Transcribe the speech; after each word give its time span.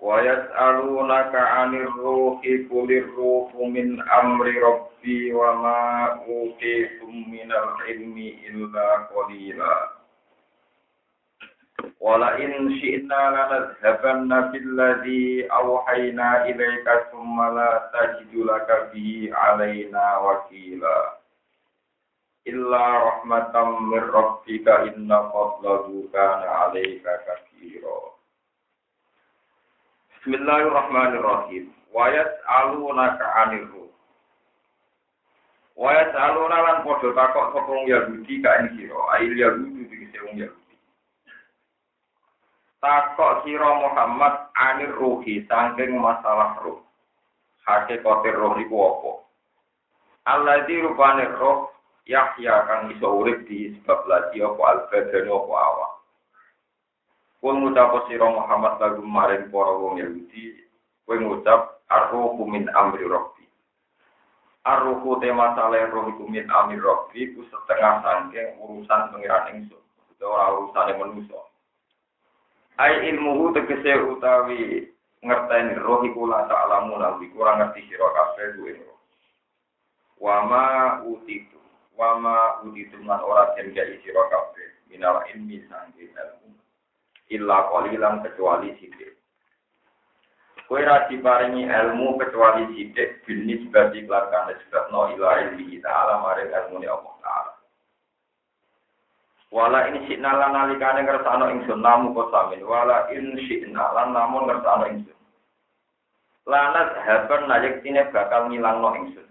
ويسألونك 0.00 1.34
عن 1.34 1.74
الروح 1.74 2.40
قل 2.70 2.88
الروح 2.92 3.54
من 3.54 4.02
أمر 4.10 4.46
ربي 4.46 5.32
وما 5.32 6.06
أوتيتم 6.28 7.10
من 7.30 7.52
العلم 7.52 8.16
إلا 8.48 8.88
قليلا 8.96 9.90
ولئن 12.00 12.78
شئنا 12.80 13.22
لنذهبن 13.36 14.40
بالذي 14.50 15.48
أوحينا 15.52 16.44
إليك 16.44 16.88
ثم 17.12 17.36
لا 17.56 17.90
تجد 17.94 18.34
لك 18.34 18.90
به 18.94 19.30
علينا 19.34 20.18
وكيلا 20.18 21.12
إلا 22.46 22.98
رحمة 23.08 23.80
من 23.80 23.98
ربك 24.00 24.68
إن 24.68 25.08
فضله 25.32 26.04
كان 26.12 26.42
عليك 26.48 27.02
كثيرا 27.26 28.09
Bismillahirrahmanirrahim. 30.21 31.73
Wa 31.89 32.05
yas'alunaka 32.13 33.25
'anil 33.25 33.65
ruh. 33.73 33.89
Wa 35.73 35.97
yas'aluna 35.97 36.57
lan 36.61 36.77
padha 36.85 37.09
takok 37.09 37.57
sapa 37.57 37.65
wong 37.65 37.89
Yahudi 37.89 38.37
ka 38.37 38.53
ing 38.61 38.77
sira, 38.77 39.01
ail 39.17 39.33
Yahudi 39.33 39.81
iki 39.89 40.21
wong 40.21 40.45
Yahudi. 40.45 40.75
Takok 42.85 43.49
sira 43.49 43.81
Muhammad 43.81 44.53
'anil 44.53 44.93
ruhi 44.93 45.41
saking 45.49 45.97
masalah 45.97 46.53
ruh. 46.61 46.85
Hakikate 47.65 48.29
roh 48.37 48.53
iku 48.61 48.77
apa? 48.77 49.11
Alladzi 50.37 50.85
rupane 50.85 51.33
roh 51.33 51.73
Yahya 52.05 52.69
kang 52.69 52.93
iso 52.93 53.09
urip 53.09 53.41
di 53.49 53.73
sebab 53.73 54.05
lagi 54.05 54.37
apa 54.37 54.61
al-badan 54.69 55.33
apa 55.33 55.55
awak. 55.57 55.90
Kul 57.41 57.57
ngucap 57.57 58.05
sira 58.05 58.29
Muhammad 58.29 58.77
lagu 58.77 59.01
maring 59.01 59.49
para 59.49 59.73
wong 59.73 59.97
Yahudi, 59.97 60.61
kowe 61.09 61.17
ngucap 61.17 61.81
arruhu 61.89 62.45
min 62.45 62.69
amri 62.69 63.01
rabbi. 63.09 63.49
Arruhu 64.61 65.17
tema 65.17 65.57
saleh 65.57 65.89
roh 65.89 66.05
iku 66.13 66.29
min 66.29 66.45
amri 66.53 66.77
rabbi 66.77 67.33
ku 67.33 67.41
setengah 67.49 68.05
sangking 68.05 68.61
urusan 68.61 69.09
pengiran 69.09 69.57
ingsun, 69.57 69.81
ora 70.21 70.53
urusane 70.53 70.93
manusa. 71.01 71.41
Ai 72.77 73.09
ilmuhu 73.09 73.57
tegese 73.57 73.89
utawi 74.05 74.93
ngerteni 75.25 75.81
roh 75.81 76.05
iku 76.05 76.29
la 76.29 76.45
ta'lamu 76.45 76.93
nabi 77.01 77.25
kurang 77.33 77.57
ngerti 77.57 77.89
sira 77.89 78.05
kabeh 78.05 78.53
duwe 78.53 78.77
roh. 78.85 79.01
Wama 80.21 80.65
utitu, 81.09 81.57
wama 81.97 82.61
utitu 82.69 83.01
lan 83.01 83.17
ora 83.25 83.57
den 83.57 83.73
gawe 83.73 83.95
sira 84.05 84.23
kabeh 84.29 84.69
minal 84.93 85.25
ilmi 85.33 85.65
sangking 85.65 86.13
ilmu 86.13 86.40
illa 87.31 87.71
qalilan 87.71 88.19
kecuali 88.27 88.75
sidik. 88.77 89.15
Kowe 90.67 90.79
ra 90.83 91.07
diparingi 91.07 91.67
ilmu 91.67 92.19
kecuali 92.19 92.67
sidik 92.75 93.23
binis 93.27 93.63
bagi 93.71 94.07
kelakane 94.07 94.55
sebabno 94.67 95.15
ila 95.15 95.29
ilmi 95.47 95.79
ta'ala 95.83 96.23
maring 96.23 96.51
ilmu 96.51 96.79
Allah 96.87 97.15
Ta'ala. 97.23 97.51
Wala 99.51 99.79
in 99.91 100.07
syi'na 100.07 100.31
lan 100.31 100.55
nalikane 100.55 101.03
ngersano 101.03 101.51
ingsun 101.51 101.83
namu 101.83 102.15
kosamin 102.15 102.63
wala 102.63 103.11
in 103.11 103.35
syi'na 103.35 103.83
lan 103.95 104.15
namun 104.15 104.47
ngersano 104.47 104.87
ingsun. 104.95 105.19
Lanat 106.47 106.95
haban 107.03 107.51
najek 107.51 107.83
tine 107.83 108.07
bakal 108.15 108.47
ngilangno 108.47 108.95
ingsun. 108.95 109.27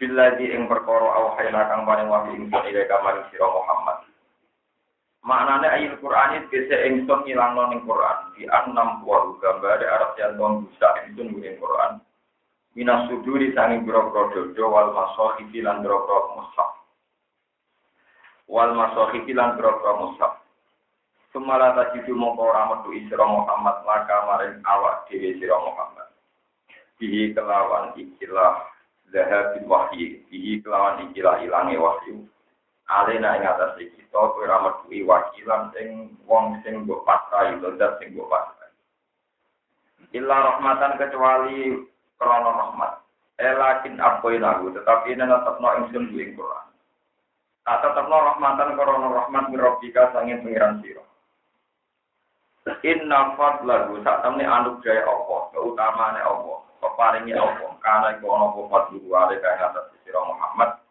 Bila 0.00 0.40
di 0.40 0.48
ing 0.48 0.72
perkara 0.72 1.20
awhayna 1.20 1.68
kang 1.68 1.84
paring 1.84 2.08
wahyu 2.08 2.32
ingsun 2.32 2.64
ila 2.64 2.80
kamaring 2.88 3.24
sira 3.28 3.44
Muhammad 3.44 4.13
maknane 5.24 5.66
ayat 5.66 5.96
Quran 6.04 6.36
itu 6.36 6.46
bisa 6.52 6.76
ingsun 6.84 7.24
ngilangno 7.24 7.72
ning 7.72 7.80
Quran. 7.88 8.18
Di 8.36 8.44
enam 8.44 9.00
buah 9.00 9.40
gambar 9.40 9.80
Arab 9.80 10.12
yang 10.20 10.36
don 10.36 10.52
bisa 10.68 10.88
ingsun 11.08 11.40
ning 11.40 11.56
Quran. 11.56 11.98
Minas 12.76 13.08
suduri 13.08 13.54
sanging 13.56 13.86
biro-biro 13.86 14.34
dodo 14.34 14.64
wal 14.68 14.92
masohifi 14.92 15.64
lan 15.64 15.80
biro-biro 15.80 16.36
mushaf. 16.36 16.70
Wal 18.50 18.76
masohifi 18.76 19.32
lan 19.32 19.56
biro-biro 19.56 19.92
mushaf. 20.04 20.44
Sumala 21.32 21.74
tajidu 21.74 22.14
mongko 22.14 22.54
ora 22.54 22.70
metu 22.70 22.94
isra 22.94 23.24
Muhammad 23.26 23.82
laka 23.82 24.16
maring 24.28 24.62
awak 24.62 25.08
dhewe 25.10 25.34
sira 25.40 25.56
Muhammad. 25.58 26.06
Kelawan 27.04 27.90
ikilah 27.98 28.64
zahabil 29.10 29.66
wahyi 29.66 30.24
bihi 30.30 30.62
kelawan 30.62 31.10
ikilah 31.10 31.42
ilange 31.42 31.76
wahyu 31.76 32.22
alena 32.88 33.40
ing 33.40 33.44
atas 33.48 33.80
kita 33.80 34.12
kowe 34.12 34.44
ra 34.44 34.60
metuhi 34.60 35.04
wakilan 35.04 35.72
sing 35.72 36.12
wong 36.28 36.60
sing 36.60 36.84
mbok 36.84 37.04
pasrai 37.08 37.56
zat 37.60 37.98
sing 38.00 38.12
mbok 38.12 38.28
pasrai 38.28 38.54
illa 40.14 40.36
rahmatan 40.54 40.94
kecuali 40.96 41.74
krana 42.16 42.50
rahmat. 42.54 42.92
Elakin 43.34 43.98
apoi 43.98 44.38
lagu 44.38 44.70
tetapi 44.70 45.18
ini 45.18 45.26
tetapno 45.26 45.68
ingsun 45.82 46.14
ing 46.14 46.38
Quran. 46.38 46.66
Tak 47.66 47.82
tetapno 47.82 48.14
rahmatan 48.14 48.78
krana 48.78 49.08
rahmat 49.10 49.44
mirobika 49.50 50.14
sanging 50.14 50.46
pengiran 50.46 50.78
sira. 50.80 51.02
Inna 52.80 53.36
fadlahu 53.36 54.00
sak 54.00 54.24
temne 54.24 54.44
anugerah 54.44 55.04
Allah, 55.04 55.40
keutamane 55.52 56.20
Allah, 56.20 56.64
peparingi 56.80 57.36
Allah, 57.36 57.76
karena 57.84 58.16
iku 58.16 58.24
ana 58.32 58.56
apa 58.56 58.60
fadlu 58.72 59.08
ale 59.12 59.36
kang 59.36 59.60
atas 59.68 59.92
sira 60.00 60.20
Muhammad 60.24 60.83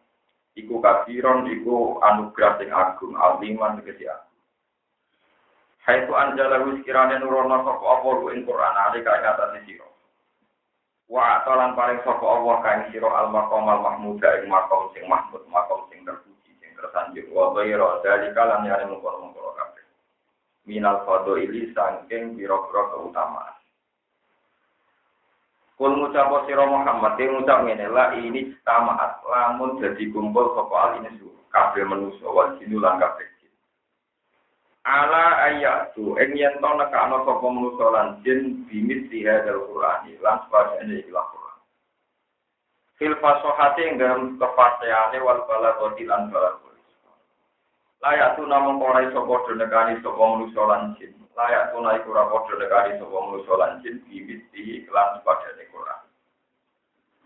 iku 0.54 0.78
kafiron 0.78 1.50
iku 1.50 1.98
anugerah 2.02 2.58
sing 2.58 2.70
agung 2.70 3.14
aliman 3.18 3.82
Hai 5.84 6.08
tu 6.08 6.16
anjala 6.16 6.64
wis 6.64 6.80
kirane 6.80 7.20
nurono 7.20 7.60
sapa 7.60 7.84
apa 7.84 8.08
lu 8.16 8.32
ing 8.32 8.48
Quran 8.48 8.76
ali 8.88 9.04
kae 9.04 9.20
kata 9.20 9.60
sira 9.68 9.84
Wa 11.12 11.44
atalan 11.44 11.76
paring 11.76 12.00
sapa 12.00 12.24
Allah 12.24 12.56
kae 12.64 12.88
sira 12.88 13.04
al 13.12 13.28
maqam 13.28 13.68
al 13.68 13.84
mahmuda 13.84 14.40
ing 14.40 14.48
maqam 14.48 14.88
sing 14.96 15.04
mahmud 15.04 15.44
maqam 15.52 15.84
sing 15.92 16.00
terpuji 16.08 16.56
sing 16.56 16.72
tersanjung. 16.72 17.28
Wa 17.28 17.52
ghairu 17.52 18.00
dalika 18.00 18.42
lan 18.48 18.64
yare 18.64 18.88
mungkon-mungkon 18.88 19.52
kabeh. 19.60 19.84
Minal 20.64 21.04
fadhili 21.04 21.68
saking 21.76 22.32
pira-pira 22.32 22.82
keutamaan 22.96 23.53
Kul 25.74 25.90
ngucap 25.98 26.30
sira 26.46 26.70
Muhammad 26.70 27.18
yang 27.18 27.42
ngucap 27.42 27.66
ngene 27.66 27.90
la 27.90 28.14
ini 28.14 28.54
tamaat 28.62 29.26
lamun 29.26 29.82
jadi 29.82 30.06
kumpul 30.14 30.54
sapa 30.54 30.76
al 30.78 30.92
ini 31.02 31.10
su 31.18 31.26
kabeh 31.50 31.82
manusa 31.82 32.30
wal 32.30 32.54
jinu 32.62 32.78
lan 32.78 33.02
kabeh. 33.02 33.26
Ala 34.84 35.50
ayatu 35.50 36.14
ing 36.20 36.38
yen 36.38 36.62
to 36.62 36.70
nekano 36.78 37.26
sapa 37.26 37.46
manusa 37.50 37.86
lan 37.90 38.08
jin 38.22 38.68
bimit 38.70 39.10
dihadal 39.10 39.66
Qur'an 39.66 40.06
lan 40.22 40.36
sebagene 40.46 41.02
ikhlas 41.02 41.26
Qur'an. 41.34 41.58
Fil 42.94 43.16
fasahati 43.18 43.82
ing 43.82 43.98
dalam 43.98 44.38
kefasiane 44.38 45.18
wal 45.26 45.42
balagati 45.50 46.06
lan 46.06 46.30
balagati. 46.30 46.84
Layak 47.98 48.38
tu 48.38 48.46
namung 48.46 48.78
ora 48.78 49.02
iso 49.08 49.26
padha 49.26 49.58
nekani 49.58 49.98
sapa 50.06 50.22
manusa 50.22 50.62
lan 50.70 50.94
jin 51.02 51.23
layak 51.34 51.74
tunai 51.74 51.98
kura 52.06 52.30
podo 52.30 52.54
negari 52.54 52.94
sopo 53.02 53.18
manusia 53.18 53.54
lan 53.58 53.82
jin 53.82 53.98
bibit 54.06 54.46
di 54.54 54.86
kelas 54.86 55.18
pada 55.26 55.50
Quran. 55.58 56.02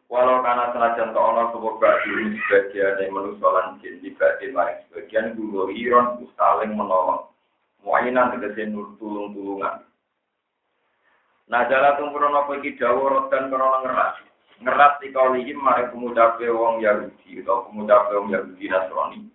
Walau 0.08 0.40
karena 0.40 0.72
senajan 0.72 1.12
to 1.12 1.20
ono 1.20 1.52
sopo 1.52 1.76
bagi 1.76 2.40
sebagian 2.48 3.12
manusia 3.12 3.48
lan 3.52 3.76
jin 3.84 4.00
di 4.00 4.08
bagi 4.16 4.48
lain 4.56 4.80
sebagian 4.88 5.36
guru 5.36 5.68
iron 5.68 6.24
saling 6.40 6.72
menolong. 6.72 7.28
Muayinan 7.84 8.32
tegese 8.32 8.66
nur 8.72 8.96
tulung 8.96 9.36
tulungan. 9.36 9.84
Nah 11.48 11.64
jala 11.68 11.96
tumpuran 12.00 12.36
apa 12.36 12.60
iki 12.60 12.80
dawa 12.80 13.28
dan 13.28 13.52
krono 13.52 13.84
ngeras. 13.84 14.16
Ngeras 14.58 14.98
di 15.04 15.14
kaulihim 15.14 15.60
mari 15.60 15.86
pemuda 15.92 16.34
wong 16.40 16.82
Yahudi 16.82 17.44
atau 17.44 17.68
pemuda 17.68 18.08
wong 18.10 18.32
Yahudi 18.32 18.66
Nasrani 18.66 19.30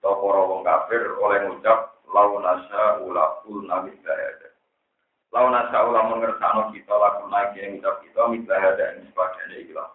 atau 0.00 0.18
para 0.18 0.40
wong 0.48 0.60
kafir 0.64 1.02
oleh 1.20 1.38
ngucap 1.46 1.91
lau 2.12 2.36
nasa 2.38 3.00
ula 3.02 3.40
ul 3.48 3.64
nabi 3.64 3.96
ada. 4.04 4.48
Lau 5.32 5.48
nasa 5.48 5.88
ula 5.88 6.12
mengersano 6.12 6.68
kita 6.76 6.92
laku 6.92 7.24
naik 7.32 7.56
yang 7.56 7.80
ucap 7.80 8.04
kita 8.04 8.20
mitlah 8.28 8.60
ada 8.60 8.84
yang 8.92 9.08
sebagainya 9.08 9.56
ikilah. 9.64 9.88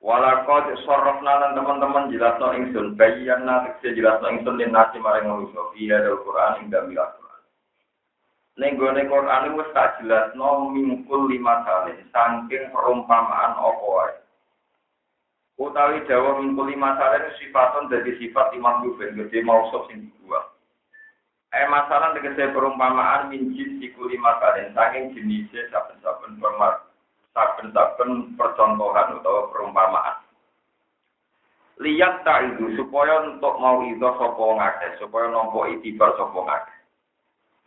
Walakot 0.00 0.72
sorofna 0.88 1.44
dan 1.44 1.52
teman-teman 1.60 2.08
jelas 2.08 2.40
no 2.40 2.56
ingsun 2.56 2.96
bayian 2.96 3.44
nanti 3.44 3.92
jelas 3.92 4.16
no 4.24 4.32
ingsun 4.32 4.56
dan 4.56 4.72
nasi 4.72 4.96
maring 4.96 5.28
manusia 5.28 5.60
via 5.76 6.00
dari 6.00 6.16
Quran 6.24 6.52
hingga 6.64 6.80
milah 6.88 7.08
Quran. 7.20 7.42
Ning 8.56 8.72
gone 8.80 9.02
Quran 9.04 9.60
wis 9.60 9.68
tak 9.76 10.00
jelasno 10.00 10.72
mingkul 10.72 11.28
lima 11.28 11.60
kali 11.68 12.00
saking 12.08 12.72
perumpamaan 12.72 13.60
apa. 13.60 14.19
Utawi 15.60 16.00
dawa 16.08 16.40
mingkul 16.40 16.72
lima 16.72 16.96
kali 16.96 17.36
sifaton 17.36 17.92
dari 17.92 18.16
sifat 18.16 18.56
imam 18.56 18.80
Yufin 18.80 19.12
gede 19.12 19.44
mausuf 19.44 19.84
sing 19.92 20.08
dua. 20.24 20.40
Eh 21.52 21.68
masalah 21.68 22.16
tegese 22.16 22.48
perumpamaan 22.56 23.28
minjis 23.28 23.68
siku 23.76 24.08
lima 24.08 24.40
kali 24.40 24.72
saking 24.72 25.12
jenisnya 25.12 25.68
saben-saben 25.68 26.40
permar 26.40 26.88
saben-saben 27.36 28.40
percontohan 28.40 29.20
utawa 29.20 29.52
perumpamaan. 29.52 30.16
Lihat 31.76 32.24
tak 32.24 32.56
itu 32.56 32.80
supaya 32.80 33.28
untuk 33.28 33.60
mau 33.60 33.84
itu 33.84 34.00
sopo 34.00 34.56
ngake, 34.56 34.96
supaya 34.96 35.28
nompo 35.28 35.68
itibar 35.68 36.16
sopo 36.16 36.44
ngake. 36.44 36.76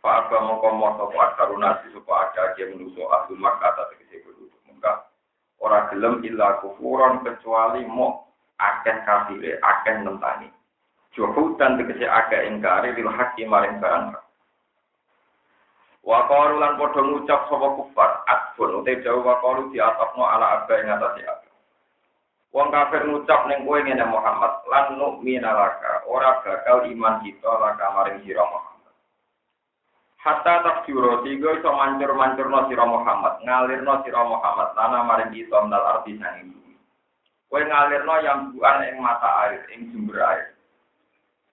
Fa'aba 0.02 0.38
mongko 0.42 0.68
moto 0.74 1.04
akarunasi 1.14 1.94
supaya 1.94 2.26
ada 2.30 2.58
aja 2.58 2.62
menuso 2.74 3.06
ahlu 3.06 3.38
makkah 3.38 3.70
atas 3.70 3.94
tegese 3.94 4.22
penduduk 4.26 4.60
Mekah. 4.66 4.98
Ora 5.64 5.88
gelem 5.88 6.20
illa 6.20 6.60
kufuran 6.60 7.24
kecuali 7.24 7.88
mo 7.88 8.28
akeh 8.60 9.00
kafire, 9.08 9.56
akeh 9.64 9.96
nentani. 10.04 10.52
Juhud 11.16 11.56
dan 11.56 11.80
tegese 11.80 12.04
akeh 12.04 12.52
ingkari 12.52 12.92
bil 12.92 13.08
haqqi 13.08 13.48
maring 13.48 13.80
barang 13.80 14.12
Wa 16.04 16.28
qalu 16.28 16.60
lan 16.60 16.76
padha 16.76 17.00
ngucap 17.00 17.48
sapa 17.48 17.68
kufar, 17.80 18.10
adfun 18.28 18.84
ute 18.84 19.00
jauh 19.00 19.24
wa 19.24 19.40
qalu 19.40 19.72
diatapno 19.72 20.20
ala 20.28 20.60
abba 20.60 20.74
ing 20.84 20.92
atase 20.92 21.24
abba. 21.24 21.48
Wong 22.52 22.68
kafir 22.68 23.08
ngucap 23.08 23.48
ning 23.48 23.64
kowe 23.64 23.80
ngene 23.80 24.04
Muhammad, 24.04 24.52
lan 24.68 25.00
nu'mina 25.00 25.48
laka, 25.48 26.04
ora 26.04 26.44
bakal 26.44 26.84
iman 26.84 27.24
kita 27.24 27.48
laka 27.48 27.88
maring 27.96 28.20
sira 28.20 28.44
Muhammad. 28.44 28.73
Hatta 30.24 30.64
tak 30.64 30.88
juro 30.88 31.20
tiga 31.20 31.52
iso 31.52 31.68
mancur-mancur 31.68 32.48
no 32.48 32.64
siro 32.72 32.88
Muhammad, 32.88 33.44
ngalir 33.44 33.84
no 33.84 34.00
siro 34.00 34.24
Muhammad, 34.24 34.72
lana 34.72 35.04
maring 35.04 35.36
kita 35.36 35.52
mendal 35.60 35.84
arti 35.84 36.16
sanging 36.16 36.48
bumi. 36.48 36.80
Kue 37.52 37.60
ngalir 37.60 38.08
no 38.08 38.16
yang 38.24 38.56
buan 38.56 38.88
ing 38.88 39.04
mata 39.04 39.44
air, 39.44 39.68
ing 39.68 39.92
sumber 39.92 40.24
air. 40.24 40.56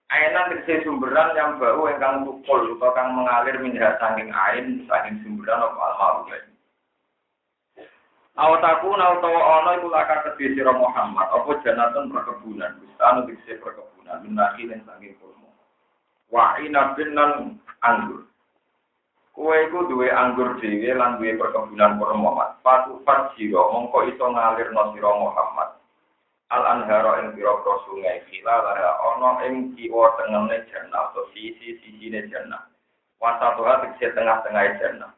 Ainan 0.08 0.56
tegese 0.56 0.88
sumberan 0.88 1.36
yang 1.36 1.60
bau 1.60 1.84
ingkang 1.84 2.24
tukul 2.24 2.72
utawa 2.72 2.96
kang 2.96 3.12
mengalir 3.12 3.60
minyak 3.60 4.00
sanging 4.00 4.32
air, 4.32 4.64
sanging 4.88 5.20
sumberan 5.20 5.60
apa 5.60 5.84
al 6.00 6.24
Aw 8.32 8.52
taku 8.56 8.88
na 8.96 9.20
utawa 9.20 9.40
ana 9.60 9.76
iku 9.76 9.92
lakar 9.92 10.24
kedhe 10.24 10.56
sira 10.56 10.72
Muhammad, 10.72 11.28
apa 11.28 11.60
janatun 11.60 12.08
perkebunan, 12.08 12.80
bustan 12.80 13.28
tegese 13.28 13.60
perkebunan, 13.60 14.24
minaki 14.24 14.64
lan 14.64 14.80
sanging 14.88 15.12
kurma. 15.20 15.52
Wa 16.32 16.56
inabin 16.56 17.12
anggur. 17.84 18.31
Kue 19.32 19.56
iku 19.64 19.88
duwe 19.88 20.12
anggur 20.12 20.60
dhewe 20.60 20.92
lan 20.92 21.16
duwe 21.16 21.40
perkebunan 21.40 21.96
Muhammad. 21.96 22.60
Patu 22.60 23.00
fajiro 23.08 23.72
mongko 23.72 24.04
iso 24.12 24.28
ngalir 24.28 24.68
sira 24.68 25.10
Muhammad. 25.16 25.72
Al 26.52 26.62
anhara 26.68 27.24
ing 27.24 27.32
pira-pira 27.32 27.74
sungai 27.88 28.20
khila 28.28 28.52
lara 28.60 28.92
ana 29.00 29.40
ing 29.48 29.72
kiwa 29.72 30.12
tengene 30.20 30.68
jannah 30.68 31.08
atau 31.08 31.24
sisi 31.32 31.80
sisine 31.80 32.28
jannah. 32.28 32.68
Wasatuha 33.24 33.80
tegese 33.80 34.12
tengah-tengah 34.12 34.76
jannah. 34.76 35.16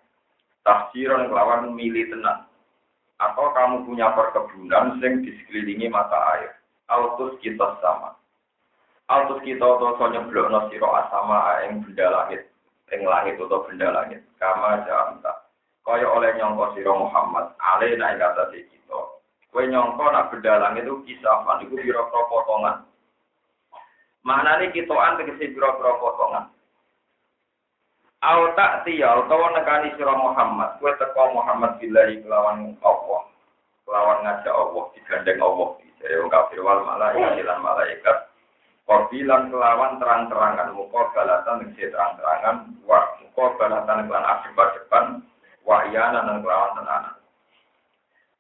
Tafsiron 0.62 1.26
kelawan 1.26 1.74
milih 1.74 2.14
tenang. 2.14 2.46
Atau 3.18 3.50
kamu 3.50 3.82
punya 3.82 4.14
perkebunan 4.14 5.02
sing 5.02 5.26
di 5.26 5.34
sekelilingi 5.42 5.90
mata 5.90 6.38
air. 6.38 6.54
Autus 6.86 7.34
kita 7.42 7.82
sama. 7.82 8.14
Autus 9.10 9.42
kita 9.42 9.66
atau 9.66 9.98
sonya 9.98 10.22
blok 10.30 10.54
no 10.54 10.70
siro 10.70 10.86
asama 11.02 11.66
ing 11.66 11.82
benda 11.82 12.06
langit 12.14 12.53
ing 12.92 13.00
langit 13.08 13.40
atau 13.40 13.64
benda 13.64 13.88
langit. 13.88 14.20
Kama 14.36 14.84
jamta 14.84 15.44
kaya 15.84 16.08
oleh 16.08 16.32
nyongko 16.40 16.72
sira 16.72 16.92
Muhammad 16.96 17.52
ale 17.60 17.92
nek 18.00 18.16
kata 18.16 18.48
kita 18.56 19.00
kowe 19.52 19.62
nyongko 19.68 20.04
nak 20.08 20.32
benda 20.32 20.56
langit 20.56 20.88
itu 20.88 20.96
kisafan 21.04 21.60
iku 21.62 21.76
pira-pira 21.76 22.22
potongan. 22.32 22.76
Maknane 24.24 24.72
kitoan 24.72 25.20
tegese 25.20 25.52
pira-pira 25.52 26.00
potongan. 26.00 26.44
Au 28.24 28.56
tak 28.56 28.88
tiya 28.88 29.20
utawa 29.20 29.52
nekani 29.52 29.92
sira 30.00 30.16
Muhammad, 30.16 30.80
kowe 30.80 30.88
teko 30.96 31.36
Muhammad 31.36 31.76
billahi 31.76 32.24
kelawan 32.24 32.72
Allah. 32.80 33.22
Kelawan 33.84 34.24
ngajak 34.24 34.56
Allah 34.56 34.84
digandeng 34.96 35.40
Allah. 35.44 35.68
Jadi 36.00 36.20
wong 36.20 36.32
kafir 36.32 36.60
wal 36.64 36.80
malaikat 36.88 37.44
lan 37.44 37.60
malaikat 37.60 38.16
Korbilan 38.84 39.48
kelawan 39.48 39.96
terang-terangan, 39.96 40.76
muka 40.76 41.08
balatan 41.16 41.72
yang 41.72 41.88
terang-terangan, 41.88 42.56
muka 42.84 43.44
balatan 43.56 44.04
kelan 44.04 44.28
akibat 44.28 44.68
depan, 44.76 45.04
wa 45.64 45.88
iyana 45.88 46.20
dan 46.20 46.44
kelawan 46.44 46.76
tenanan. 46.76 47.16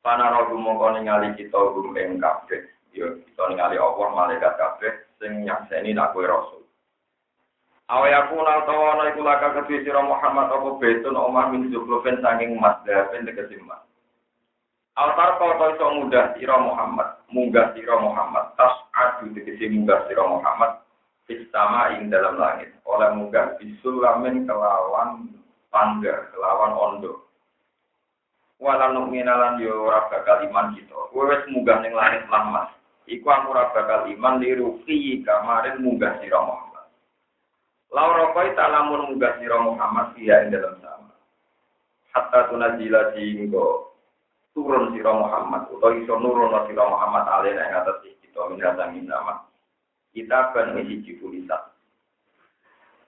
Pana 0.04 0.36
rogu 0.36 0.60
muka 0.60 1.00
ningali 1.00 1.32
kita 1.32 1.56
gum 1.56 1.96
ing 1.96 2.20
kabeh, 2.20 2.60
yo 2.92 3.24
kita 3.24 3.42
ningali 3.48 3.80
Allah 3.80 4.08
malaikat 4.12 4.52
kabeh, 4.60 4.92
sing 5.16 5.48
nyakseni 5.48 5.96
nakwe 5.96 6.28
rasul. 6.28 6.60
Awe 7.88 8.08
aku 8.12 8.36
nal 8.36 8.68
tawana 8.68 9.12
iku 9.12 9.24
laka 9.24 9.60
kedhi 9.60 9.84
sira 9.84 10.04
Muhammad 10.04 10.52
apa 10.52 10.76
betun 10.76 11.16
omah 11.16 11.52
min 11.52 11.72
zuklufen 11.72 12.20
saking 12.20 12.56
emas 12.56 12.80
dapen 12.84 13.24
tegese. 13.24 13.60
Altar 14.94 15.40
kau 15.40 15.56
iso 15.56 15.86
mudah 16.04 16.36
sira 16.36 16.60
Muhammad, 16.60 17.16
munggah 17.32 17.72
sira 17.72 17.96
Muhammad, 17.96 18.52
tas 18.60 18.83
adu 18.94 19.34
tegese 19.34 19.66
munggah 19.74 20.06
sira 20.06 20.22
Muhammad, 20.22 20.80
istama 21.26 21.98
ing 21.98 22.08
dalam 22.08 22.38
langit. 22.38 22.70
Oleh 22.86 23.10
munggah 23.18 23.58
bisulamin 23.58 24.46
kelawan 24.46 25.34
pangga, 25.74 26.30
kelawan 26.30 26.72
ondo. 26.72 27.26
Walau 28.62 28.94
numinalan 28.94 29.58
yo 29.60 29.90
ora 29.90 30.06
bakal 30.08 30.46
iman 30.46 30.78
kita. 30.78 30.94
Kowe 31.10 31.34
munggah 31.50 31.82
ning 31.82 31.92
langit 31.92 32.24
lah 32.30 32.70
Iku 33.04 33.26
aku 33.28 33.52
ora 33.52 33.68
bakal 33.76 34.08
iman 34.08 34.40
lirufi 34.40 35.20
kamarin 35.26 35.82
munggah 35.82 36.16
sira 36.22 36.40
Muhammad. 36.40 36.86
Laura 37.92 38.32
koi 38.32 38.54
talamun 38.56 39.12
munggah 39.12 39.36
sira 39.42 39.60
Muhammad 39.60 40.16
dia 40.16 40.46
ing 40.46 40.54
dalam 40.54 40.80
sama. 40.80 41.12
Hatta 42.14 42.48
tunajila 42.48 43.12
singgo 43.12 43.92
turun 44.56 44.94
sira 44.96 45.12
Muhammad 45.12 45.68
utawa 45.68 45.98
iso 45.98 46.14
nurun 46.16 46.54
sira 46.70 46.84
Muhammad 46.88 47.24
alena 47.28 47.68
ing 47.68 47.74
atas 47.76 48.00
kita 48.34 48.50
minata 48.50 48.84
minama 48.90 49.46
kita 50.10 50.50
kan 50.50 50.74
isi 50.82 51.14
tulisan 51.22 51.62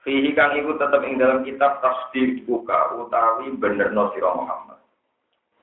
Fihi 0.06 0.38
kang 0.38 0.54
iku 0.54 0.78
tetep 0.78 1.02
ing 1.02 1.18
dalam 1.18 1.42
kitab 1.42 1.82
tasdir 1.82 2.38
buka 2.46 2.94
utawi 2.94 3.50
bener 3.58 3.90
no 3.90 4.14
sira 4.14 4.30
Muhammad. 4.38 4.78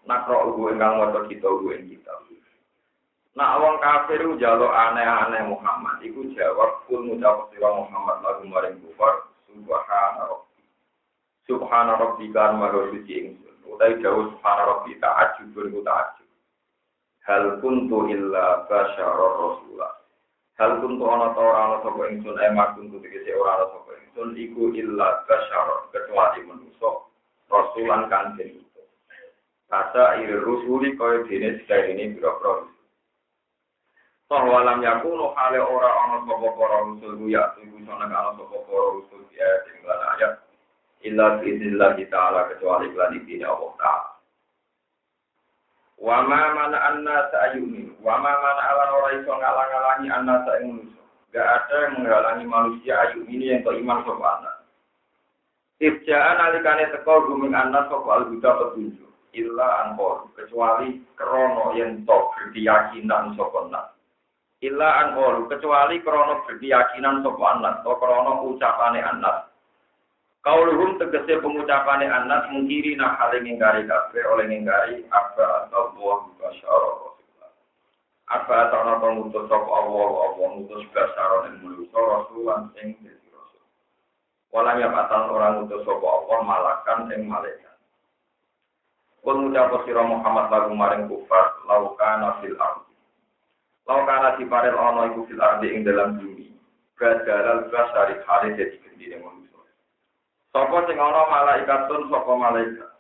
Nakro 0.04 0.52
ugu 0.52 0.76
ingkang 0.76 1.00
maca 1.00 1.24
kita 1.32 1.48
ugu 1.48 1.72
ing 1.80 1.88
kitab. 1.96 2.20
Nak 3.40 3.56
wong 3.64 3.80
kafir 3.80 4.20
jalo 4.38 4.68
aneh-aneh 4.68 5.48
Muhammad 5.48 6.04
iku 6.04 6.28
jawab 6.36 6.84
kul 6.92 7.08
ngucap 7.08 7.56
sira 7.56 7.72
Muhammad 7.72 8.20
lagu 8.20 8.44
maring 8.52 8.84
kufar 8.84 9.32
subhana 9.48 10.28
rabbi. 10.28 10.64
Subhana 11.48 11.94
rabbika 11.96 12.52
maha 12.54 12.92
suci 12.92 13.14
ingsun 13.24 13.56
utai 13.64 13.96
jauh 14.04 14.28
subhana 14.28 14.64
rabbi 14.70 15.00
ta'ajubun 15.00 15.72
ku 15.72 15.80
ta'ajub. 15.88 16.23
Hal 17.24 17.64
kuntu 17.64 18.12
illa 18.12 18.68
basyara 18.68 19.28
rasulah. 19.40 19.94
Hal 20.60 20.84
kuntu 20.84 21.04
ana 21.08 21.32
ta 21.32 21.40
ora 21.40 21.60
ana 21.72 21.78
sapa 21.80 22.12
ingsun 22.12 22.36
emak 22.36 22.76
kuntu 22.76 23.00
tegese 23.00 23.32
ora 23.32 23.64
ana 23.64 23.66
sapa 23.72 23.92
ingsun 23.96 24.36
iku 24.36 24.76
illa 24.76 25.24
basyara 25.24 25.88
kecuali 25.96 26.40
manusa 26.44 26.90
rasulan 27.48 28.12
kan 28.12 28.36
itu. 28.36 28.60
Kata 29.72 30.20
iri 30.20 30.36
rusuli 30.36 31.00
kaya 31.00 31.24
dene 31.26 31.64
ini 31.64 32.14
biro-biro 32.14 32.70
Toh 34.30 34.44
walam 34.50 34.84
yakuno 34.84 35.32
hale 35.40 35.64
ora 35.64 35.90
ana 36.04 36.18
sapa 36.28 36.48
para 36.60 36.78
rusul 36.92 37.24
ya 37.32 37.56
tuku 37.56 37.88
sana 37.88 38.08
ana 38.08 38.36
sapa 38.36 38.56
para 38.68 38.86
rusul 39.00 39.24
ya 39.32 39.48
ing 39.72 39.84
ayat 39.88 40.34
illa 41.04 41.40
biiznillah 41.40 41.96
ta'ala 42.08 42.52
kecuali 42.52 42.92
iklan 42.92 43.16
ini 43.16 43.44
Allah 43.44 43.72
Ta'ala. 43.80 44.13
Wa 46.04 46.20
ma 46.28 46.52
mana 46.52 46.76
anna 46.84 47.32
ta'ayuni, 47.32 47.96
wa 48.04 48.20
ma 48.20 48.36
mana 48.36 48.62
ala 48.76 48.86
ora 48.92 49.10
iso 49.16 49.32
ngalang-alangi 49.32 50.10
anna 50.12 50.36
ta'ayuni. 50.44 50.92
Gak 51.32 51.48
ada 51.48 51.76
yang 51.88 51.94
menghalangi 52.04 52.46
manusia 52.46 52.94
ayu 53.08 53.24
ini 53.26 53.56
yang 53.56 53.64
iman 53.64 54.04
sapa 54.04 54.26
anak. 54.38 54.56
Ibjaan 55.80 56.44
alikane 56.44 56.92
teko 56.92 57.24
guming 57.32 57.56
anak 57.56 57.88
sapa 57.88 58.20
al-huda 58.20 58.52
petunjuk. 58.52 59.10
Illa 59.34 59.88
angkor, 59.88 60.30
kecuali 60.36 61.00
krono 61.16 61.72
yang 61.74 62.04
tok 62.04 62.36
berkeyakinan 62.36 63.40
sapa 63.40 63.72
anak. 63.72 63.96
Illa 64.60 65.08
angkor, 65.08 65.48
kecuali 65.48 66.04
krono 66.04 66.44
berkeyakinan 66.44 67.24
sapa 67.24 67.44
anak, 67.48 67.74
atau 67.82 67.96
krono 67.96 68.44
ucapane 68.52 69.00
anak. 69.00 69.53
Kauluhum 70.44 71.00
tegese 71.00 71.40
pengucapane 71.40 72.04
anak 72.04 72.52
mengkiri 72.52 73.00
nak 73.00 73.16
hal 73.16 73.32
ngingkari 73.32 73.88
kafe 73.88 74.20
oleh 74.28 74.52
ngingkari 74.52 75.08
apa 75.08 75.64
atau 75.64 75.96
buah 75.96 76.20
basyara 76.36 76.90
Rasulullah. 77.00 77.52
Apa 78.28 78.54
atau 78.68 78.80
napa 78.84 79.08
ngutus 79.16 79.48
sapa 79.48 79.72
Allah 79.72 80.10
Allah 80.12 80.48
ngutus 80.60 80.84
basyara 80.92 81.48
ing 81.48 81.64
manusa 81.64 81.96
rasulan 81.96 82.62
sing 82.76 82.92
dadi 83.00 83.28
rasul. 83.32 83.64
Walanya 84.52 84.92
batal 84.92 85.32
orang 85.32 85.64
utus 85.64 85.80
sapa 85.88 86.08
Allah 86.12 86.40
malakan 86.44 87.00
ing 87.16 87.24
malaikat. 87.24 87.76
Kul 89.24 89.48
ngucap 89.48 89.72
sira 89.88 90.04
Muhammad 90.04 90.52
lagu 90.52 90.76
maring 90.76 91.08
kufar 91.08 91.56
laukana 91.72 92.44
fil 92.44 92.60
ardi. 92.60 92.96
Laukana 93.88 94.36
diparel 94.36 94.76
ana 94.76 95.08
iku 95.08 95.24
fil 95.24 95.40
ardi 95.40 95.72
ing 95.72 95.88
dalam 95.88 96.20
bumi. 96.20 96.52
Badalal 97.00 97.72
basari 97.72 98.20
hale 98.28 98.60
dadi 98.60 98.76
gendine 98.84 99.24
Sapa 100.54 100.86
sing 100.86 101.02
ana 101.02 101.26
malaikatun 101.34 102.14
sapa 102.14 102.34
malaikat. 102.38 102.94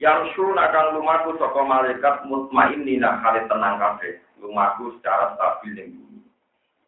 Yang 0.00 0.32
sun 0.32 0.56
akan 0.56 0.96
lumaku 0.96 1.36
saka 1.36 1.60
malaikat 1.60 2.24
mutmainnina 2.24 3.20
hale 3.20 3.44
tenang 3.44 3.76
kabeh. 3.76 4.16
Lumaku 4.40 4.96
secara 4.96 5.36
stabil 5.36 5.76
ning 5.76 5.88
bumi. 6.00 6.24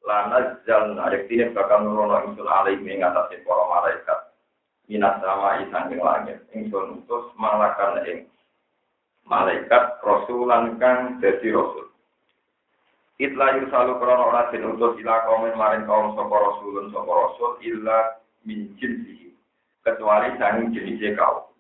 Lana 0.09 0.57
zal 0.65 0.97
arek 0.97 1.29
bakal 1.53 1.85
nurono 1.85 2.33
ingsun 2.33 2.49
alai 2.49 2.81
ing 2.81 3.05
atase 3.05 3.45
para 3.45 3.65
malaikat. 3.69 4.21
Minat 4.89 5.21
sama 5.21 5.61
isang 5.61 5.93
ing 5.93 6.01
langit. 6.01 6.41
Ingsun 6.57 7.05
utus 7.05 7.37
malakan 7.37 8.01
ing 8.09 8.33
malaikat 9.29 10.01
rasulan 10.01 10.81
kang 10.81 11.21
dadi 11.21 11.53
rasul. 11.53 11.93
Itla 13.21 13.61
yusalu 13.61 14.01
krono 14.01 14.33
ora 14.33 14.49
utus 14.49 14.97
ila 15.05 15.29
kaum 15.29 15.45
maring 15.53 15.85
kaum 15.85 16.17
sapa 16.17 16.37
rasulun 16.41 16.89
sapa 16.89 17.13
rasul 17.13 17.61
illa 17.61 18.17
min 18.49 18.73
jinsihi. 18.81 19.32
Kecuali 19.83 20.31
sanging 20.39 20.71
jenisnya 20.71 21.19
kaum. 21.19 21.51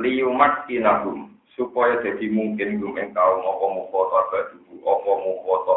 Liyumat 0.00 0.64
inahum 0.72 1.36
supaya 1.52 2.00
jadi 2.00 2.32
mungkin 2.32 2.80
gum 2.80 2.96
engkau 2.96 3.44
apa 3.44 3.66
mukoto 3.76 4.18
baduhu 4.32 4.74
apa 4.80 5.10
mukoto 5.20 5.74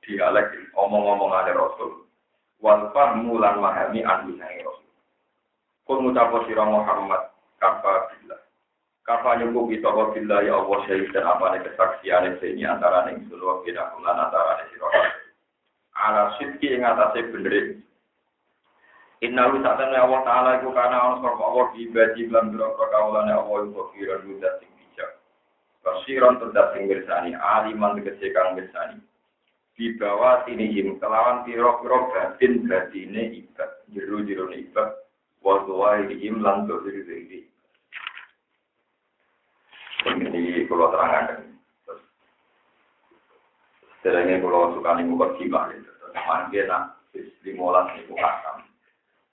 dialek 0.00 0.48
omong-omong 0.72 1.36
ada 1.36 1.52
rasul. 1.52 2.08
Wal 2.64 2.88
fahmu 2.96 3.36
lan 3.36 3.60
mahami 3.60 4.00
anu 4.00 4.36
sange 4.40 4.64
rasul. 4.64 4.90
Kul 5.84 5.98
mutapo 6.00 6.48
sira 6.48 6.64
Muhammad 6.64 7.28
kafa 7.60 8.08
billah. 8.16 8.40
Kafa 9.04 9.42
nyukup 9.42 9.68
kita 9.68 9.88
wa 9.92 10.12
billah 10.16 10.40
ya 10.44 10.56
Allah 10.56 10.80
dan 10.88 11.24
apa 11.28 11.60
kesaksian 11.60 12.40
ini 12.40 12.64
antara 12.64 13.08
ning 13.08 13.28
sulwa 13.28 13.60
kita 13.68 13.92
kulan 13.92 14.16
antara 14.16 14.64
sira 14.72 14.88
ala 16.00 16.32
sidki 16.40 16.72
ing 16.72 16.82
atase 16.84 17.28
Inna 19.20 19.52
lu 19.52 19.60
saat 19.60 19.76
ini 19.84 20.00
Allah 20.00 20.20
Ta'ala 20.24 20.50
itu 20.64 20.72
karena 20.72 20.96
Allah 20.96 21.20
sapa 21.20 21.44
Allah 21.44 21.66
dibaji 21.76 22.32
dalam 22.32 22.56
berapa 22.56 22.82
kawalan 22.88 23.28
Allah 23.28 23.68
itu 23.68 23.82
kiran 23.92 24.24
muda 24.24 24.48
sing 24.56 24.72
bijak. 24.80 25.10
Basiran 25.84 26.40
terdat 26.40 26.72
sing 26.72 26.88
aliman 27.36 28.00
tegese 28.00 28.32
kang 28.32 28.56
bersani. 28.56 28.96
Di 29.76 29.92
bawah 30.00 30.48
tinihim 30.48 30.96
kelawan 31.00 31.44
piro-piro 31.44 32.08
batin 32.16 32.64
batine 32.64 33.44
ibad, 33.44 33.70
jeru-jeru 33.92 34.56
ibad, 34.56 34.88
wa 35.44 35.68
tuwaihim 35.68 36.40
lan 36.40 36.64
diri 36.64 37.00
diri. 37.04 37.40
Ini 40.00 40.64
kalau 40.64 40.88
terangkan. 40.96 41.44
Sedangnya 44.00 44.40
kalau 44.40 44.72
suka 44.72 44.96
nih 44.96 45.04
mukot 45.04 45.36
gimana 45.36 45.76
itu, 45.76 45.92
mungkin 46.08 46.64
nak 46.72 46.96
limolas 47.44 47.92
itu 48.00 48.16
hakam. 48.16 48.69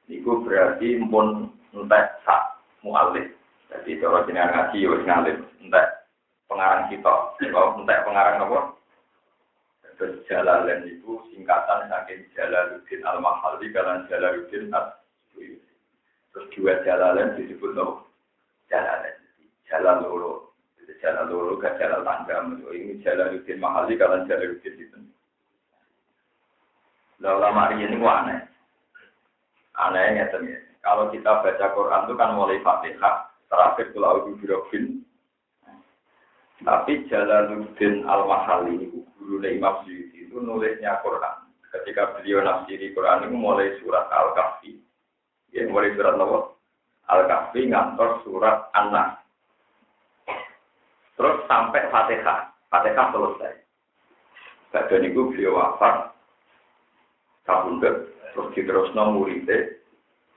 Iku 0.07 0.47
berarti 0.47 1.03
pun 1.11 1.51
entek 1.75 2.23
sak 2.23 2.63
mualif. 2.79 3.27
Jadi 3.67 3.99
kalau 3.99 4.23
jenengan 4.23 4.71
ngaji 4.71 4.87
wis 4.87 5.03
ngalim 5.03 5.37
entek 5.59 5.87
pengarang 6.47 6.87
kita. 6.87 7.13
Kalau 7.35 7.75
entek 7.75 8.03
pengarang 8.07 8.47
apa? 8.47 8.59
Terus 9.97 10.21
Jalalain 10.29 10.85
itu 10.87 11.19
singkatan 11.33 11.89
saking 11.89 12.21
Jalaluddin 12.37 13.01
Al-Mahali 13.01 13.67
karena 13.73 14.05
Jalaluddin 14.05 14.69
al 14.71 14.93
Terus 16.31 16.47
dua 16.53 16.85
Jalalain 16.85 17.33
disebut 17.35 17.75
apa? 17.75 18.05
Jalalain. 18.71 19.15
Jalan 19.67 20.05
loro. 20.05 20.53
Jalan 21.03 21.27
loro 21.27 21.59
gak 21.59 21.81
jalan 21.81 22.05
tangga. 22.05 22.45
Ini 22.71 23.01
Jalaluddin 23.03 23.59
Mahali 23.59 23.99
karena 23.99 24.23
Jalaluddin 24.23 24.79
itu. 24.79 24.99
Lalu 27.17 27.41
lama 27.41 27.63
ini 27.73 27.97
aneh. 27.97 28.39
Anehnya 29.77 30.33
ternyata 30.33 30.65
Kalau 30.81 31.11
kita 31.13 31.43
baca 31.43 31.65
Quran 31.75 32.05
itu 32.07 32.13
kan 32.15 32.31
mulai 32.33 32.63
Fatihah, 32.63 33.27
terakhir 33.51 33.91
Pulau 33.91 34.23
Ibu 34.23 34.39
Birobin. 34.39 35.03
Tapi 36.63 37.05
Jalaluddin 37.11 38.07
Al-Mahali, 38.07 38.89
guru 39.19 39.37
Imam 39.43 39.83
Suyuti 39.83 40.25
itu 40.25 40.39
nulisnya 40.41 41.03
Quran. 41.03 41.43
Ketika 41.69 42.17
beliau 42.17 42.41
nafsiri 42.41 42.95
Quran 42.95 43.27
itu 43.27 43.35
mulai 43.35 43.75
surat 43.83 44.07
Al-Kahfi. 44.09 44.79
Ya, 45.51 45.67
mulai 45.67 45.93
surat 45.93 46.15
apa? 46.15 46.39
Al-Kahfi 47.11 47.67
ngantor 47.67 48.23
surat 48.23 48.71
An-Nas. 48.73 49.21
Terus 51.19 51.37
sampai 51.51 51.91
Fatihah. 51.91 52.47
Fatihah 52.71 53.07
selesai. 53.11 53.53
Dan 54.71 55.03
itu 55.03 55.29
beliau 55.29 55.59
wafat. 55.59 56.15
Kabundut 57.43 58.16
terus 58.37 58.53
diterusno 58.53 59.17
muridé 59.17 59.81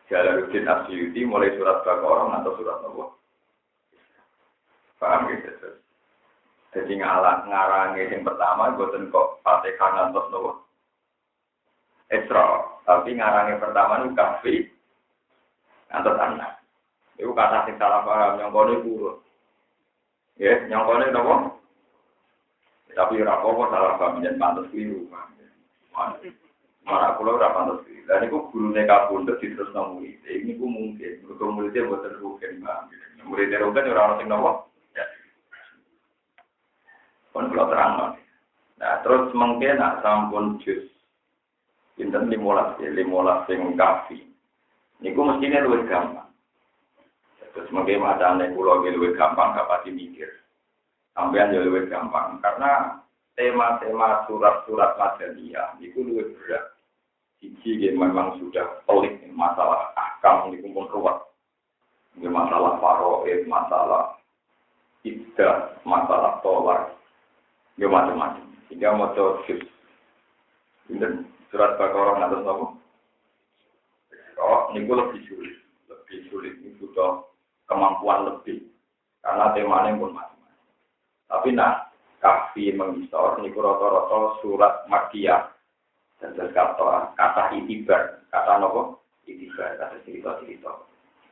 Jalaluddin 0.08 0.64
Asyuti 0.64 1.20
mulai 1.28 1.52
surat 1.54 1.84
Baqarah 1.84 2.40
atau 2.40 2.56
surat 2.56 2.80
Allah. 2.80 3.08
Paham 4.96 5.28
gitu 5.30 5.52
terus. 5.60 5.78
Jadi 6.72 6.96
ngalah 6.96 7.44
ngarangi 7.44 8.08
yang 8.08 8.24
pertama 8.24 8.72
boten 8.72 9.12
kok 9.12 9.44
Fatihah 9.44 9.90
ngantos 9.92 10.26
nopo. 10.32 10.64
Isra, 12.10 12.66
tapi 12.88 13.14
ngarangi 13.14 13.60
pertama 13.60 14.02
itu 14.02 14.08
kafi 14.16 14.54
ngantos 15.92 16.18
anak. 16.18 16.52
Itu 17.20 17.36
kata 17.36 17.68
sing 17.68 17.76
salah 17.76 18.00
paham 18.02 18.40
yang 18.40 18.50
kono 18.50 18.80
urut. 18.80 19.16
Ya, 20.40 20.56
yang 20.72 20.88
kono 20.88 21.04
nopo? 21.04 21.34
Tapi 22.96 23.22
apa 23.22 23.46
salah 23.46 23.94
paham 24.00 24.24
dan 24.24 24.40
pantes 24.40 24.66
keliru. 24.72 25.06
Mana 26.90 27.14
pulau 27.14 27.38
ora 27.38 27.54
pantes 27.54 27.86
dan 28.10 28.26
itu 28.26 28.42
guru 28.50 28.74
neka 28.74 29.06
pundut 29.06 29.38
di 29.38 29.54
terus 29.54 29.70
murid. 29.70 30.18
Ini 30.26 30.58
ku 30.58 30.66
mungkin, 30.66 31.22
mereka 31.22 31.46
muridnya 31.46 31.86
buat 31.86 32.02
terbukin 32.02 32.58
bang. 32.58 32.82
Muridnya 33.22 33.62
rugen 33.62 33.86
orang 33.86 34.18
orang 34.18 34.26
nopo. 34.26 34.52
Ya. 34.98 35.06
Pun 37.30 37.54
kalau 37.54 37.70
terang 37.70 38.18
Nah 38.82 38.98
terus 39.06 39.30
mungkin 39.30 39.78
nak 39.78 40.02
sampun 40.02 40.58
jus. 40.66 40.90
Pinten 41.94 42.32
limolas 42.32 42.74
ya, 42.82 42.90
limolas 42.90 43.46
sing 43.46 43.78
kafi. 43.78 44.26
Niku 44.98 45.20
mestinya 45.22 45.62
lebih 45.62 45.86
gampang. 45.86 46.26
Terus 47.54 47.70
mungkin 47.70 48.02
macamnya 48.02 48.50
pulau 48.56 48.82
lebih 48.82 49.14
gampang, 49.14 49.54
gak 49.54 49.68
pasti 49.70 49.94
mikir. 49.94 50.32
Sampean 51.14 51.54
jauh 51.54 51.66
lebih 51.66 51.92
gampang 51.92 52.42
karena 52.42 53.02
tema-tema 53.36 54.24
surat-surat 54.26 54.98
Madaniyah 54.98 55.78
itu 55.78 56.00
lebih 56.00 56.34
berat. 56.40 56.69
Siji 57.40 57.96
memang 57.96 58.36
sudah 58.36 58.84
pelik 58.84 59.16
masalah 59.32 59.96
akam 59.96 60.52
di 60.52 60.60
kumpul 60.60 60.84
ruwet. 60.92 61.16
Masalah 62.20 62.76
faroid, 62.76 63.48
masalah 63.48 64.20
iddah, 65.08 65.72
masalah 65.88 66.36
tolak, 66.44 66.92
ya 67.80 67.88
macam-macam. 67.88 68.44
Sehingga 68.68 68.92
mau 68.92 69.16
coba 69.16 69.40
surat 71.48 71.70
Baqarah 71.80 72.14
nanti 72.20 72.44
nopo. 72.44 72.76
Oh, 74.40 74.72
ini 74.72 74.88
lebih 74.88 75.20
sulit, 75.28 75.56
lebih 75.88 76.18
sulit. 76.28 76.54
Ini 76.60 76.76
butuh 76.80 77.24
kemampuan 77.68 78.28
lebih. 78.28 78.68
Karena 79.20 79.52
temanya 79.52 80.00
pun 80.00 80.16
macam-macam. 80.16 80.64
Tapi 81.28 81.48
nah, 81.52 81.88
kafi 82.24 82.72
mengisor, 82.72 83.40
ini 83.40 83.52
rata-rata 83.52 84.40
surat 84.40 84.88
Makiyah 84.88 85.59
dan 86.20 86.36
terus 86.36 86.52
kata 86.52 87.16
kata 87.16 87.56
itibar, 87.56 88.20
kata 88.28 88.60
nopo 88.60 89.00
itibar, 89.24 89.72
kata 89.80 89.96
cerita-cerita. 90.04 90.68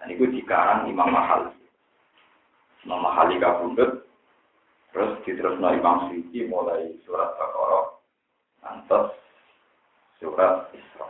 Dan 0.00 0.16
itu 0.16 0.24
dikarang 0.32 0.88
Imam 0.88 1.12
Mahal. 1.12 1.52
Imam 2.88 3.04
Mahali 3.04 3.36
kabundut, 3.36 4.08
terus 4.96 5.20
diterus 5.28 5.60
no 5.60 5.68
Imam 5.76 6.08
Suci 6.08 6.48
mulai 6.48 6.96
surat 7.04 7.36
Baqarah, 7.36 7.86
nanti 8.64 9.00
surat 10.16 10.72
Isra. 10.72 11.06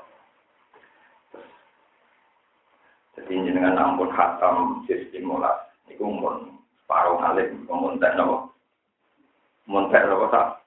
Jadi 3.14 3.34
dengan 3.46 3.78
ampun 3.78 4.10
khatam 4.10 4.82
sistem 4.90 5.30
mulas, 5.30 5.70
itu 5.86 6.02
pun 6.02 6.58
separuh 6.82 7.22
alim, 7.22 7.62
memuntek 7.70 8.18
nopo, 8.18 8.50
muntek 9.70 10.02
nopo 10.10 10.26
tak 10.34 10.57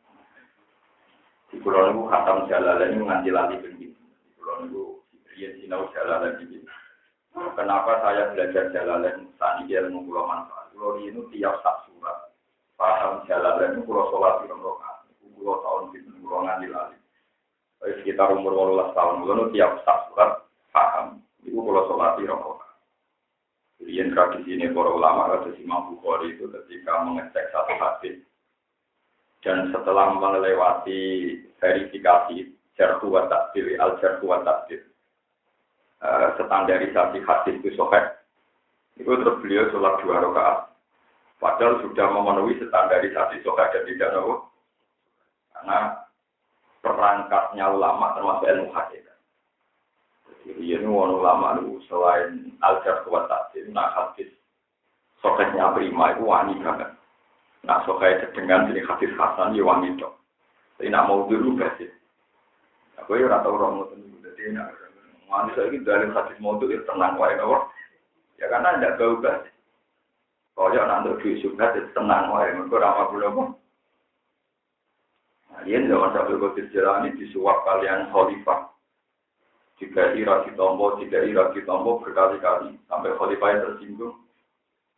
di 1.52 1.60
pulau 1.60 1.92
itu 1.92 2.02
khatam 2.08 2.48
jalalan 2.48 2.96
ini 2.96 3.04
nganti 3.04 3.30
lali 3.30 3.56
begini. 3.60 3.92
Di 3.92 4.32
pulau 4.40 4.64
itu 4.64 4.84
dia 5.36 5.52
sinau 5.60 5.92
jalalan 5.92 6.40
ini. 6.48 6.64
Kenapa 7.32 8.00
saya 8.00 8.32
belajar 8.32 8.72
jalalan 8.72 9.28
ini 9.28 9.72
ilmu 9.76 10.08
pulau 10.08 10.24
manfaat? 10.32 10.72
Pulau 10.72 10.96
ini 11.04 11.20
tiap 11.36 11.60
tak 11.60 11.84
surat. 11.92 12.32
Paham 12.80 13.28
jalalan 13.28 13.76
itu 13.76 13.84
pulau 13.84 14.08
sholat 14.16 14.48
di 14.48 14.48
rokaat. 14.48 15.04
Pulau 15.36 15.60
tahun 15.60 15.84
itu 15.92 16.12
pulau 16.24 16.48
nganti 16.48 16.68
lali. 16.72 16.98
Sekitar 17.82 18.32
umur 18.32 18.56
18 18.88 18.96
tahun, 18.96 19.16
pulau 19.28 19.52
tiap 19.52 19.72
tak 19.84 20.08
surat 20.08 20.32
paham. 20.72 21.20
Iku 21.44 21.60
kalau 21.60 21.84
sholat 21.92 22.16
di 22.16 22.24
rokok. 22.32 22.64
Jadi 23.82 23.92
yang 23.98 24.14
tradisi 24.16 24.56
ini 24.56 24.72
para 24.72 24.94
ulama 24.94 25.36
kata 25.36 25.58
Imam 25.58 25.92
Bukhari 25.92 26.38
itu 26.38 26.46
ketika 26.48 27.02
mengecek 27.02 27.50
satu 27.50 27.74
hadis 27.82 28.22
dan 29.42 29.74
setelah 29.74 30.14
melewati 30.18 31.38
verifikasi 31.58 32.50
jarhu 32.78 33.10
wa 33.10 33.26
takdir, 33.26 33.78
al 33.82 33.98
jarhu 33.98 34.30
wa 34.30 34.42
takdir, 34.46 34.86
uh, 36.02 36.34
standarisasi 36.38 37.20
hadis 37.26 37.58
itu 37.62 37.74
sohek, 37.74 38.22
itu 38.98 39.10
terus 39.10 39.40
beliau 39.42 39.70
sholat 39.74 39.98
dua 40.02 40.22
rakaat. 40.22 40.60
Padahal 41.42 41.82
sudah 41.82 42.08
memenuhi 42.14 42.62
standarisasi 42.62 43.42
sohek 43.42 43.74
dan 43.74 43.84
tidak 43.90 44.14
tahu. 44.14 44.46
Karena 45.58 45.78
perangkatnya 46.86 47.66
ulama 47.70 48.14
termasuk 48.18 48.46
ilmu 48.46 48.70
hadis. 48.74 49.06
Jadi 50.42 50.74
ini 50.74 50.90
ulama 50.90 51.62
itu 51.62 51.78
selain 51.86 52.50
al-jar 52.66 53.06
kuat 53.06 53.30
tadi, 53.30 53.62
nah 53.70 53.94
hadis 53.94 54.30
soketnya 55.22 55.70
prima 55.74 56.18
itu 56.18 56.26
wani 56.26 56.58
banget. 56.58 56.90
Nah 57.62 57.86
soket 57.86 58.34
dengan 58.34 58.66
jenis 58.70 58.90
hadis 58.90 59.14
hasan 59.14 59.54
ya 59.54 59.62
wani 59.62 59.94
dong. 59.98 60.18
Tapi 60.78 60.90
nak 60.90 61.06
mau 61.06 61.30
dulu 61.30 61.62
sih. 61.78 61.90
Aku 62.98 63.18
ya 63.18 63.30
rata 63.30 63.50
orang 63.50 63.74
mau 63.78 63.86
tunggu. 63.90 64.18
Jadi 64.26 64.58
nak 64.58 64.74
saya 65.54 65.70
ini 65.70 65.86
dari 65.86 66.10
hadis 66.10 66.38
mau 66.42 66.58
dulu 66.58 66.74
ya 66.74 66.82
tenang 66.90 67.22
wae 67.22 67.38
nopo. 67.38 67.70
Ya 68.42 68.50
karena 68.50 68.82
tidak 68.82 68.98
bau 68.98 69.22
sih. 69.22 69.54
Kalau 70.58 70.74
ya 70.74 70.82
nanti 70.90 71.14
duit 71.22 71.38
suka 71.46 71.78
ya 71.78 71.82
tenang 71.94 72.34
wae. 72.34 72.50
Mereka 72.50 72.76
ramah 72.82 73.08
belum. 73.14 73.38
Nah, 75.52 75.62
ini 75.68 75.86
zaman 75.86 76.16
sampai 76.16 76.40
kau 76.40 76.56
jalan 76.56 77.12
ini 77.12 77.20
disuap 77.20 77.68
kalian 77.68 78.08
khalifah 78.10 78.72
jika 79.82 80.14
ira 80.14 80.46
ditombo, 80.46 81.02
jika 81.02 81.26
ira 81.26 81.50
ditombo 81.58 81.98
berkali-kali 82.06 82.78
sampai 82.86 83.18
khalifah 83.18 83.50
tersinggung. 83.66 84.14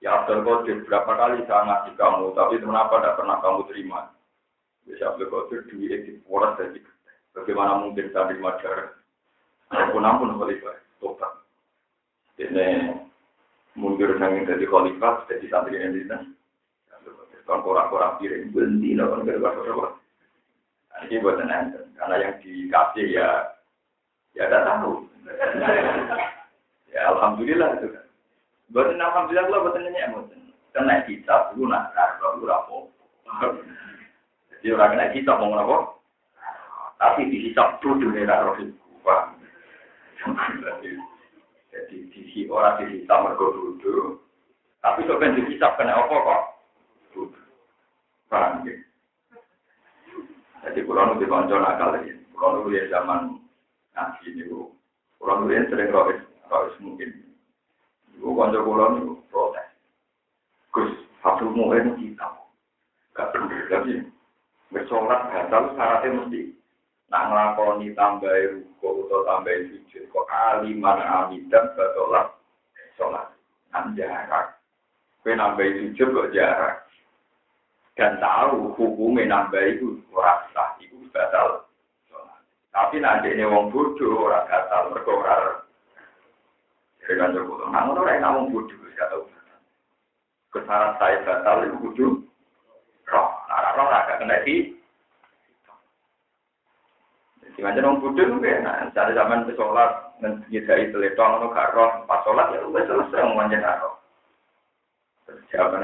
Ya 0.03 0.19
Abdul 0.19 0.43
Qadir 0.43 0.83
berapa 0.83 1.15
kali 1.15 1.48
saya 1.48 1.63
ngasih 1.63 1.95
kamu, 1.95 2.36
tapi 2.36 2.60
kenapa 2.60 3.00
tidak 3.00 3.15
pernah 3.15 3.38
kamu 3.39 3.62
terima? 3.72 4.00
Bisa 4.83 5.15
Abdul 5.15 5.31
Qadir 5.31 5.60
duit 5.72 6.01
di 6.03 6.19
poros 6.27 6.60
dari 6.60 6.83
Bagaimana 7.33 7.81
mungkin 7.81 8.13
saya 8.13 8.29
terima 8.29 8.60
darah? 8.62 8.93
Ampun 9.74 10.05
ampun 10.05 10.38
khalifah, 10.38 10.77
tobat. 11.01 11.33
Ini 12.38 12.93
mundur 13.74 14.13
sangin 14.22 14.45
dari 14.45 14.69
khalifah, 14.69 15.25
jadi 15.25 15.50
santri 15.50 15.81
yang 15.81 15.98
di 15.98 16.05
sana. 16.05 16.29
Kan 17.50 17.65
korak-korak 17.65 18.22
piring, 18.22 18.53
berhenti, 18.53 18.93
kan 18.93 19.25
kira-kira. 19.25 19.88
Ini 21.10 21.19
buat 21.25 21.41
karena 21.41 22.15
yang 22.22 22.33
dikasih 22.43 23.07
ya 23.17 23.27
Ya 24.33 24.50
tidak 24.50 24.65
tahu. 24.65 25.05
ya 26.93 27.01
alhamdulillah 27.13 27.69
itu 27.77 27.88
kan. 27.93 28.05
Buatan 28.74 28.98
alhamdulillah 28.98 29.46
kalau 29.46 29.63
buatan 29.70 29.86
nanya 29.86 30.10
buatan. 30.18 30.50
Kena 30.74 31.06
kita 31.06 31.53
dulu 31.53 31.70
nak 31.70 31.94
kalau 31.94 32.42
dulu 32.42 32.50
rapo. 32.50 32.77
Jadi 34.50 34.74
orang 34.74 34.98
kena 34.98 35.13
kita 35.13 35.32
mau 35.38 35.53
apa? 35.53 35.77
Tapi 36.98 37.30
dihisap 37.30 37.77
dulu 37.86 38.10
nih 38.10 38.25
roh 38.25 38.58
Jadi 41.70 41.96
di 42.10 42.50
orang 42.50 42.82
dihisap 42.82 43.18
mergo 43.22 43.77
dulu. 43.77 44.18
Tapi 44.82 45.06
di 45.06 45.42
dihisap 45.46 45.77
kena 45.77 45.94
apa 45.94 46.15
kok? 46.18 46.42
Paham 48.34 48.65
ya? 48.65 48.74
Jadi 50.65 50.80
kurang 50.89 51.13
lebih 51.13 51.30
konco 51.30 51.62
nakal 51.62 52.01
ini. 52.01 52.18
Kurang 52.34 52.65
lebih 52.65 52.89
zaman 52.89 53.38
ngaji 53.94 54.25
ini. 54.34 54.50
Kurang 55.22 55.46
lebih 55.46 55.70
sering 55.70 55.94
rois, 55.94 56.18
rois 56.50 56.74
mungkin. 56.82 57.32
Bu 58.22 58.38
kanca 58.38 58.60
kula 58.62 58.86
niku 58.98 59.13
protes. 59.29 59.67
Gus, 60.74 60.91
satu 61.22 61.50
mungkin 61.50 61.98
kita. 61.98 62.27
Gak 63.14 63.29
bener 63.33 63.70
lagi. 63.70 63.96
Bersolat 64.74 65.29
batal 65.29 65.77
syaratnya 65.77 66.18
mesti 66.18 66.42
nak 67.14 67.29
ngelakoni 67.29 67.94
tambah 67.94 68.33
ruko 68.57 69.05
atau 69.05 69.22
tambah 69.22 69.53
sujud 69.70 70.03
kok 70.09 70.25
aliman 70.33 70.98
amidan 70.98 71.70
batolah 71.77 72.33
sholat 72.98 73.29
nan 73.70 73.94
jarak 73.94 74.57
kue 75.22 75.37
nambah 75.37 75.61
sujud 75.61 76.09
kok 76.09 76.33
jarak 76.33 76.90
dan 77.94 78.18
tahu 78.18 78.74
hukumnya 78.74 79.29
nambah 79.29 79.61
itu 79.61 80.01
rasa 80.09 80.74
itu 80.81 81.05
batal 81.14 81.70
tapi 82.74 82.98
nanti 82.98 83.29
ini 83.29 83.46
wong 83.46 83.70
bodoh, 83.70 84.25
orang 84.25 84.50
gatal, 84.50 84.90
berkorar. 84.98 85.62
Jadi 87.03 87.20
kan 87.20 87.35
cukup, 87.35 87.68
namun 87.68 88.00
orang 88.00 88.16
yang 88.16 88.24
ngomong 88.31 88.46
bodoh, 88.55 88.79
gak 88.96 89.11
tahu. 89.11 89.24
Saya 90.63 91.20
batal 91.27 91.68
itu 91.68 91.75
bodoh. 91.83 92.11
Roh, 93.11 93.29
nah 93.51 93.75
roh 93.75 93.87
agak 93.92 94.24
kena 94.24 94.39
di. 94.48 94.72
Jadi 97.53 97.83
wong 97.83 98.00
bodoh 98.00 98.24
itu 98.24 98.37
nah, 98.63 98.87
cari 98.96 99.11
zaman 99.11 99.44
ke 99.44 99.53
sholat, 99.59 99.92
menyedai 100.24 100.89
teletong, 100.96 101.44
itu 101.44 101.48
gak 101.51 101.72
roh, 101.75 101.92
pas 102.07 102.24
sholat 102.24 102.55
ya 102.55 102.63
udah 102.63 102.83
selesai 102.87 103.24
ngomongnya 103.27 103.59
gak 103.59 103.79
roh. 103.83 103.96
Jawaban? 105.51 105.83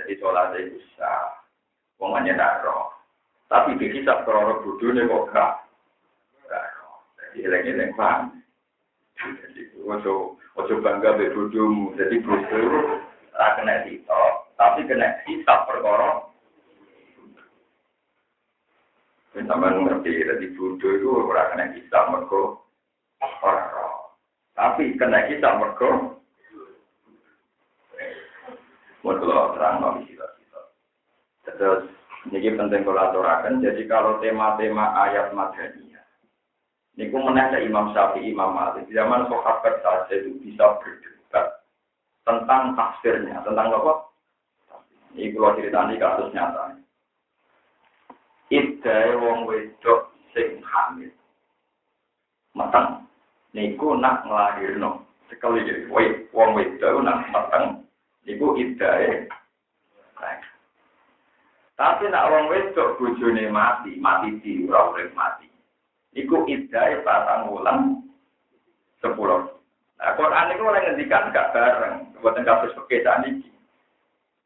Jadi 0.00 0.12
sholat 0.16 0.56
itu 0.56 0.80
sah, 0.96 1.36
ngomongnya 2.00 2.40
gak 2.40 2.64
roh. 2.64 2.96
Tapi 3.52 3.76
dihisap 3.76 4.24
kalau 4.24 4.64
bodoh 4.64 4.88
ini 4.88 5.04
kok 5.04 5.28
gak 5.36 5.52
Eleng-eleng 7.34 7.98
paham. 7.98 8.43
Jadi, 9.24 9.62
ojo, 9.80 10.36
ojo 10.60 10.74
bangga 10.84 11.16
be 11.16 11.32
bodohmu. 11.32 11.96
Jadi 11.96 12.20
bodoh, 12.20 13.00
lah 13.32 13.50
kena 13.56 13.88
hitok, 13.88 14.32
tapi 14.60 14.84
kena 14.84 15.16
hisap 15.24 15.64
perkara. 15.64 16.28
Sama 19.34 19.66
ngerti, 19.66 20.24
jadi 20.24 20.46
bodoh 20.54 20.90
itu 20.94 21.08
orang 21.10 21.48
kena 21.52 21.64
hisap 21.74 22.04
mergo 22.12 22.64
roh. 23.42 23.96
Tapi 24.54 24.94
kena 24.94 25.26
hisap 25.26 25.58
mergo 25.58 26.20
Mau 29.04 29.20
terang 29.20 29.84
mau 29.84 30.00
kita 30.00 30.24
Terus 31.44 31.92
ini 32.32 32.56
penting 32.56 32.88
kalau 32.88 33.04
aturakan. 33.04 33.60
Jadi 33.60 33.84
kalau 33.84 34.16
tema-tema 34.16 34.96
ayat 34.96 35.36
madani 35.36 35.83
Niku 36.94 37.18
menanya 37.18 37.58
Imam 37.58 37.90
Syafi'i, 37.90 38.30
Imam 38.30 38.54
Malik. 38.54 38.86
Zaman 38.94 39.26
sahabat 39.26 39.82
saja 39.82 40.14
itu 40.14 40.38
bisa 40.38 40.78
berdebat 40.78 41.46
tentang 42.22 42.78
tafsirnya, 42.78 43.42
tentang 43.42 43.74
apa? 43.74 44.14
Ini 45.14 45.34
kalau 45.34 45.54
ceritanya 45.58 45.94
kasus 45.98 46.30
nyata. 46.34 46.78
Idai 48.50 49.14
wong 49.18 49.46
wedok 49.50 50.14
sing 50.30 50.62
hamil. 50.62 51.10
Matang. 52.54 53.10
Niku 53.54 53.98
nak 53.98 54.26
ngelahirno. 54.26 55.02
Sekali 55.26 55.66
jadi, 55.66 55.90
wong 56.30 56.50
wedok 56.54 57.02
nak 57.02 57.26
matang. 57.34 57.82
Niku 58.22 58.54
idai. 58.54 59.26
Tapi 61.74 62.06
nak 62.06 62.30
wong 62.30 62.44
wedok 62.50 63.02
bujune 63.02 63.50
mati, 63.50 63.98
mati 63.98 64.38
di 64.38 64.62
ora 64.70 64.94
mati. 65.10 65.53
Iku 66.14 66.46
idai 66.46 67.02
patang 67.02 67.50
wulan 67.50 68.06
sepuluh. 69.02 69.50
Nah, 69.98 70.14
Quran 70.14 70.54
itu 70.54 70.62
orang 70.62 70.84
ngendikan 70.94 71.34
gak 71.34 71.50
bareng. 71.50 71.94
Buatan 72.22 72.46
kasus 72.46 72.74
pekerjaan 72.78 73.26
ini. 73.26 73.50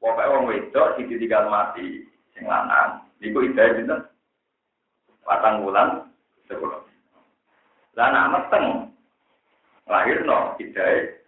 Pokoknya 0.01 0.31
orang 0.31 0.49
wedok 0.49 0.95
sing 0.97 1.13
ditinggal 1.13 1.51
mati 1.53 2.09
sing 2.33 2.49
lanang. 2.49 3.05
Iku 3.21 3.45
idai 3.45 3.77
pinten? 3.77 4.01
Patang 5.27 5.67
wulan 5.67 6.09
sepuluh. 6.49 6.81
Lah 7.99 8.15
anak 8.15 8.31
meteng 8.33 8.65
lahir 9.91 10.23
no 10.25 10.55
idai 10.57 11.19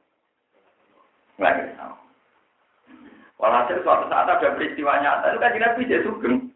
lahir 1.36 1.68
no. 1.76 1.98
Walhasil 3.40 3.80
suatu 3.80 4.06
saat 4.12 4.28
ada 4.28 4.52
peristiwa 4.52 5.00
nyata 5.00 5.32
itu 5.32 5.38
kan 5.40 5.54
tidak 5.56 5.76
bisa 5.80 5.96
sugeng. 6.04 6.49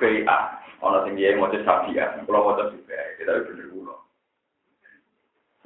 Subai'ah 0.00 0.60
Ono 0.80 1.04
sing 1.04 1.12
dia 1.12 1.36
mau 1.36 1.52
sabia, 1.52 2.16
mau 2.24 2.56
juga, 2.56 3.00
kita 3.20 3.44
bener 3.44 3.68
kulo. 3.68 4.00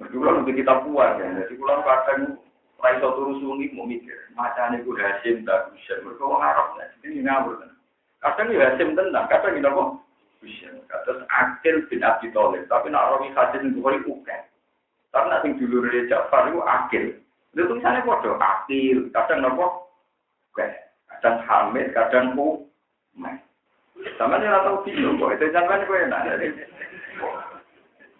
Mereka 0.03 0.27
nanti 0.27 0.59
kita 0.59 0.83
puas 0.83 1.23
ya, 1.23 1.39
jadi 1.39 1.55
kulo 1.55 1.87
kadang 1.87 2.43
Raiso 2.83 3.15
turu 3.15 3.39
sungi 3.39 3.71
mau 3.79 3.87
mikir, 3.87 4.19
macam 4.35 4.75
ini 4.75 4.83
gue 4.83 4.99
hasim 4.99 5.47
tak 5.47 5.71
bisa, 5.71 6.03
mereka 6.03 6.27
ngarap 6.27 6.69
ya, 6.75 6.85
ini 7.07 7.23
ngawur 7.23 7.63
kan. 7.63 7.71
Kadang 8.27 8.51
ya 8.51 8.75
hasim 8.75 8.99
tenang, 8.99 9.31
kadang 9.31 9.55
ini 9.55 9.71
apa? 9.71 9.83
Bisa, 10.43 10.69
kadang 10.91 11.23
akil 11.31 11.77
bin 11.87 12.03
Abi 12.03 12.27
Thalib, 12.35 12.67
tapi 12.67 12.91
nak 12.91 13.15
rawi 13.15 13.31
hasim 13.39 13.71
itu 13.71 13.79
kali 13.87 14.03
uken. 14.03 14.43
Karena 15.15 15.39
sing 15.47 15.63
dulu 15.63 15.87
dari 15.87 16.11
Ja'far 16.11 16.51
itu 16.51 16.59
akil. 16.59 17.05
Itu 17.55 17.71
tulisannya 17.71 18.03
kode 18.03 18.35
akil, 18.35 18.99
kadang 19.15 19.47
nopo, 19.47 19.95
kadang 20.59 21.39
hamid, 21.47 21.95
kadang 21.95 22.35
ku, 22.35 22.67
sama 24.21 24.41
dia 24.41 24.61
tahu 24.63 24.85
bingung 24.85 25.17
kok 25.17 25.35
itu 25.37 25.47
jangan 25.53 25.85
gue 25.85 25.99
enak. 26.09 26.23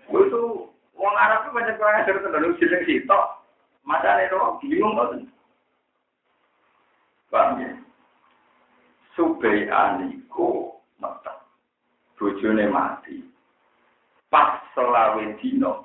Gue 0.09 0.23
itu 0.29 0.43
Wong 0.95 1.15
Arab 1.19 1.45
itu 1.45 1.51
banyak 1.53 1.75
kurang 1.77 2.01
ajar 2.01 2.17
tenan 2.23 2.57
jeneng 2.57 2.83
sitok. 2.87 3.25
Masane 3.85 4.31
to 4.31 4.39
bingung 4.63 4.95
to. 4.97 5.27
Paham 7.29 7.61
ya? 7.61 7.71
Subai'an 9.19 10.07
iku 10.09 10.79
meteng. 11.03 11.39
Bojone 12.15 12.65
mati. 12.71 13.21
Pas 14.31 14.63
selawe 14.73 15.21
dino. 15.43 15.85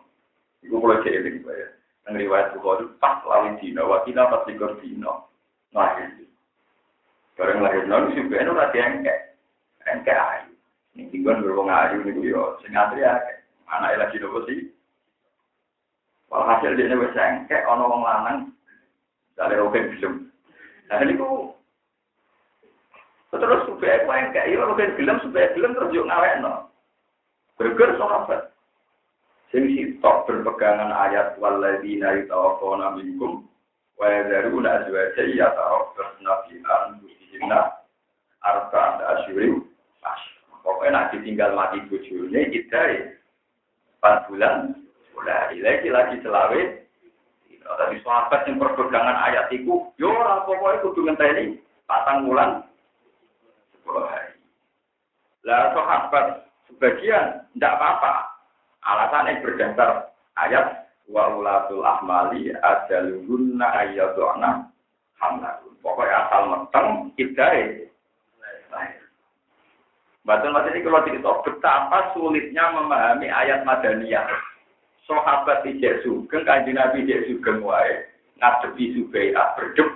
Iku 0.63 0.79
kalau 0.79 1.03
cek 1.03 1.15
eling 1.19 1.43
ya. 1.43 1.67
Nang 2.07 2.15
riwayat 2.15 2.55
Bukhari 2.55 2.88
pas 3.01 3.19
selawe 3.25 3.49
dino. 3.59 3.81
Wakila 3.89 4.29
pas 4.29 4.45
likur 4.47 4.77
dino. 4.79 5.27
Lahir. 5.75 6.15
Bareng 7.35 7.59
lahir 7.65 7.83
nol 7.89 8.13
Subai'an 8.13 8.53
ora 8.53 8.71
diengkek. 8.71 9.29
Engkek 9.89 10.17
ayu. 10.17 10.54
Ning 10.93 11.10
tinggon 11.10 11.41
berwong 11.41 11.69
ayu 11.69 12.06
niku 12.06 12.21
yo 12.25 12.58
sing 12.62 12.78
akeh. 12.78 13.38
Anake 13.69 13.97
lagi 13.97 14.17
nopo 14.21 14.45
sih? 14.45 14.69
Walhasil 16.30 16.78
dia 16.78 16.93
wis 16.93 17.17
engkek 17.17 17.65
ana 17.65 17.84
wong 17.86 18.02
lanang. 18.06 18.39
Dale 19.34 19.58
roken 19.58 19.97
film. 19.97 20.13
Nah 20.89 21.02
niku 21.06 21.54
Terus 23.30 23.62
supaya 23.69 24.02
aku 24.02 24.10
yang 24.10 24.34
kayak 24.34 24.49
iya, 24.49 24.65
mungkin 24.65 24.97
film 24.97 25.15
supaya 25.21 25.54
film 25.54 25.78
terus 25.78 25.93
yuk 25.93 26.10
ngawek 26.10 26.41
no. 26.41 26.73
Berger 27.62 27.93
sahabat. 28.02 28.49
Sing 29.54 29.69
sitok 29.69 30.25
berpegangan 30.25 30.89
ayat 30.89 31.38
waladina 31.38 32.17
yutawafona 32.17 32.97
minkum 32.97 33.45
wa 34.02 34.06
yadharuna 34.10 34.82
azwaja 34.82 35.23
yatarabbasna 35.30 36.34
fi 36.45 36.54
anfusihinna 36.58 37.60
arba'ata 38.41 39.04
asyurin 39.17 39.62
Pokoknya 40.69 40.93
nak 40.93 41.10
ditinggal 41.17 41.58
mati 41.58 41.82
bojone 41.89 42.53
kita 42.53 42.82
empat 43.97 44.29
bulan 44.29 44.77
mulai 45.17 45.58
lagi 45.58 45.89
lagi 45.89 46.21
selawe. 46.21 46.62
Tapi 47.69 47.97
sahabat 48.05 48.45
yang 48.45 48.62
berpegangan 48.62 49.17
ayat 49.29 49.49
itu, 49.49 49.82
yo 49.97 50.13
orang 50.13 50.45
pokoknya 50.45 50.82
kudu 50.86 51.01
ngenteni 51.10 51.45
patang 51.89 52.29
bulan 52.29 52.62
sepuluh 53.73 54.05
hari. 54.05 54.38
Lah 55.45 55.73
sahabat 55.73 56.25
sebagian 56.69 57.49
tidak 57.58 57.73
apa-apa. 57.82 58.13
Alasannya 58.86 59.41
berdasar 59.41 60.13
ayat 60.38 60.86
wa 61.10 61.34
ulatul 61.34 61.82
ahmali 61.82 62.53
ajalunna 62.53 63.67
ayyaduna 63.86 64.69
hamlahun. 65.17 65.73
Pokoknya 65.82 66.29
asal 66.29 66.41
meteng 66.45 66.88
idai. 67.17 67.89
Batul 70.29 70.53
Mas 70.53 70.69
ini 70.69 70.85
kalau 70.85 71.01
cerita 71.09 71.41
betapa 71.41 72.13
sulitnya 72.13 72.69
memahami 72.77 73.33
ayat 73.33 73.65
Madaniyah. 73.65 74.29
Sahabat 75.09 75.65
tidak 75.65 76.05
sugeng, 76.05 76.45
kanji 76.45 76.69
Nabi 76.69 77.01
tidak 77.01 77.25
sugeng 77.25 77.65
wae, 77.65 78.05
ngadepi 78.37 78.93
Subai'ah 78.93 79.57
berdep, 79.57 79.89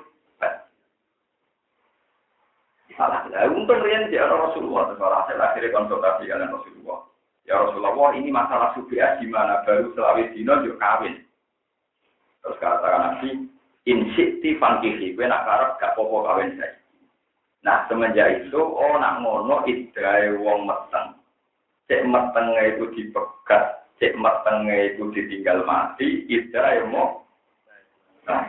Salah. 2.97 3.25
Nah, 3.29 3.49
untung 3.49 3.81
rian 3.81 4.09
dia 4.09 4.25
Rasulullah. 4.25 4.93
Hasil 4.93 5.37
akhirnya 5.37 5.73
konsultasi 5.73 6.29
dengan 6.29 6.53
Rasulullah. 6.53 6.99
Ya 7.45 7.57
Rasulullah, 7.57 8.13
ini 8.13 8.29
masalah 8.29 8.73
subiah 8.77 9.17
gimana? 9.17 9.65
Baru 9.65 9.93
selawis 9.97 10.29
dino 10.37 10.61
juga 10.61 10.77
kawin. 10.77 11.17
Terus 12.45 12.59
katakan 12.61 13.01
Nabi, 13.01 13.49
insikti 13.89 14.61
fankihi, 14.61 15.17
gue 15.17 15.25
nak 15.25 15.77
gak 15.81 15.97
popo 15.97 16.21
kawin 16.21 16.53
saya. 16.61 16.82
Nah, 17.63 17.87
semenjak 17.87 18.43
itu, 18.43 18.59
oh 18.59 18.93
nak 18.99 19.23
ngono 19.23 19.63
idrai 19.63 20.35
wong 20.35 20.67
meteng. 20.67 21.15
Cek 21.87 22.03
metengnya 22.03 22.75
itu 22.75 22.91
dipegat, 22.91 23.87
cek 24.03 24.19
metengnya 24.19 24.91
itu 24.91 25.07
ditinggal 25.15 25.63
mati, 25.63 26.27
idrai 26.27 26.83
mau. 26.91 27.23
Nah, 28.27 28.47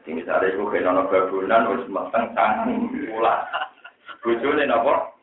jadi 0.00 0.10
misalnya 0.16 0.50
itu 0.50 0.64
kena 0.72 0.90
nono 0.96 1.12
babunan, 1.12 1.66
harus 1.70 1.86
matang 1.92 2.32
tangan 2.32 2.88
pulang. 2.88 3.42
Bujurnya 4.24 4.66
nopo 4.66 5.14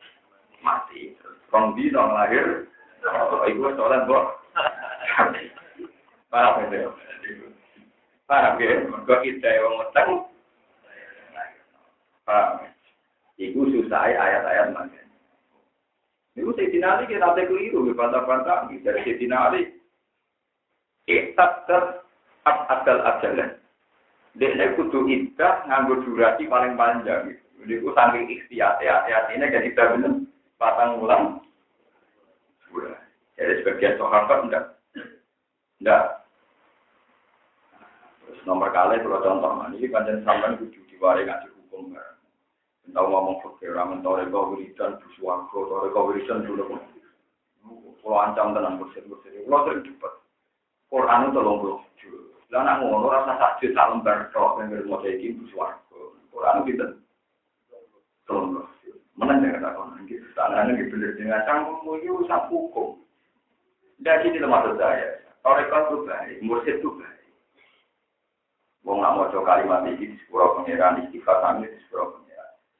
mati. 0.64 1.18
Kong 1.48 1.72
di 1.76 1.88
nong 1.88 2.12
lahir, 2.12 2.68
itu 3.48 3.68
soalnya 3.72 4.04
bok. 4.04 4.24
Paham 6.28 6.60
ya? 6.70 6.92
Paham 8.28 8.60
ya? 8.60 8.74
Mereka 8.84 9.14
kita 9.24 9.48
yang 9.48 9.80
matang. 9.80 10.27
Paham 12.28 12.68
Iku 13.38 13.70
susah 13.70 14.02
ayat-ayat 14.04 14.74
mana. 14.74 14.98
Iku 16.34 16.50
Sayyidina 16.58 16.98
Ali 16.98 17.06
kita 17.06 17.38
tak 17.38 17.46
keliru, 17.46 17.86
bantah-bantah. 17.94 18.66
Dari 18.66 19.00
Sayyidina 19.06 19.38
Ali, 19.38 19.78
Ikhtab 21.06 21.70
ter 21.70 22.02
adal 22.44 22.98
ajalan. 22.98 23.54
Dia 24.34 24.74
kudu 24.74 25.06
idah 25.06 25.66
nganggo 25.70 26.02
durasi 26.02 26.50
paling 26.50 26.74
panjang. 26.74 27.30
Gitu. 27.30 27.46
Jadi 27.58 27.74
aku 27.82 27.90
saking 27.90 28.24
ikhtiar, 28.30 28.78
ya, 28.78 29.02
ya 29.10 29.18
ini 29.34 29.50
jadi 29.50 29.66
kita 29.74 29.98
bener 29.98 30.12
patang 30.62 31.02
ulang. 31.02 31.42
Jadi 33.34 33.52
sebagian 33.62 33.98
sahabat 33.98 34.38
enggak, 34.46 34.64
enggak. 35.82 36.02
Terus 38.22 38.42
nomor 38.46 38.70
kali 38.70 39.02
kalau 39.02 39.22
contoh 39.22 39.50
ini 39.74 39.90
panjang 39.90 40.22
sampai 40.22 40.54
kudu 40.58 40.78
diwari 40.90 41.26
ngaji 41.26 41.48
hukum 41.50 41.94
kan. 41.94 42.17
Tahu 42.88 43.06
ngomong 43.08 43.36
fakir, 43.44 43.76
ramen 43.76 44.00
tau 44.00 44.16
rego 44.16 44.56
wiridan, 44.56 44.96
buswargo, 45.04 45.68
tau 45.68 45.84
rego 45.84 46.00
wiridan 46.08 46.44
dulu. 46.48 46.80
Kalau 48.00 48.24
ancam 48.24 48.56
tenang 48.56 48.80
bersih-bersih, 48.80 49.44
kalau 49.44 49.64
sering 49.68 49.84
cepat. 49.84 50.12
Quran 50.88 51.28
itu 51.28 51.36
tolong 51.36 51.60
lah 52.48 52.64
nak 52.64 52.80
ngono 52.80 53.12
rasa 53.12 53.36
sakit 53.36 53.76
tak 53.76 53.92
lembar 53.92 54.32
tok 54.32 54.64
yang 54.64 54.72
mau 54.88 55.04
iki 55.04 55.36
bus 55.36 55.52
warga. 55.52 56.00
Quran 56.32 56.64
kita 56.64 56.86
tolong 58.24 58.64
Mana 59.18 59.36
jangan 59.36 59.68
tak 59.68 59.74
kono 59.76 59.94
iki 60.08 60.16
tangan 60.32 60.72
iki 60.72 60.88
bener 60.88 61.12
dengan 61.20 61.44
canggung 61.44 62.00
iki 62.00 62.08
usah 62.08 62.48
hukum. 62.48 62.96
Dari 64.00 64.32
ini 64.32 64.40
maksud 64.40 64.80
saya. 64.80 65.20
Toreko 65.44 65.76
itu 65.76 65.96
baik, 66.08 66.36
mursid 66.40 66.80
itu 66.80 66.88
baik. 66.96 67.30
Wong 68.86 69.04
nak 69.04 69.18
mau 69.18 69.28
kalimat 69.28 69.84
ini 69.84 69.98
di 69.98 70.16
sepura 70.22 70.54
pengiran, 70.56 71.02
istighfar 71.04 71.36
kami 71.44 71.66
di 71.68 71.78
pengiran. 71.90 72.27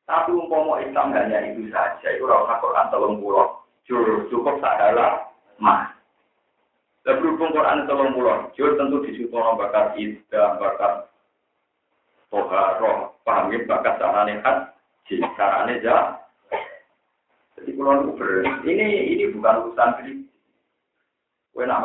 Tapi 0.09 0.33
umpama 0.33 0.81
Islam 0.81 1.13
hanya 1.13 1.53
itu 1.53 1.69
saja, 1.69 2.09
itu 2.09 2.25
rasa 2.25 2.57
Quran 2.65 2.89
telung 2.89 3.21
pulau, 3.21 3.61
cukup 4.33 4.57
sadalah 4.57 5.29
mah. 5.61 5.93
Dan 7.05 7.21
berhubung 7.21 7.53
Quran 7.53 7.85
tolong 7.85 8.17
pulau, 8.17 8.49
jauh 8.57 8.73
tentu 8.81 9.05
disuruh 9.05 9.57
bakat 9.61 10.01
ida, 10.01 10.57
bakat 10.57 11.13
toharoh, 12.33 13.13
paham 13.25 13.53
ya, 13.53 13.65
bakat 13.69 14.01
carane 14.01 14.41
haji, 14.41 15.17
carane 15.37 15.77
jah. 15.85 16.25
Jadi 17.61 17.77
pulau 17.77 18.17
ini 18.65 19.13
ini 19.13 19.25
bukan 19.37 19.61
urusan 19.69 19.93
kritik. 20.01 20.29
Kue 21.53 21.69
nak 21.69 21.85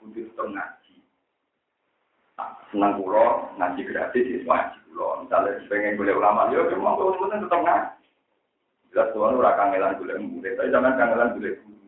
untuk 0.00 0.24
tetap 0.24 0.46
ngaji. 0.46 0.56
Nah, 0.56 0.79
senang 2.70 3.02
pulau, 3.02 3.50
ngaji 3.58 3.82
gratis, 3.82 4.24
itu 4.26 4.46
ngaji 4.46 4.78
pulau. 4.90 5.26
Misalnya 5.26 5.58
pengen 5.66 5.98
boleh 5.98 6.14
ulama, 6.14 6.50
ya 6.54 6.66
cuma 6.70 6.94
kalau 6.94 7.14
teman 7.18 7.42
tetap 7.42 7.60
ngaji. 7.66 8.06
Jelas 8.90 9.10
tuan 9.14 9.38
ora 9.38 9.54
kangelan 9.54 9.98
boleh 10.02 10.16
murid, 10.18 10.58
tapi 10.58 10.74
jangan 10.74 10.98
kangelan 10.98 11.34
boleh 11.38 11.52
guru. 11.62 11.78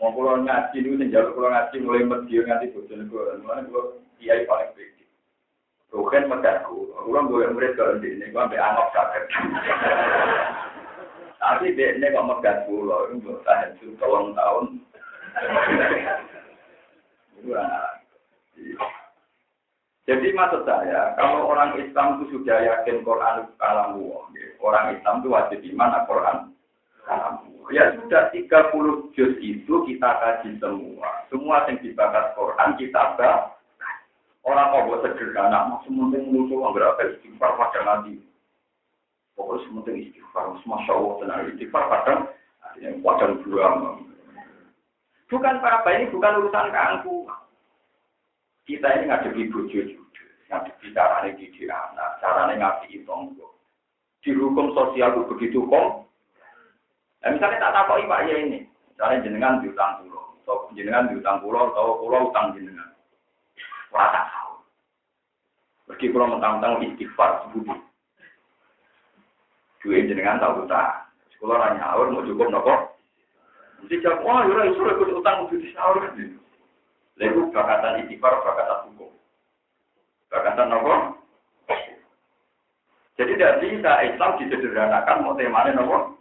Mau 0.00 0.12
pulau 0.12 0.34
ngaji 0.42 0.76
itu 0.82 0.98
sing 0.98 1.08
jalur 1.08 1.32
pulau 1.32 1.52
ngaji 1.52 1.76
mulai 1.80 2.04
medio 2.04 2.40
nganti 2.44 2.72
bosan 2.74 3.08
gue, 3.08 3.24
mana 3.44 3.64
gue 3.64 3.84
kiai 4.20 4.44
paling 4.44 4.72
baik. 4.76 4.90
Bukan 5.92 6.24
medaku, 6.24 6.88
orang 7.04 7.28
boleh 7.28 7.48
murid 7.52 7.76
kalau 7.76 8.00
di 8.00 8.16
ini 8.16 8.32
gue 8.32 8.40
ambil 8.40 8.60
anak 8.60 8.88
sakit. 8.96 9.24
Tapi 11.36 11.76
dia 11.76 11.96
ini 11.96 12.12
kok 12.12 12.28
megat 12.28 12.64
pulau, 12.64 13.12
itu 13.12 13.28
gue 13.28 13.36
tahan 13.44 13.76
tahun 14.00 14.32
tahun. 14.36 14.64
Jadi 20.12 20.28
maksud 20.36 20.68
saya, 20.68 21.16
kalau 21.16 21.48
orang 21.48 21.72
Islam 21.80 22.20
itu 22.20 22.36
sudah 22.36 22.60
yakin 22.60 23.00
Quran 23.00 23.48
kalam 23.56 23.96
orang 24.60 24.92
Islam 24.92 25.24
itu 25.24 25.32
wajib 25.32 25.64
iman 25.72 26.04
Al-Quran 26.04 26.38
kalam 27.08 27.48
Ya 27.72 27.96
sudah 27.96 28.28
30 28.28 29.16
juz 29.16 29.32
itu 29.40 29.74
kita 29.88 30.10
kaji 30.20 30.60
semua. 30.60 31.24
Semua 31.32 31.64
yang 31.64 31.80
dibahas 31.80 32.36
Quran 32.36 32.76
kita 32.76 33.16
baca. 33.16 33.56
Orang 34.44 34.76
kok 34.76 34.84
buat 34.92 35.00
sederhana, 35.00 35.72
masih 35.72 35.88
penting 35.96 36.28
muncul 36.28 36.68
berapa 36.76 37.00
istighfar 37.16 37.56
pada 37.56 37.80
nanti. 37.80 38.20
Pokoknya 39.32 39.64
sementing 39.64 39.96
istighfar, 40.04 40.60
masya 40.68 40.92
Allah 40.92 41.14
tenang 41.24 41.40
istighfar 41.56 41.84
kadang 41.88 42.20
yang 42.84 43.00
padang 43.00 43.40
buang. 43.40 44.04
Bukan 45.32 45.56
apa 45.64 45.88
ini 45.96 46.12
bukan 46.12 46.44
urusan 46.44 46.68
keangku. 46.68 47.24
Kita 48.68 49.00
ini 49.00 49.08
ngadepi 49.08 49.48
bojo 49.48 50.01
ngadepi 50.52 50.92
caranya 50.92 51.32
didik 51.32 51.64
anak, 51.72 52.20
caranya 52.20 52.54
ngadepi 52.60 53.00
tonggo. 53.08 53.56
Di 54.20 54.36
hukum 54.36 54.76
sosial 54.76 55.24
begitu 55.24 55.64
kok, 55.66 56.12
Nah, 57.22 57.30
misalnya 57.30 57.70
tak 57.70 57.74
takut 57.86 58.02
Pak 58.10 58.26
ya 58.26 58.34
ini, 58.34 58.66
Misalnya 58.90 59.22
jenengan 59.22 59.62
diutang 59.62 60.02
pulau, 60.02 60.34
atau 60.42 60.66
jenengan 60.74 61.06
diutang 61.06 61.38
pulau, 61.38 61.70
atau 61.70 62.02
pulau 62.02 62.34
utang 62.34 62.50
jenengan. 62.58 62.90
Ora 63.94 64.10
tak 64.10 64.26
tahu. 64.26 64.54
Meski 65.86 66.10
pulau 66.10 66.34
mentang-mentang 66.34 66.82
istighfar 66.82 67.46
sebudi. 67.46 67.78
Dua 69.86 70.02
jenengan 70.02 70.42
tahu 70.42 70.66
utang. 70.66 71.06
Sekolah 71.34 71.62
orang 71.62 71.74
nyaur 71.78 72.06
mau 72.10 72.26
cukup 72.26 72.46
nopo. 72.50 72.74
Mesti 73.82 74.02
jawab, 74.02 74.22
wah 74.22 74.46
yura 74.46 74.70
isu 74.70 74.82
ikut 74.82 75.10
utang 75.14 75.46
untuk 75.46 75.62
disaur. 75.62 75.98
Lalu 77.18 77.40
bakatan 77.54 78.02
istighfar, 78.06 78.34
bakatan 78.42 78.91
nopo. 80.68 81.18
Jadi 83.20 83.38
tidak 83.38 83.58
bisa 83.62 83.92
Islam 84.08 84.30
disederhanakan 84.40 85.22
mau 85.22 85.36
temanya 85.38 85.78
nopo. 85.78 86.12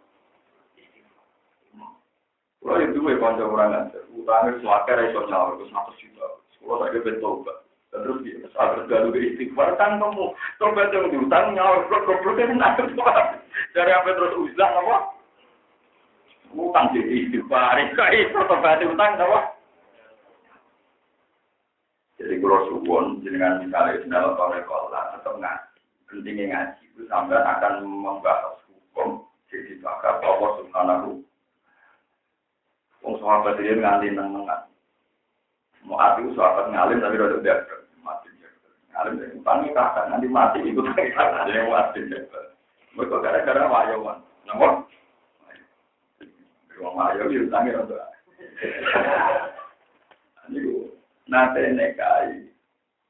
Kalau 2.62 2.78
itu 2.78 3.02
gue 3.02 3.18
konco 3.18 3.44
orang 3.52 3.90
aja, 3.90 4.00
utangnya 4.14 4.62
suaka 4.62 4.94
iso 5.10 5.26
nyawa 5.26 5.58
ke 5.58 5.66
satu 5.74 5.92
juta. 5.98 6.28
Kalau 6.62 6.78
saya 6.78 7.02
betul 7.02 7.42
pak, 7.42 7.58
terus 7.90 8.22
dia 8.22 8.46
saat 8.54 8.86
galu 8.86 9.10
ke 9.18 9.34
istighfar 9.34 9.74
kan 9.82 9.98
kamu, 9.98 10.30
tobat 10.62 10.94
yang 10.94 11.10
diutang 11.10 11.58
nyawa 11.58 11.90
ke 11.90 11.98
goblok 12.06 12.38
itu 12.38 12.54
nanti 12.54 12.86
Dari 13.74 13.92
apa 13.92 14.14
terus 14.14 14.38
uzlah 14.38 14.72
apa? 14.78 14.98
Utang 16.54 16.94
di 16.94 17.02
istighfar, 17.02 17.82
itu 18.14 18.40
tobat 18.46 18.86
utang 18.86 19.18
apa? 19.18 19.61
Jadi 22.22 22.38
kalau 22.38 22.70
suwon 22.70 23.06
jenengan 23.26 23.66
misalnya 23.66 23.98
senal 24.06 24.38
atau 24.38 24.54
rekola 24.54 25.18
tetap 25.18 25.34
nggak 25.42 25.58
pentingnya 26.06 26.46
ngaji 26.54 26.84
itu 26.86 27.02
sampai 27.10 27.42
akan 27.42 27.82
membahas 27.82 28.62
hukum 28.70 29.26
jadi 29.50 29.82
bakal 29.82 30.22
Allah 30.22 30.52
subhanahu. 30.62 31.10
Wong 33.02 33.16
sahabat 33.18 33.58
dia 33.58 33.74
nganti 33.74 34.14
nang 34.14 34.38
nengan. 34.38 34.70
Mau 35.82 35.98
hati 35.98 36.30
sahabat 36.38 36.70
ngalim 36.70 37.02
tapi 37.02 37.18
udah 37.18 37.42
biasa 37.42 37.74
mati 38.06 38.30
Ngalim 38.94 39.18
dari 39.18 39.34
utangi 39.42 39.70
kakak 39.74 40.06
nanti 40.14 40.28
mati 40.30 40.60
ikut 40.62 40.86
kakak 40.94 41.50
jadi 41.50 41.66
mati 41.66 42.00
Mereka 42.92 43.24
gara-gara 43.24 43.66
wayawan. 43.66 44.20
Namun, 44.46 44.84
Wong 46.82 46.98
wayo 46.98 47.30
itu 47.30 47.46
utangi 47.46 47.78
untuk. 47.78 47.98
Ini 50.50 50.81
nanti 51.32 51.63
nekai 51.72 52.44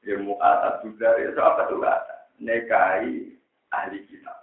ilmu 0.06 0.38
atas 0.38 0.86
juga 0.86 1.18
ya 1.18 1.34
sahabat 1.34 1.66
itu 1.66 1.76
kata 1.82 2.14
nekai 2.38 3.06
ahli 3.74 3.98
kitab. 4.06 4.38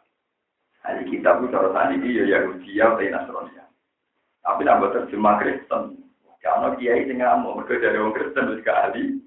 Ahli 0.84 1.08
kitab 1.08 1.40
itu 1.40 1.56
cara 1.56 1.72
tadi 1.72 1.96
ya 2.04 2.24
Yahudi 2.28 2.76
ya 2.76 2.92
Nasrani. 2.92 3.56
Tapi 4.44 4.62
nambah 4.68 4.92
terjemah 4.92 5.40
Kristen. 5.40 6.04
Karena 6.40 6.72
kiai 6.80 7.04
sing 7.04 7.20
ngamuk 7.20 7.60
mergo 7.60 7.76
dari 7.76 8.00
orang 8.00 8.16
Kristen 8.16 8.64
gak 8.64 8.92
ahli. 8.92 9.20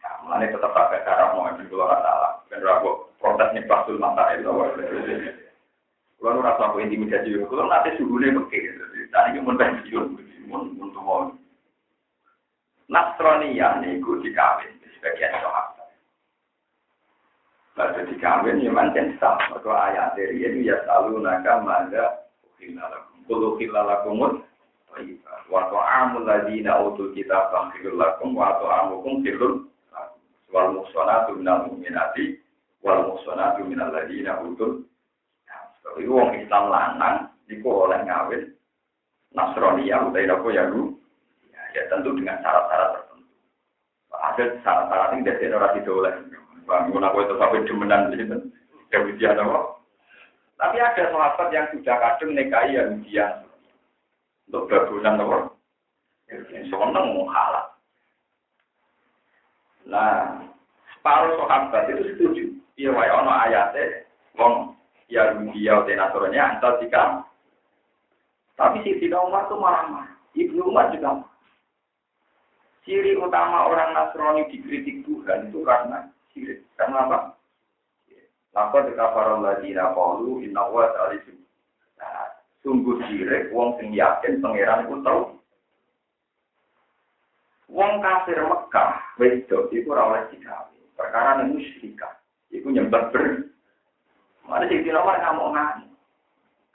Ya, 0.00 0.08
mulane 0.24 0.48
tetap 0.48 0.72
pakai 0.72 1.04
cara 1.04 1.36
mau 1.36 1.48
ibu 1.52 1.68
kula 1.68 2.00
salah. 2.00 2.32
Ora 2.48 2.80
kok 2.80 2.96
protes 3.20 3.52
nih 3.52 3.68
pasul 3.68 4.00
mata 4.00 4.32
itu. 4.32 4.48
Kulo 6.16 6.40
ora 6.40 6.56
rasa 6.56 6.72
kok 6.72 6.80
intimidasi. 6.80 7.44
Kulo 7.44 7.68
nate 7.68 8.00
suhune 8.00 8.32
mekir. 8.32 8.72
Tadi 9.12 9.36
mun 9.44 9.60
pensiun 9.60 10.16
mun 10.48 10.62
mun 10.80 11.36
tuwa. 12.88 12.92
Nasrania 12.92 13.80
niku 13.80 14.20
dikawin 14.20 14.72
sebagian 14.96 15.32
sahabat. 15.40 15.88
Lalu 17.76 18.00
dikawin 18.14 18.60
ya 18.60 18.70
manten 18.72 19.16
sah. 19.20 19.38
Maka 19.50 19.70
ayat 19.72 20.16
dari 20.16 20.44
ini 20.44 20.68
ya 20.68 20.80
selalu 20.84 21.24
naga 21.24 21.60
mada 21.64 22.28
ukhilalakum. 22.44 23.16
Kulu 23.24 23.56
khilalakumut 23.56 24.44
wa 25.50 25.62
ta'amul 25.72 26.28
ladina 26.28 26.78
utul 26.86 27.10
kitab 27.16 27.50
khilul 27.74 27.98
lakum 27.98 28.36
wa 28.36 28.54
ta'amukum 28.62 29.24
khilul 29.26 29.66
wal 30.54 30.70
muhsanatu 30.70 31.34
minal 31.34 31.66
mu'minati 31.66 32.38
wal 32.84 33.10
muhsanatu 33.10 33.66
minal 33.66 33.90
ladina 33.90 34.38
utul 34.44 34.86
Jadi 35.84 36.10
wong 36.10 36.32
Islam 36.40 36.74
lanang 36.74 37.28
niku 37.46 37.68
oleh 37.70 38.02
ngawin 38.02 38.50
Nasrani 39.34 39.90
yang 39.90 40.10
utai 40.14 40.30
apa 40.30 40.48
ya 40.50 40.66
lu 40.70 40.94
ya, 41.74 41.82
ya 41.82 41.90
tentu 41.90 42.14
dengan 42.14 42.38
syarat-syarat 42.40 42.88
tertentu 42.94 43.26
ada 44.14 44.44
syarat-syarat 44.62 45.08
yang 45.12 45.22
dari 45.26 45.46
orang 45.50 45.74
itu 45.82 45.92
bangun 46.64 47.04
aku 47.04 47.18
itu 47.26 47.34
sampai 47.36 47.66
demenan 47.66 48.14
gitu 48.14 48.36
kemudian 48.88 49.42
apa 49.42 49.74
tapi 50.54 50.78
ada 50.78 51.10
sahabat 51.10 51.50
yang 51.50 51.66
sudah 51.74 51.96
kadung 51.98 52.32
nikahi 52.32 52.78
Yahudian. 52.78 53.42
Untuk 54.48 54.70
babunan 54.70 55.18
apa? 55.18 55.38
Seneng 56.30 57.06
mau 57.16 57.28
halal. 57.28 57.66
Nah, 59.84 60.40
separuh 60.94 61.36
sahabat 61.42 61.90
itu 61.90 62.02
setuju. 62.14 62.44
Iya, 62.74 62.90
wae 62.90 63.06
ono 63.06 63.30
ayatnya, 63.30 64.02
wong 64.34 64.74
Yahudi 65.06 65.62
ya 65.62 65.78
Nasrani 65.84 66.38
antar 66.40 66.80
jika. 66.82 67.22
Tapi 68.58 68.82
si 68.82 69.06
Umar 69.10 69.46
itu 69.46 69.54
marah-marah. 69.58 70.10
Ibnu 70.34 70.62
Umar 70.70 70.90
juga. 70.90 71.22
Ciri 72.84 73.16
utama 73.16 73.64
orang 73.64 73.96
Nasrani 73.96 74.44
dikritik 74.52 75.08
Tuhan 75.08 75.48
itu 75.48 75.64
karena 75.64 76.04
sirik. 76.36 76.68
Karena 76.76 77.08
apa? 77.08 77.18
Lapa 78.52 78.84
dekafaron 78.84 79.40
ladina 79.40 79.96
kalu 79.96 80.44
inna 80.44 80.68
wa 80.68 80.86
salisu. 80.92 81.32
Nah, 81.96 82.28
sungguh 82.60 83.00
sirik 83.08 83.48
wong 83.56 83.80
sing 83.80 83.96
pangeran 83.96 84.84
iku 84.84 84.94
tau. 85.00 85.20
Wong 87.72 88.04
kafir 88.04 88.38
Mekah 88.44 89.16
wedok 89.16 89.72
iku 89.72 89.96
ora 89.96 90.02
oleh. 90.12 90.28
Perkara 90.94 91.40
ning 91.40 91.58
musyrikah. 91.58 92.20
Iku 92.52 92.70
nyembah 92.70 93.10
ber. 93.10 93.50
Mana 94.44 94.68
nomor 94.68 95.16
ngamuk 95.18 95.50
ngamuk. 95.56 95.90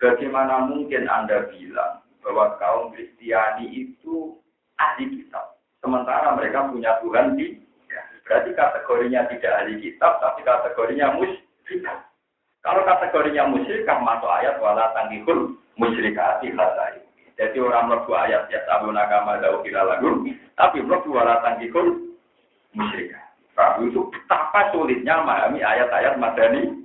Bagaimana 0.01 0.65
mungkin 0.67 1.05
Anda 1.05 1.47
bilang 1.53 2.01
bahwa 2.23 2.57
kaum 2.57 2.91
Kristiani 2.91 3.67
itu 3.69 4.35
ahli 4.75 5.05
kitab. 5.07 5.48
Sementara 5.79 6.35
mereka 6.35 6.67
punya 6.67 6.99
Tuhan 6.99 7.39
di 7.39 7.55
ya, 7.87 8.03
berarti 8.27 8.51
kategorinya 8.51 9.25
tidak 9.31 9.53
ahli 9.63 9.79
kitab, 9.79 10.19
tapi 10.19 10.43
kategorinya 10.43 11.15
musyrik 11.15 11.87
kalau 12.59 12.83
kategorinya 12.83 13.47
musyrikah 13.47 13.97
masuk 14.03 14.27
ayat 14.27 14.59
wala 14.59 14.91
tanggihul 14.91 15.55
musyrikati 15.79 16.51
hasai. 16.51 16.99
Jadi 17.39 17.55
orang 17.63 17.87
mlebu 17.87 18.11
ayat 18.11 18.51
ya 18.51 18.59
tabu 18.67 18.91
nakama 18.91 19.39
dau 19.39 19.63
kira 19.63 19.87
lagu, 19.87 20.27
tapi 20.59 20.83
mlebu 20.83 21.07
wala 21.07 21.39
tanggihul 21.39 22.11
musyrikah. 22.75 23.23
Prabu 23.55 23.91
itu 23.91 24.01
betapa 24.11 24.71
sulitnya 24.71 25.19
memahami 25.19 25.59
ayat-ayat 25.59 26.15
madani. 26.15 26.79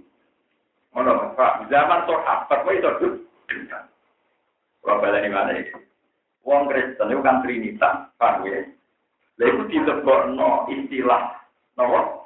Mana 0.91 1.35
Pak, 1.35 1.71
zaman 1.71 2.07
sahabat 2.07 2.59
kok 2.63 2.75
itu 2.75 2.91
tuh. 3.03 3.13
Kalau 4.83 5.03
balani 5.03 5.31
mana 5.31 5.59
ini? 5.59 5.75
Wong 6.47 6.71
Kristen 6.71 7.11
itu 7.11 7.23
kan 7.23 7.43
Trinitas, 7.43 8.11
paham 8.15 8.47
ya? 8.47 8.63
Lalu 9.35 9.67
dilebokno 9.67 10.71
istilah, 10.71 11.43
nopo? 11.75 12.25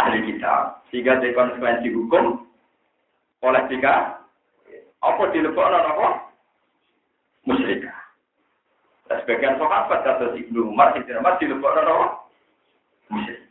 ahli 0.00 0.24
kita 0.24 0.80
sehingga 0.88 1.20
dari 1.20 1.36
konsekuensi 1.36 1.88
hukum 1.92 2.48
oleh 3.44 3.62
jika 3.68 4.20
apa 5.02 5.22
dilebokno 5.34 5.76
apa 5.76 6.08
musyrik. 7.44 7.84
Dan 9.10 9.18
sebagian 9.24 9.58
sahabat 9.58 10.06
kata 10.06 10.32
si 10.32 10.46
Ibnu 10.46 10.72
Umar 10.72 10.94
si 10.96 11.04
Umar 11.12 11.36
dilebokno 11.36 11.80
apa 11.82 12.06
musyrik. 13.12 13.42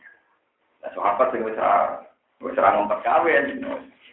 Dan 0.82 0.90
sahabat 0.96 1.30
yang 1.36 1.46
bisa 1.46 1.68
bisa 2.42 2.62
ngomong 2.74 3.02
kawin 3.06 3.62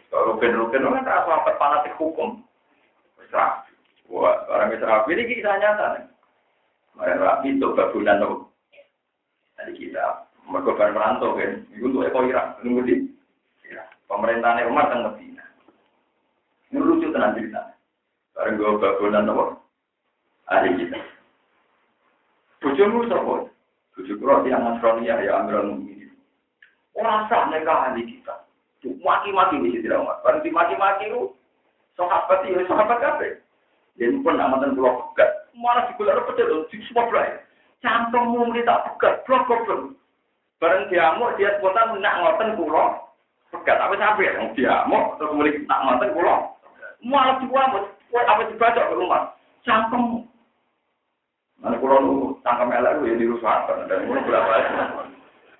kalau 0.09 0.37
rugen-rugen 0.37 0.85
kan 0.85 1.05
sahabat 1.05 1.55
fanatik 1.57 1.97
hukum. 1.97 2.41
Bisa 3.17 3.65
Wah, 4.09 4.41
orang 4.49 4.73
bisa 4.73 5.05
ini 5.13 5.21
kisah 5.21 5.53
nyata. 5.61 6.01
Mereka 6.97 7.21
rapi 7.21 7.53
itu 7.53 7.77
babunan 7.77 8.48
Tadi 9.59 9.75
kita 9.75 10.29
mereka 10.47 10.71
bareng 10.79 10.95
merantau 10.95 11.35
kan, 11.35 11.61
itu 11.75 11.83
untuk 11.85 12.07
Eko 12.07 12.25
Irak, 12.25 12.63
nunggu 12.63 12.81
di 12.87 12.95
ya, 13.67 13.83
pemerintahan 14.07 14.65
Umar 14.71 14.87
kan 14.87 15.05
Medina. 15.05 15.45
Ini 16.71 16.79
lucu 16.79 17.11
tenan 17.11 17.35
cerita. 17.35 17.75
Bareng 18.33 18.55
gue 18.55 18.79
bangunan 18.79 19.29
apa? 19.35 19.45
Ada 20.49 20.69
kita. 20.73 20.99
Bujumu 22.63 23.05
sapa? 23.11 23.51
Bujuk 23.93 24.15
kula 24.23 24.47
yang 24.47 24.63
Nasrani 24.63 25.05
ya 25.05 25.19
ya 25.19 25.43
Amirul 25.43 25.75
Mukminin. 25.75 26.15
Ora 26.95 27.27
sah 27.27 27.51
nikah 27.51 27.91
ahli 27.91 28.07
kita. 28.07 28.47
Maki-maki 29.03 29.59
di 29.59 29.75
sini 29.75 29.91
Umar. 29.91 30.23
Bareng 30.23 30.41
dimaki-maki 30.41 31.11
lu 31.11 31.35
sahabat 31.99 32.47
itu 32.47 32.63
sahabat 32.65 32.97
kabeh. 33.03 33.43
Dan 33.99 34.23
pun 34.23 34.39
amatan 34.39 34.73
kula 34.73 34.97
pegat. 34.97 35.51
Malah 35.51 35.91
digolek 35.91 36.23
pedet 36.31 36.47
di 36.71 36.79
semua 36.87 37.11
belai. 37.11 37.43
Cantongmu 37.79 38.51
muni 38.51 38.67
tak 38.67 38.83
pegat, 38.83 39.23
blok 39.23 39.47
blok. 39.47 39.95
Bareng 40.59 40.91
diamuk 40.91 41.39
dia 41.39 41.55
spontan 41.55 41.95
nak 42.03 42.19
ngoten 42.19 42.59
kula. 42.59 42.99
Pegat 43.55 43.79
apa 43.79 43.95
sampe 43.95 44.27
ya 44.27 44.35
diamuk 44.51 45.15
terus 45.15 45.31
mulai 45.31 45.55
nak 45.63 45.81
ngoten 45.87 46.11
kula. 46.11 46.35
Malah 46.99 47.39
dua 47.39 47.63
apa 48.27 48.43
dibaca 48.51 48.81
ke 48.83 48.95
rumah. 48.99 49.31
Cangkem. 49.63 50.27
Nanti 51.63 51.79
kulo 51.79 51.95
nu 52.03 52.13
cangkem 52.43 52.75
elek 52.75 52.99
ya 53.07 53.15
dirusakan 53.15 53.87
dan 53.87 54.03
kulo 54.03 54.19
berapa 54.27 54.51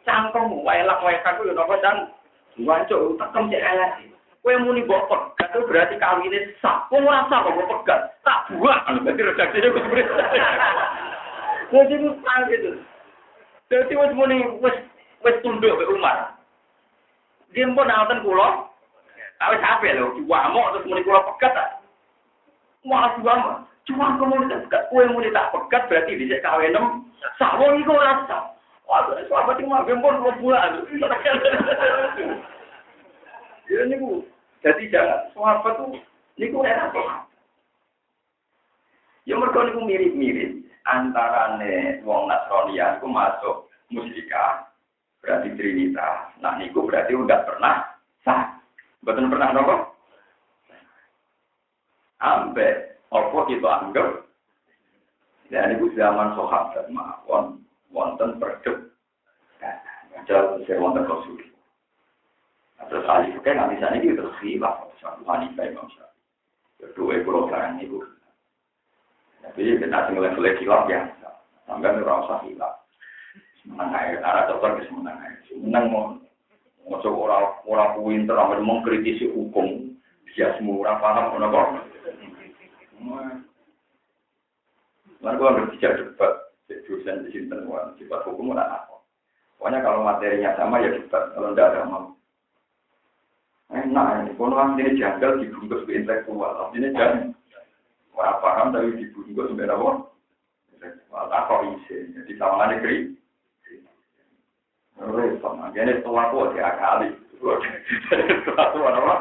cangkem 0.03 0.45
elek 0.67 0.99
wae 0.99 1.15
kan 1.23 1.39
yo 1.39 1.55
nopo 1.55 1.79
cang 1.79 2.11
wancuk 2.59 3.15
tekem 3.15 3.47
cek 3.47 3.63
elek. 3.63 3.91
Kowe 4.43 4.55
muni 4.59 4.83
mbok 4.83 5.07
pegat 5.07 5.51
itu 5.55 5.67
berarti 5.67 5.95
kawine 5.95 6.39
sah. 6.59 6.83
Wong 6.91 7.07
ora 7.07 7.23
sah 7.31 7.43
kok 7.47 7.55
pegat. 7.55 8.01
Tak 8.27 8.51
anu 8.51 9.07
dadi 9.07 9.21
redaksine 9.23 9.71
kok 9.71 9.83
sebenarnya. 9.87 10.98
Jadi 11.69 11.93
itu 12.01 12.09
sang 12.25 12.49
gitu. 12.49 12.71
Jadi 13.69 13.93
wis 13.93 14.13
muni 14.17 14.41
wis 14.57 14.73
wis 15.21 15.37
tunduk 15.45 15.77
ke 15.77 15.85
Umar. 15.93 16.33
Dia 17.53 17.69
pun 17.69 17.85
nonton 17.85 18.25
kulo. 18.25 18.73
Tapi 19.39 19.55
sampai 19.63 19.95
lho, 19.95 20.19
mau 20.25 20.73
terus 20.73 20.87
muni 20.89 21.05
kulo 21.05 21.21
pegat 21.33 21.53
ta. 21.53 21.65
Wah, 22.89 23.13
mau. 23.21 23.61
Cuma 23.85 24.17
kamu 24.21 24.49
tak 24.49 24.69
pegat, 24.69 24.81
kue 24.89 25.05
muni 25.09 25.29
tak 25.33 25.49
pegat 25.53 25.85
berarti 25.89 26.17
bisa 26.17 26.41
kawin 26.41 26.73
nem. 26.73 26.85
Sawong 27.37 27.81
iku 27.81 27.93
ora 27.93 28.25
sah. 28.25 28.53
Wah, 28.89 29.05
sahabat 29.29 29.61
itu 29.61 29.69
mah 29.69 29.85
gempon 29.85 30.17
dua 30.21 30.33
bulan. 30.41 30.81
Ya 33.69 33.85
niku. 33.85 34.25
Jadi 34.65 34.89
jangan 34.89 35.29
sahabat 35.37 35.77
tuh 35.77 35.93
niku 36.41 36.65
enak 36.65 36.89
kok. 36.89 37.29
Ya 39.29 39.37
mergo 39.37 39.61
niku 39.61 39.85
mirip-mirip 39.85 40.68
antarane 40.87 41.99
wong 42.05 42.29
Nasrani 42.29 42.79
iku 42.79 43.07
masuk 43.07 43.55
musyrikah 43.91 44.69
berarti 45.19 45.51
Trinitas. 45.55 46.31
Nah 46.39 46.55
niku 46.55 46.87
berarti 46.87 47.15
udah 47.15 47.39
pernah 47.43 47.75
sah. 48.23 48.55
Betul 49.03 49.31
pernah 49.31 49.51
nopo? 49.55 49.75
Ambe 52.19 52.99
apa 53.09 53.39
kita 53.47 53.69
anggap 53.69 54.27
dan 55.49 55.73
itu 55.73 55.89
zaman 55.97 56.35
sahabat 56.35 56.85
mawon 56.91 57.63
wonten 57.89 58.37
perdeb. 58.37 58.91
Jauh 60.27 60.61
saya 60.67 60.77
wonten 60.77 61.07
konsul. 61.09 61.41
Terus 62.89 63.05
ahli 63.07 63.33
fikih 63.33 63.53
nggak 63.55 63.71
bisa 63.75 63.85
nih 63.91 64.13
terus 64.13 64.35
khilaf 64.39 64.75
satu 64.99 65.23
Hanifah 65.25 65.65
Imam 65.67 65.87
Syafi'i. 65.89 66.19
Kedua 66.79 67.23
pulau 67.23 67.49
barang 67.49 67.81
itu. 67.81 67.99
Tapi 69.43 69.79
kita 69.79 70.07
tinggal 70.09 70.23
level 70.27 70.45
khilaf 70.59 70.83
ya. 70.91 71.07
Sampai 71.67 71.93
nih 71.95 72.03
rasa 72.03 72.41
khilaf. 72.43 72.73
Menang 73.69 73.91
aja, 73.93 74.17
arah 74.23 74.43
dokter 74.49 74.81
ke 74.81 74.87
semenang 74.89 75.17
aja. 75.19 75.51
Menang 75.59 75.85
mau 75.93 76.05
Masuk 76.89 77.13
orang 77.13 77.53
orang 77.69 78.01
pinter, 78.01 78.33
amat 78.33 78.65
mengkritisi 78.65 79.29
hukum, 79.29 79.93
dia 80.33 80.57
semua 80.57 80.81
orang 80.81 80.97
paham 80.97 81.25
kenapa. 81.37 81.61
Lalu 85.21 85.37
gue 85.37 85.65
tiga 85.77 85.89
debat, 86.01 86.33
dosen 86.65 87.27
di 87.27 87.29
sini 87.29 87.45
semua, 87.45 87.93
sifat 88.01 88.25
hukum 88.25 88.49
mana 88.49 88.65
apa. 88.65 89.05
Pokoknya 89.61 89.85
kalau 89.85 90.01
materinya 90.01 90.57
sama 90.57 90.81
ya 90.81 90.89
debat, 90.89 91.29
kalau 91.37 91.53
tidak 91.53 91.69
ada 91.77 91.81
mau. 91.85 92.05
Enak 93.69 94.07
ini, 94.25 94.31
kalau 94.33 94.73
ini 94.81 94.97
janggal 94.97 95.31
dibungkus 95.45 95.85
ke 95.85 95.93
intelektual, 95.93 96.57
artinya 96.57 96.89
jangan 96.97 97.37
orang 98.19 98.39
paham 98.43 98.67
tapi 98.75 98.99
dibungkus 98.99 99.55
ke 99.55 99.63
apa? 99.63 99.89
Intelektual, 100.75 101.25
apa 101.31 101.53
isi, 101.71 102.11
jadi 102.11 102.31
sama 102.35 102.67
negeri. 102.67 103.15
Repot, 104.99 105.55
makanya 105.55 106.03
setelah 106.03 106.27
aku 106.27 106.51
diakali. 106.51 107.09
Setelah 107.39 108.67
itu 108.75 108.79
apa? 108.83 109.15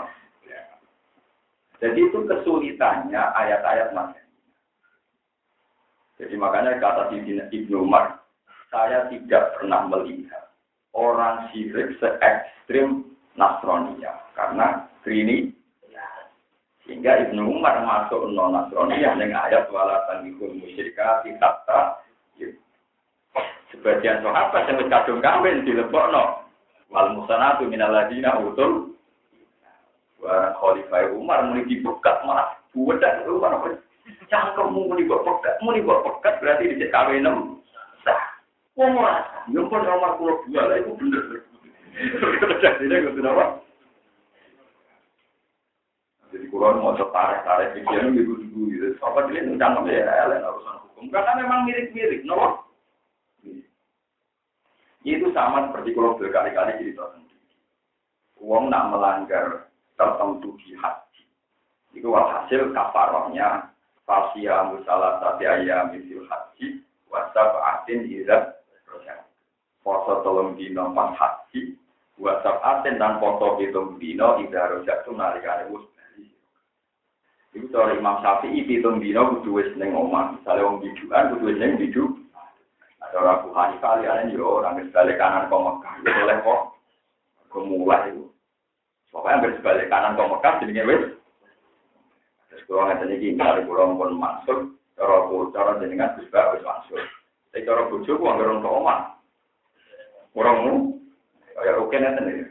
Jadi 1.79 2.01
itu 2.11 2.19
kesulitannya 2.27 3.23
ayat-ayat 3.39 3.95
Mas. 3.95 4.19
Jadi 6.19 6.35
makanya 6.35 6.83
kata 6.83 7.15
Ibnu 7.15 7.87
Umar, 7.87 8.19
saya 8.75 9.07
tidak 9.07 9.55
pernah 9.55 9.87
melihat 9.87 10.51
orang 10.91 11.47
syirik 11.55 11.95
se 12.03 12.11
ekstrim 12.19 13.07
Nasronia 13.39 14.19
karena 14.35 14.91
ini 15.07 15.55
sehingga 16.99 17.31
Ibnu 17.31 17.63
Umar 17.63 17.79
masuk 17.87 18.27
non 18.35 18.59
Nasronia 18.59 19.15
dengan 19.15 19.47
ayat 19.47 19.71
walatan 19.71 20.35
ikut 20.35 20.51
musyrika 20.59 21.23
hatta 21.23 22.03
sebagian 23.71 24.19
sahabat 24.19 24.67
yang 24.67 24.83
kadung 24.91 25.23
kawin 25.23 25.63
di 25.63 25.79
no 25.79 26.43
wal 26.91 27.09
musanatu 27.15 27.71
minal 27.71 27.95
ladina 27.95 28.43
utul 28.43 28.99
Barang 30.19 30.59
Khalifah 30.59 31.15
Umar 31.15 31.47
muni 31.47 31.71
dibekat 31.71 32.27
malah 32.27 32.59
budak 32.75 33.23
Umar 33.31 33.63
cangkemmu 34.27 34.91
muni 34.91 35.07
buat 35.07 35.23
pekat 35.23 35.55
muni 35.63 35.87
buat 35.87 36.03
pekat 36.03 36.43
berarti 36.43 36.83
di 36.83 36.87
kawin 36.91 37.23
enam 37.23 37.63
sah 38.03 38.43
wong 38.75 38.99
ora 38.99 39.23
yo 39.55 39.71
pun 39.71 39.87
nomor 39.87 40.19
kula 40.19 40.35
dua 40.51 40.63
lah 40.67 40.77
itu 40.83 40.91
bener 40.99 41.47
jadi 42.59 42.83
ini 42.91 43.07
gitu 43.07 43.23
apa 43.23 43.68
jadi 46.29 46.45
kurang 46.53 46.85
mau 46.85 46.93
tarik 46.93 47.41
tarik 47.45 47.73
pikiran 47.77 48.13
gitu 48.13 48.33
dulu 48.37 48.69
gitu. 48.73 48.87
Apa 49.01 49.29
dia 49.33 49.45
nggak 49.49 49.89
ya 49.89 50.45
urusan 50.45 50.77
hukum. 50.85 51.05
Karena 51.09 51.33
memang 51.41 51.65
mirip-mirip 51.65 52.23
no 52.29 52.69
itu 55.09 55.33
sama 55.33 55.71
seperti 55.71 55.97
kalau 55.97 56.21
berkali-kali 56.21 56.85
cerita 56.85 57.17
sendiri. 57.17 57.57
Uang 58.45 58.69
nak 58.69 58.93
melanggar 58.93 59.73
tertentu 59.97 60.53
di 60.61 60.77
haji. 60.77 61.25
Itu 61.97 62.13
hasil 62.13 62.77
kafarohnya 62.77 63.73
fasia 64.05 64.69
musalah 64.69 65.17
tadi 65.21 65.49
ayam 65.49 65.97
misil 65.97 66.29
haji 66.29 66.85
wasab 67.09 67.57
atin 67.57 68.05
irat 68.05 68.59
foto 69.81 70.21
tolong 70.21 70.53
dino 70.61 70.93
pas 70.93 71.17
haji 71.17 71.77
wasab 72.21 72.61
atin 72.61 73.01
dan 73.01 73.17
foto 73.17 73.57
hitung 73.57 73.97
dino 73.97 74.37
idah 74.45 74.77
rojak 74.77 75.01
itu 75.05 75.11
nalikane 75.17 75.73
wus 75.73 75.85
Itu 77.59 77.75
cara 77.75 77.91
Imam 77.91 78.23
Syafi'i 78.23 78.63
hitung 78.71 79.03
dino 79.03 79.35
kudu 79.35 79.59
wis 79.59 79.75
ning 79.75 79.91
omah. 79.91 80.39
Misale 80.39 80.63
wong 80.63 80.79
biduan 80.79 81.35
kudu 81.35 81.51
wis 81.51 81.59
ning 81.59 81.75
bidu. 81.75 82.15
Ada 83.03 83.19
orang 83.19 83.35
Abu 83.43 83.49
Hanifah 83.51 83.95
liane 83.99 84.31
yo 84.31 84.63
orang 84.63 84.79
sebalik 84.87 85.19
kanan 85.19 85.51
kok 85.51 85.59
Mekah. 85.59 85.93
Itu 85.99 86.11
boleh 86.15 86.37
kok. 86.47 86.61
Kemulai 87.51 88.15
itu. 88.15 88.25
Pokoknya 89.11 89.35
hampir 89.43 89.51
sebalik 89.59 89.91
kanan 89.91 90.15
kok 90.15 90.31
Mekah 90.31 90.55
jenenge 90.63 90.87
wis. 90.87 91.03
Terus 92.47 92.63
kalau 92.71 92.87
ngeten 92.87 93.15
iki 93.19 93.35
kali 93.35 93.61
kula 93.67 93.91
pun 93.91 94.15
masuk 94.15 94.59
cara 94.95 95.17
cara 95.51 95.71
jenengan 95.83 96.15
wis 96.15 96.31
bak 96.31 96.55
wis 96.55 96.63
masuk. 96.63 97.03
Tapi 97.51 97.67
cara 97.67 97.91
bojoku 97.91 98.23
anggere 98.23 98.55
untuk 98.55 98.71
omah. 98.71 99.19
Orang 100.39 100.95
kayak 101.59 101.75
oke 101.83 101.99
iki. 101.99 102.45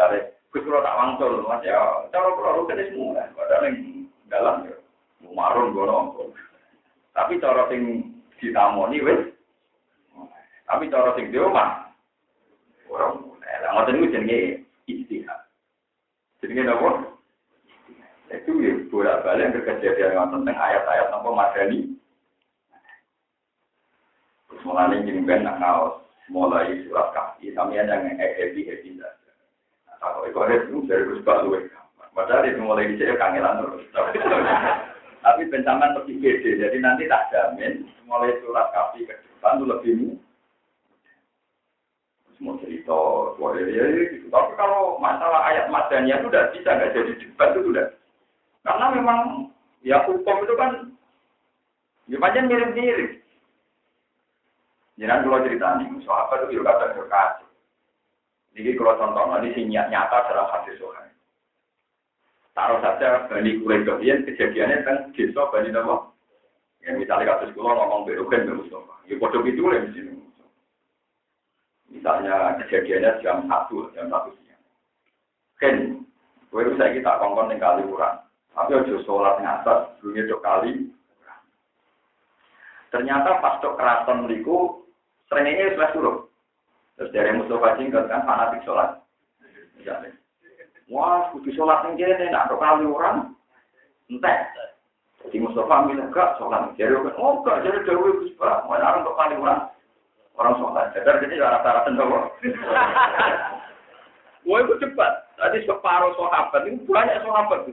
Cari 0.00 0.18
kula 0.48 0.80
tak 0.80 0.96
wangsul 0.96 1.44
Mas 1.44 1.60
ya 1.60 2.08
cara 2.08 2.32
kula 2.32 2.64
oke 2.64 2.72
semua. 2.72 3.28
Padahal 3.36 3.95
dalam 4.28 4.66
ya. 4.66 4.76
Marun 5.32 5.74
gono. 5.74 6.30
Tapi 7.16 7.40
cara 7.40 7.66
sing 7.72 8.12
ditamoni 8.36 9.00
wis 9.00 9.36
tapi 10.66 10.90
cara 10.90 11.14
sing 11.14 11.30
di 11.30 11.38
rumah, 11.38 11.94
orang 12.90 13.22
mulai. 13.22 13.62
Lah 13.62 13.70
ngoten 13.70 14.02
niku 14.02 14.10
jenenge 14.10 14.38
istihad. 14.90 15.46
Jenenge 16.42 16.66
napa? 16.66 17.06
Itu 18.34 18.58
ya 18.58 18.74
bolak-balik 18.90 19.54
kejadian 19.62 20.18
yang 20.18 20.34
tentang 20.34 20.58
ayat-ayat 20.58 21.14
apa 21.14 21.28
madani. 21.30 21.94
Terus 24.50 24.62
mulai 24.66 25.06
jadi 25.06 25.22
ben 25.22 25.46
nak 25.46 25.62
kaos 25.62 26.02
mulai 26.26 26.74
surat 26.82 27.14
kaki 27.14 27.54
sampean 27.54 27.86
yang 27.86 28.18
happy 28.18 28.66
happy 28.66 28.98
saja. 28.98 29.30
Nah, 29.86 29.94
kalau 30.02 30.26
ada 30.26 30.66
itu 30.66 30.82
dari 30.90 31.06
Gus 31.06 31.22
Pak. 31.22 31.46
Padahal 32.16 32.48
itu 32.48 32.64
mulai 32.64 32.88
dicek 32.88 33.20
kangelan 33.20 33.60
terus. 33.60 33.84
Tapi 35.20 35.42
bencaman 35.52 35.92
lebih 36.00 36.22
gede, 36.22 36.56
jadi 36.64 36.76
nanti 36.80 37.04
tak 37.10 37.28
jamin 37.28 37.84
mulai 38.08 38.32
surat 38.40 38.72
kaki 38.72 39.04
ke 39.04 39.12
depan 39.12 39.58
itu 39.58 39.64
lebih 39.66 39.94
semua 42.38 42.56
cerita 42.62 42.96
boleh 43.36 43.68
ya 43.68 43.84
gitu. 44.06 44.30
Tapi 44.30 44.52
kalau 44.54 44.96
masalah 45.02 45.44
ayat 45.50 45.66
madanya 45.68 46.22
itu 46.22 46.30
udah 46.30 46.44
bisa 46.54 46.68
nggak 46.72 46.94
jadi 46.94 47.12
debat 47.20 47.48
itu 47.52 47.68
udah. 47.74 47.86
Karena 48.62 48.86
memang 48.94 49.20
ya 49.82 50.06
hukum 50.06 50.36
itu 50.46 50.54
kan 50.54 50.70
ya 52.06 52.16
macam 52.22 52.46
mirip-mirip. 52.46 53.18
Jangan 54.96 55.28
kalau 55.28 55.44
cerita 55.44 55.66
nih, 55.76 55.88
apa 56.08 56.32
itu 56.40 56.46
juga 56.56 56.72
kata 56.72 56.86
berkat. 56.96 57.30
Jadi 58.56 58.70
kalau 58.78 58.96
contoh 58.96 59.24
ini 59.44 59.68
nyata 59.68 60.24
dalam 60.30 60.48
hadis 60.48 60.80
sohail. 60.80 61.15
Taruh 62.56 62.80
saja 62.80 63.28
Bani 63.28 63.60
Quraidah 63.60 64.00
kejadiannya 64.00 64.80
kan 64.88 64.96
desa 65.12 65.44
Bani 65.52 65.68
Nawa. 65.68 66.08
Ya 66.80 66.96
misalnya 66.96 67.36
kasus 67.36 67.52
kulo 67.52 67.68
ngomong 67.68 68.08
berukan 68.08 68.48
Mustafa. 68.48 68.96
Ya 69.04 69.20
bodoh 69.20 69.44
itu 69.44 69.60
lah 69.68 69.84
di 69.84 69.90
sini. 69.92 70.16
Misalnya 71.92 72.56
kejadiannya 72.64 73.20
jam 73.20 73.44
satu, 73.44 73.92
jam 73.92 74.08
satu 74.08 74.32
siang. 74.40 74.62
Ken, 75.60 75.76
gue 76.48 76.62
bisa 76.72 76.96
kita 76.96 77.20
kongkong 77.20 77.52
yang 77.52 77.60
kali 77.60 77.84
kurang. 77.92 78.24
Tapi 78.56 78.72
ojo 78.72 79.04
sholat 79.04 79.36
ngatas, 79.44 80.00
dunia 80.00 80.24
dua 80.24 80.40
kali. 80.40 80.88
Ternyata 82.88 83.36
pas 83.44 83.60
tok 83.60 83.76
keraton 83.76 84.24
mriku 84.24 84.80
srengenge 85.28 85.76
wis 85.76 85.92
suruh. 85.92 86.24
Terus 86.96 87.12
dari 87.12 87.36
Mustafa 87.36 87.76
Jingkat 87.76 88.08
kan 88.08 88.24
fanatik 88.24 88.64
sholat. 88.64 88.96
Ya. 89.84 90.00
Wah, 90.86 91.34
kudu 91.34 91.50
sholat 91.50 91.82
yang 91.82 91.98
kene, 91.98 92.30
nak 92.30 92.46
kali 92.46 92.86
orang. 92.86 93.34
Entek. 94.06 94.54
Jadi 95.26 95.42
Mustafa 95.42 95.90
bilang, 95.90 96.14
gak 96.14 96.38
sholat. 96.38 96.70
Jadi, 96.78 96.94
oh 97.18 97.42
gak, 97.42 97.66
jadi 97.66 97.82
Dewi 97.82 98.22
Gus 98.22 98.38
Pak. 98.38 98.70
Mana 98.70 99.02
untuk 99.02 99.18
kali 99.18 99.34
orang. 99.34 99.66
Orang 100.38 100.54
sholat. 100.62 100.94
Jadi, 100.94 101.26
jadi 101.26 101.42
rata-rata 101.42 101.90
nopo. 101.90 102.30
Wah, 104.46 104.58
itu 104.62 104.74
cepat. 104.78 105.26
Tadi 105.34 105.66
separuh 105.66 106.14
sahabat, 106.14 106.70
ini 106.70 106.78
banyak 106.86 107.18
sahabat. 107.26 107.66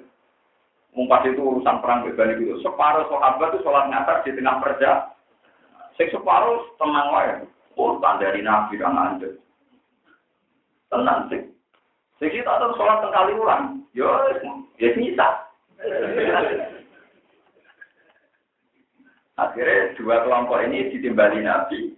Mumpas 0.97 1.26
itu 1.30 1.38
urusan 1.38 1.82
perang 1.86 2.01
bebani 2.01 2.41
itu. 2.41 2.57
Separuh 2.66 3.05
sahabat 3.14 3.53
itu 3.53 3.61
sholat 3.61 3.93
ngatar 3.93 4.26
di 4.26 4.34
tengah 4.34 4.57
perja. 4.57 5.14
Sing 6.01 6.09
separuh 6.09 6.66
tenang 6.82 7.14
wae. 7.14 7.45
Oh, 7.78 7.97
dari 8.01 8.41
Nabi 8.41 8.82
kan 8.82 8.97
anda. 8.97 9.30
Tenang 10.89 11.30
sih. 11.30 11.53
Sing 12.24 12.32
kita 12.39 12.55
tuh 12.55 12.71
sholat 12.80 13.03
sekali 13.03 13.36
ulang. 13.36 13.84
Yo, 13.91 14.07
ya 14.80 14.95
bisa. 14.95 15.43
Akhirnya 19.36 19.91
dua 19.99 20.24
kelompok 20.24 20.63
ini 20.63 20.88
ditimbali 20.95 21.43
Nabi. 21.43 21.91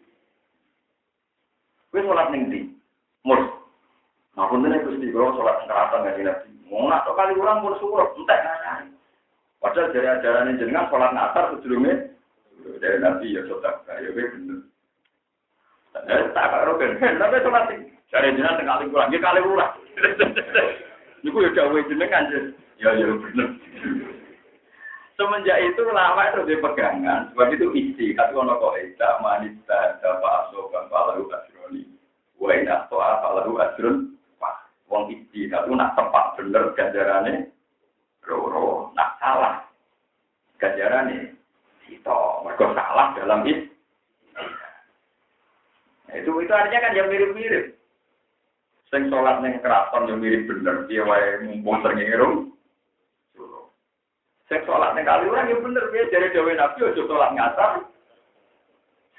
Gue 1.94 2.02
sholat 2.02 2.34
ning 2.34 2.50
di. 2.50 2.66
Mur. 3.22 3.38
Nah, 4.34 4.50
pun 4.50 4.66
ini 4.66 4.82
Gusti, 4.82 5.14
kalau 5.14 5.38
sholat 5.38 5.62
keratan 5.70 6.10
nggak 6.10 6.18
Nabi. 6.26 6.50
Mau 6.74 6.90
nak 6.90 7.06
kali 7.06 7.38
ulang 7.38 7.62
pun 7.62 7.78
suruh, 7.78 8.10
entek 8.18 8.42
nanya. 8.42 8.90
Padahal 9.62 9.94
dari 9.94 10.10
ajaran 10.10 10.58
jenengan 10.58 10.90
sholat 10.90 11.14
nasar 11.14 11.54
sebelumnya 11.54 12.10
dari 12.82 12.98
Nabi 12.98 13.38
ya 13.38 13.46
sholat 13.46 13.78
ya 13.86 14.10
bener. 14.10 14.66
Tak 16.34 16.50
karo 16.50 16.82
ben, 16.82 16.98
tapi 16.98 17.46
sholat 17.46 17.70
dari 18.10 18.34
jenengan 18.34 18.66
kali 18.66 18.90
ulang, 18.90 19.14
ya 19.14 19.22
kali 19.22 19.46
ulang. 19.46 19.85
Niku 21.24 21.38
ya 21.42 21.50
jauh 21.58 21.80
jenengan 21.90 22.30
ya 22.78 22.92
ya 22.94 23.08
bener. 23.10 23.48
Semenjak 25.16 25.64
itu 25.64 25.80
lama 25.96 26.28
itu 26.28 26.44
dia 26.44 26.60
pegangan, 26.60 27.32
sebab 27.32 27.48
itu 27.56 27.72
isi, 27.72 28.12
kata 28.12 28.36
ono 28.36 28.60
kok 28.60 28.76
tidak 28.76 29.24
manita, 29.24 29.96
dapat 30.04 30.52
asokan, 30.52 30.92
palahu 30.92 31.24
asroni, 31.32 31.88
wa 32.36 32.52
ina 32.52 32.84
palahu 32.92 33.56
asron, 33.64 34.12
wong 34.92 35.04
isi, 35.16 35.48
kata 35.48 35.72
nak 35.72 35.96
tepat 35.96 36.36
bener 36.36 36.68
ganjarannya, 36.76 37.48
roro, 38.28 38.92
nak 38.92 39.16
salah, 39.24 39.64
ganjarannya, 40.60 41.32
itu, 41.88 42.20
mereka 42.44 42.76
salah 42.76 43.16
dalam 43.16 43.48
itu. 43.48 43.72
Nah, 46.12 46.16
itu 46.20 46.32
itu 46.44 46.52
artinya 46.52 46.84
kan 46.84 46.98
yang 46.98 47.08
mirip-mirip. 47.08 47.80
Sing 48.96 49.12
sholat 49.12 49.44
neng 49.44 49.60
keraton 49.60 50.08
yang 50.08 50.24
mirip 50.24 50.48
bener, 50.48 50.88
dia 50.88 51.04
wae 51.04 51.44
mumpung 51.44 51.84
sering 51.84 52.00
Sing 54.48 54.60
sholat 54.64 54.96
ning 54.96 55.04
kali 55.04 55.28
orang 55.28 55.52
yang 55.52 55.60
bener 55.60 55.92
piye 55.92 56.08
dari 56.08 56.32
dewe 56.32 56.56
Nabi 56.56 56.80
ojo 56.80 57.04
sholat 57.04 57.36
ngasar. 57.36 57.84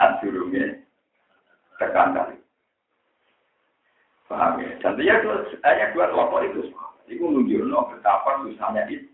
Sadurunge 0.00 0.80
tekan 1.76 2.16
kali. 2.16 2.40
Paham 4.32 4.64
ya? 4.64 4.80
Dan 4.80 4.96
dia 4.96 5.20
hanya 5.60 5.92
dua 5.92 6.08
kelompok 6.08 6.40
itu. 6.48 6.72
Itu 7.12 7.28
menunjukkan 7.28 8.00
betapa 8.00 8.48
susahnya 8.48 8.88
itu. 8.88 9.12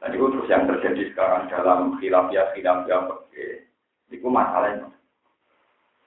Dan 0.00 0.08
itu 0.16 0.24
terus 0.24 0.48
yang 0.48 0.64
terjadi 0.72 1.12
sekarang 1.12 1.52
dalam 1.52 2.00
khilafiyah 2.00 2.56
khilafiyah 2.56 3.12
pergi. 3.12 3.68
Itu 4.08 4.24
masalahnya. 4.32 4.88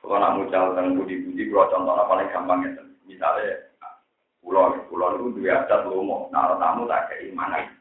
Kalau 0.02 0.18
nak 0.22 0.36
mucal 0.40 0.78
dan 0.78 0.96
budi-budi, 0.96 1.50
kalau 1.52 1.68
contohnya 1.74 2.04
paling 2.08 2.30
gampang 2.32 2.60
ya. 2.64 2.72
Misalnya, 3.08 3.68
pulau, 4.40 4.76
pulau 4.88 5.16
itu 5.20 5.42
dua 5.42 5.64
adat 5.64 5.88
lomo. 5.90 6.32
Nah, 6.32 6.56
tamu 6.60 6.88
tak 6.88 7.12
keimanan. 7.12 7.72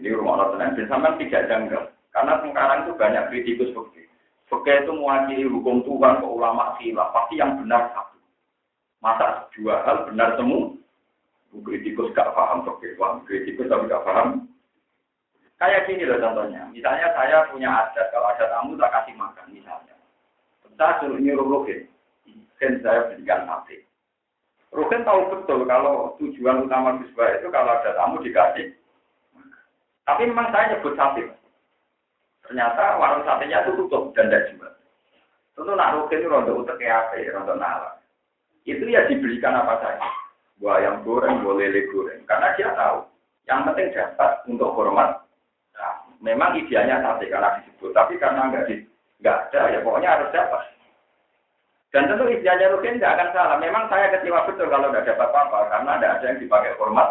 Ini 0.00 0.16
rumah 0.16 0.40
Allah 0.40 0.48
tenang. 0.56 0.88
Sampai 0.88 1.20
tidak 1.20 1.48
janggal. 1.52 1.82
Karena 2.12 2.32
sekarang 2.44 2.78
itu 2.84 2.92
banyak 2.96 3.24
kritikus 3.32 3.72
seperti 3.72 4.04
Fakih 4.52 4.84
itu 4.84 4.92
mewakili 4.92 5.48
hukum 5.48 5.80
Tuhan 5.80 6.20
ke 6.20 6.26
ulama 6.28 6.76
khilaf. 6.76 7.08
Pasti 7.16 7.40
yang 7.40 7.56
benar 7.56 7.88
satu. 7.96 8.20
Masa 9.00 9.48
dua 9.56 9.80
hal 9.88 10.04
benar 10.12 10.36
semua? 10.36 10.76
Kritikus 11.64 12.12
gak 12.12 12.36
paham 12.36 12.60
fakih. 12.68 12.92
Kritikus 13.24 13.72
tapi 13.72 13.88
gak 13.88 14.04
paham. 14.04 14.44
Kayak 15.56 15.88
gini 15.88 16.04
loh 16.04 16.20
contohnya. 16.20 16.68
Misalnya 16.68 17.08
saya 17.16 17.48
punya 17.48 17.72
adat. 17.72 18.12
Kalau 18.12 18.28
ada 18.28 18.44
tamu 18.52 18.76
tak 18.76 18.92
kasih 18.92 19.16
makan 19.16 19.46
misalnya. 19.56 19.91
Saya 20.76 20.98
suruh 21.00 21.18
nyuruh 21.18 21.46
Rukin. 21.46 21.88
Dan 22.62 22.78
saya 22.80 23.10
berikan 23.10 23.44
sate. 23.44 23.84
Rukin 24.70 25.02
tahu 25.02 25.20
betul 25.34 25.66
kalau 25.66 26.14
tujuan 26.22 26.64
utama 26.64 26.96
Gus 27.02 27.10
itu 27.12 27.48
kalau 27.50 27.74
ada 27.74 27.90
tamu 27.98 28.22
dikasih 28.22 28.72
tapi 30.02 30.26
memang 30.26 30.50
saya 30.50 30.74
nyebut 30.74 30.98
sate. 30.98 31.30
Ternyata 32.42 32.98
warung 32.98 33.22
satenya 33.22 33.62
itu 33.62 33.78
tutup 33.78 34.10
dan 34.18 34.28
tidak 34.28 34.50
jual. 34.50 34.72
Tentu 35.54 35.72
nak 35.78 35.94
rugi 35.94 36.18
itu 36.18 36.26
rontok 36.26 36.58
utek 36.66 36.82
apa, 36.90 37.22
rontok 37.30 37.56
nala. 37.60 37.90
Itu 38.66 38.82
ya 38.90 39.06
diberikan 39.06 39.54
apa 39.54 39.78
saja. 39.78 40.10
Buah 40.58 40.78
yang 40.82 40.96
goreng, 41.06 41.42
buah 41.46 41.54
lele 41.58 41.86
goreng. 41.90 42.22
Karena 42.26 42.54
dia 42.58 42.74
tahu. 42.74 43.06
Yang 43.46 43.60
penting 43.70 43.88
dapat 43.94 44.30
untuk 44.46 44.74
hormat. 44.74 45.22
Nah, 45.74 45.94
memang 46.22 46.58
idealnya 46.58 47.02
sate 47.02 47.30
karena 47.30 47.62
disebut. 47.62 47.90
Tapi 47.94 48.18
karena 48.18 48.50
nggak 48.50 48.66
di, 48.70 48.74
nggak 49.22 49.38
ada, 49.48 49.60
ya 49.70 49.78
pokoknya 49.86 50.10
harus 50.18 50.34
dapat. 50.34 50.62
Dan 51.92 52.08
tentu 52.08 52.24
idealnya 52.26 52.72
rugi 52.72 52.96
tidak 52.96 53.14
akan 53.20 53.28
salah. 53.36 53.56
Memang 53.60 53.84
saya 53.92 54.10
kecewa 54.16 54.48
betul 54.48 54.66
kalau 54.72 54.88
tidak 54.90 55.12
dapat 55.12 55.28
apa-apa. 55.28 55.58
Karena 55.68 55.92
tidak 56.00 56.12
ada 56.16 56.24
yang 56.32 56.40
dipakai 56.40 56.72
hormat. 56.80 57.08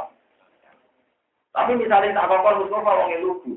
Tapi 1.53 1.71
misalnya 1.77 2.17
tak 2.17 2.25
apa-apa 2.25 2.65
Mustafa 2.65 2.91
wong 2.97 3.11
lugu. 3.21 3.53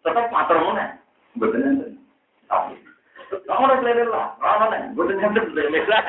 Tetap 0.00 0.32
matur 0.32 0.56
mana? 0.56 0.96
Betul. 1.36 2.00
Tapi 2.48 2.80
kamu 3.28 3.64
harus 3.68 3.84
lele 3.84 4.04
lah, 4.08 4.32
mana 4.40 4.72
nih? 4.72 4.80
Betul 4.96 5.20
enten 5.20 5.46
lele 5.52 5.84
lah. 5.84 6.00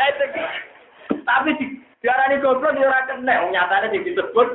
Tapi 1.27 1.51
diarani 1.99 2.39
goblok 2.39 2.79
dia 2.79 2.87
ora 2.87 3.03
kena, 3.11 3.43
nyatane 3.51 3.91
sing 3.91 4.07
disebut 4.07 4.47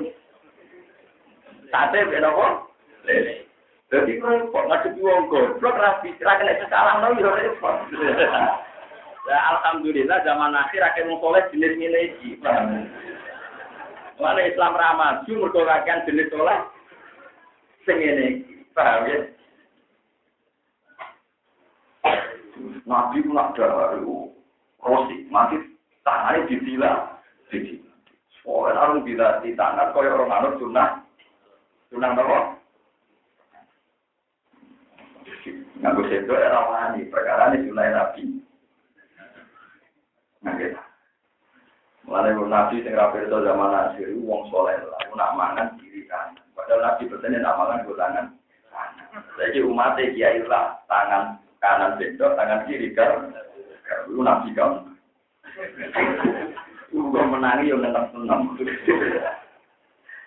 sate 1.69 2.09
kok 2.09 2.53
lele. 3.05 3.45
Jadi 3.93 4.17
kok 4.21 4.65
ngadepi 4.65 5.01
wong 5.05 5.29
goblok 5.29 5.77
rapi, 5.77 6.17
ra 6.25 6.41
kena 6.41 6.57
salah 6.73 7.05
no 7.05 7.17
yo 7.21 7.31
repot. 7.33 7.77
Ya 9.25 9.41
alhamdulillah 9.57 10.21
zaman 10.21 10.53
akhir 10.53 10.85
akhir 10.85 11.09
wong 11.09 11.17
soleh 11.17 11.41
jenis 11.49 11.81
milih 11.81 12.13
Mana 14.21 14.41
Islam 14.45 14.77
ramah, 14.77 15.25
cuma 15.25 15.49
mergo 15.49 15.65
kakean 15.65 16.05
jenis 16.05 16.29
soleh 16.29 16.61
sing 17.89 17.97
ngene 18.05 18.45
Paham 18.75 19.07
ya? 19.07 19.19
Nabi 22.85 23.23
ku 23.23 23.31
nak 23.33 23.55
daru 23.55 24.35
rosi, 24.83 25.25
mati 25.31 25.57
tangannya 26.03 26.51
ditila, 26.51 27.23
ditila. 27.49 27.93
Soalnya 28.43 28.77
harus 28.77 29.01
bila 29.07 29.41
di 29.41 29.57
tangan 29.57 29.95
kaya 29.95 30.11
orang 30.11 30.35
anut 30.37 30.59
sunnah, 30.61 31.01
sunnah 31.89 32.13
apa? 32.13 32.61
Nganggo 35.85 36.09
sedo 36.09 36.33
era 36.33 36.65
wani, 36.65 37.05
perkara 37.13 37.53
ini 37.53 37.69
sunnah 37.69 37.93
Nabi. 37.93 38.25
Nah, 40.41 40.57
gitu. 40.57 40.81
Mulane 42.09 42.37
nabi 42.37 42.81
sing 42.81 42.97
ra 42.97 43.13
pirsa 43.13 43.37
zaman 43.45 43.73
akhir 43.73 44.13
wong 44.25 44.49
soleh 44.49 44.77
lah, 44.81 45.05
nak 45.13 45.37
mangan 45.37 45.69
kiri 45.81 46.09
kan. 46.09 46.37
Padahal 46.57 46.85
nabi 46.85 47.09
bertanya 47.09 47.45
nak 47.45 47.57
mangan 47.61 47.85
go 47.85 47.93
tangan. 47.97 48.27
Jadi 49.41 49.61
umat 49.65 49.97
kiai 49.97 50.41
lah 50.45 50.81
tangan 50.89 51.41
kanan 51.61 51.97
bendok, 52.01 52.33
tangan 52.37 52.65
kiri 52.65 52.93
kan. 52.93 53.29
Lu 54.09 54.21
nabi 54.21 54.53
kan. 54.57 54.89
Uga 56.93 57.23
menangi 57.29 57.73
yo 57.73 57.77
nentang 57.81 58.09
seneng. 58.13 58.57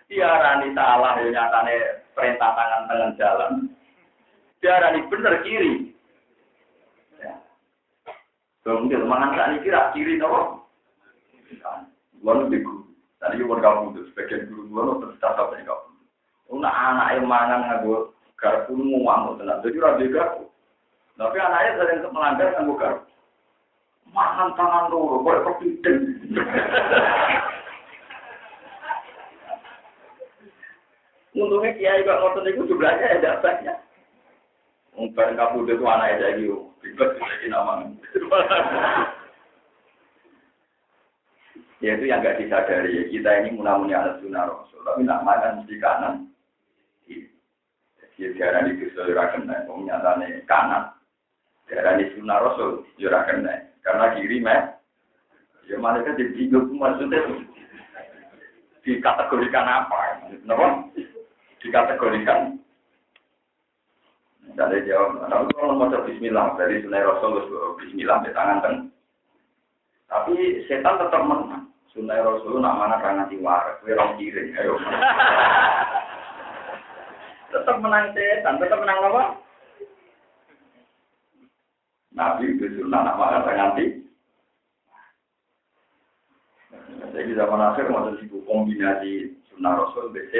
Dia 0.09 0.37
rani 0.37 0.73
salah 0.77 1.17
nyatane 1.17 1.75
perintah 2.17 2.51
tangan 2.57 2.81
tangan 2.89 3.17
jalan. 3.17 3.53
Dia 4.61 4.81
rani 4.81 5.05
bener 5.09 5.33
kiri. 5.45 5.93
Ya. 7.21 7.37
Kemudian 8.65 9.05
mangan 9.05 9.37
tak 9.37 9.61
kira 9.61 9.93
kiri 9.93 10.17
tau. 10.17 10.65
Gua 12.21 12.33
lebih 12.41 12.65
guru. 12.65 12.83
Tadi 13.21 13.45
gua 13.45 13.61
kamu 13.61 13.93
itu 13.93 14.01
sebagian 14.11 14.49
guru 14.49 14.63
gua 14.73 14.81
lo 14.89 14.93
terus 15.01 15.21
tata 15.21 15.53
dari 15.53 15.61
kamu. 15.61 15.89
Una 16.49 16.71
anak 16.73 17.19
yang 17.19 17.25
mangan 17.29 17.61
ngaku 17.69 18.09
garpu 18.37 18.73
mau 18.73 19.05
ngamuk 19.05 19.37
tenang. 19.41 19.61
Jadi 19.61 19.77
rabi 19.77 20.09
garpu. 20.09 20.43
Tapi 21.17 21.37
anaknya 21.37 21.77
sering 21.77 21.99
melanggar 22.09 22.49
ngaku 22.57 22.73
garpu. 22.77 23.05
Mangan 24.07 24.55
tangan 24.55 24.87
loro, 24.87 25.19
boleh 25.19 25.43
kepiting. 25.43 25.99
Untungnya 31.37 31.77
kiai 31.77 32.01
kok 32.01 32.17
ngotot 32.17 32.49
itu 32.49 32.65
jumlahnya 32.65 33.21
ada 33.21 33.37
banyak. 33.45 33.77
Bareng 34.97 35.37
kapundhut 35.37 35.77
itu 35.77 35.85
anake 35.85 36.17
saiki 36.17 36.45
bebas 36.81 37.13
iki 37.37 37.47
nama. 37.53 37.85
Ya 41.77 41.93
itu 41.93 42.09
yang 42.09 42.25
gak 42.25 42.41
disadari. 42.41 43.05
Kita 43.13 43.29
ini 43.45 43.53
munamuni 43.53 43.93
anak 43.93 44.17
sunnah 44.17 44.49
rasul. 44.49 44.81
Tapi 44.81 45.05
nak 45.05 45.21
makan 45.21 45.69
di 45.69 45.77
kanan. 45.77 46.25
Jadi 48.17 48.33
darah 48.33 48.65
di 48.65 48.81
dosa 48.81 49.05
ora 49.05 49.29
kena. 49.29 49.61
Wong 49.69 49.85
nyatane 49.85 50.41
kanan. 50.49 50.89
Darah 51.69 52.01
di 52.01 52.09
sunnah 52.17 52.41
rasul 52.41 52.81
ora 52.97 53.21
kena. 53.29 53.53
Karena 53.85 54.17
kiri 54.17 54.41
meh. 54.41 54.61
Ya 55.69 55.77
mereka 55.77 56.17
jadi 56.17 56.49
maksudnya 56.49 57.21
dikategorikan 58.81 59.67
apa? 59.69 60.25
Kenapa? 60.33 60.89
Dikategorikan 61.61 62.56
Misalnya 64.57 64.89
jawab, 64.89 65.21
tapi 65.29 65.53
kalau 65.53 65.77
mau 65.77 66.01
Bismillah 66.01 66.57
dari 66.57 66.81
Sunnah 66.81 67.05
Rasul, 67.05 67.45
Bismillah 67.77 68.25
di 68.25 68.33
tangan 68.33 68.65
kan. 68.65 68.75
Tapi 70.09 70.65
setan 70.65 70.97
tetap 70.97 71.21
menang. 71.29 71.69
Sunnah 71.93 72.25
Rasul 72.25 72.57
nak 72.57 72.73
mana 72.73 72.97
kan 72.97 73.21
nanti 73.21 73.37
waras, 73.37 73.77
orang 73.85 74.17
kiri, 74.17 74.57
ayo. 74.57 74.81
tetap 77.53 77.77
menang 77.85 78.17
setan, 78.17 78.57
tetap 78.57 78.81
menang 78.81 78.97
apa? 78.97 79.23
Nabi 82.17 82.57
itu 82.57 82.81
sunnah 82.81 83.13
nak 83.13 83.17
mana 83.21 83.45
kan 83.45 83.57
nanti. 83.61 84.09
Jadi 87.13 87.29
zaman 87.37 87.61
akhir 87.61 87.93
mau 87.93 88.09
jadi 88.09 88.25
kombinasi 88.25 89.37
sunnah 89.53 89.85
Rasul 89.85 90.09
BC 90.09 90.33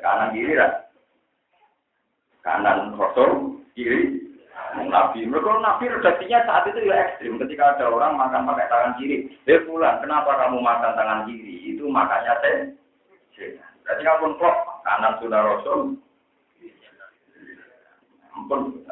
kanan 0.00 0.32
kiri 0.32 0.56
lah 0.56 0.87
kanan 2.42 2.94
Rasul, 2.94 3.62
kiri 3.74 4.28
Nabi. 4.76 5.24
Mereka 5.26 5.50
Nabi 5.58 5.84
redaksinya 5.90 6.44
saat 6.44 6.68
itu 6.68 6.86
ya 6.86 6.96
ekstrim. 7.08 7.40
Ketika 7.40 7.76
ada 7.76 7.88
orang 7.88 8.18
makan 8.18 8.46
pakai 8.46 8.68
tangan 8.70 8.92
kiri, 9.00 9.32
eh 9.48 9.60
pulang, 9.64 9.98
kenapa 10.04 10.36
kamu 10.36 10.58
makan 10.60 10.92
tangan 10.94 11.20
kiri? 11.26 11.56
Itu 11.74 11.88
makanya 11.88 12.38
saya. 12.44 12.68
Berarti 13.86 14.02
kamu 14.04 14.36
kok 14.36 14.56
kanan 14.84 15.14
sudah 15.22 15.40
Rasul. 15.40 15.80
Ampun. 18.36 18.84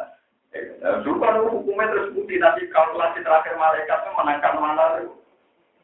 Dulu 1.04 1.20
kan 1.20 1.36
hukumnya 1.44 1.92
terus 1.92 2.16
putih, 2.16 2.40
tapi 2.40 2.64
kalkulasi 2.72 3.20
terakhir 3.20 3.60
malaikat 3.60 3.98
itu 4.00 4.10
menangkan 4.16 4.54
mana 4.56 4.84
itu. 5.04 5.12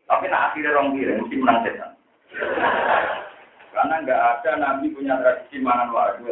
Tapi 0.08 0.24
nah 0.32 0.50
akhirnya 0.50 0.72
orang 0.72 0.96
kiri, 0.96 1.12
mesti 1.20 1.36
menang 1.36 1.58
setan. 1.62 1.90
Karena 3.72 4.04
nggak 4.04 4.20
ada 4.20 4.50
nabi 4.60 4.92
punya 4.92 5.16
tradisi 5.16 5.56
mangan 5.56 5.88
wadu 5.96 6.28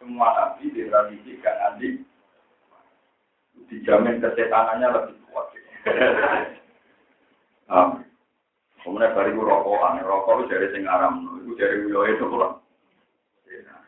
semua 0.00 0.32
nabi 0.32 0.72
di 0.72 0.88
tradisi 0.88 1.36
kan 1.44 1.54
nanti 1.60 2.00
dijamin 3.68 4.18
kesetanannya 4.24 4.88
lebih 4.88 5.16
kuat. 5.28 5.46
Nah, 7.70 8.02
kemudian 8.82 9.14
bari 9.14 9.30
ku 9.30 9.46
rokokan, 9.46 10.02
rokok 10.02 10.42
itu 10.42 10.50
dari 10.50 10.74
sing 10.74 10.90
aram, 10.90 11.22
itu 11.38 11.54
dari 11.54 11.86
wilayah 11.86 12.18
itu 12.18 12.26
pulang. 12.26 12.58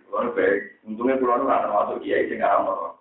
Kalau 0.07 0.31
baik, 0.39 0.87
untungnya 0.87 1.19
pulau 1.19 1.43
itu 1.43 1.51
nggak 1.51 1.63
termasuk 1.67 1.99
kiai 2.07 2.31
sing 2.31 2.39
aram 2.47 2.71
rokok. 2.71 2.95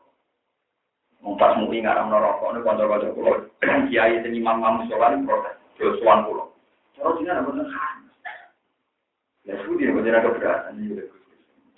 Mumpas 1.22 1.53
mui 1.62 1.86
ngaram 1.86 2.09
rokok, 2.09 2.49
ini 2.49 2.66
konco-konco 2.66 3.14
pulau. 3.14 3.45
Kiai 3.93 4.26
sing 4.26 4.34
imam 4.34 4.57
imam 4.57 4.89
sholat 4.89 5.22
protes, 5.22 5.53
josuan 5.78 6.26
pulau. 6.26 6.49
Terus 6.97 7.22
ini 7.22 7.30
ada 7.30 7.45
bener 7.45 7.70
Ya 9.45 9.53
sudah, 9.62 9.89
bener 9.93 10.18
ada 10.18 10.26
keberatan. 10.26 10.82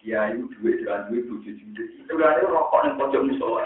Kiai 0.04 0.36
duit 0.36 0.84
jalan 0.84 1.08
duit 1.08 1.24
tujuh 1.32 1.56
juta. 1.56 1.84
Itu 2.04 2.20
kan 2.20 2.44
rokok 2.44 2.84
yang 2.84 3.00
pojok 3.00 3.24
musola. 3.24 3.64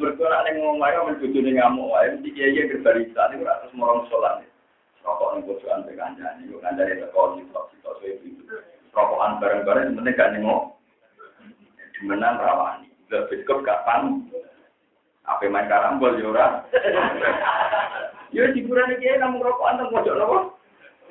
Berkurang 0.00 0.48
yang 0.48 0.64
ngomong 0.64 0.80
ayo 0.88 1.04
mencucu 1.04 1.44
nih 1.44 1.60
ngamuk 1.60 1.92
mesti 1.92 2.32
kiai 2.32 2.56
kiai 2.56 2.70
berbarista 2.72 3.28
ini 3.36 3.44
ratus 3.44 3.68
morong 3.76 4.08
musola 4.08 4.40
nih. 4.40 4.48
Rokok 5.04 5.28
yang 5.28 5.44
pojokan 5.44 5.84
berkanjani, 5.84 6.48
yuk 6.48 6.64
kanjani 6.64 7.04
teko 7.04 7.36
di 7.36 7.44
top 7.52 7.68
di 7.68 7.76
top 7.84 8.00
itu. 8.00 8.48
Rokokan 8.96 9.40
bareng-bareng 9.44 9.92
sebenarnya 9.92 10.16
gak 10.16 10.30
nengok. 10.36 10.62
Dimenang 11.92 12.40
rawani. 12.40 12.88
Udah 13.12 13.28
biskop 13.28 13.60
kapan? 13.68 14.24
Apa 15.28 15.52
main 15.52 15.68
karambol 15.68 16.16
jora? 16.16 16.64
Yo 18.36 18.48
hiburan 18.56 18.96
kiai 18.96 19.20
namun 19.20 19.44
rokokan 19.44 19.84
teng 19.84 19.92
pojok 19.92 20.16
nopo? 20.16 20.38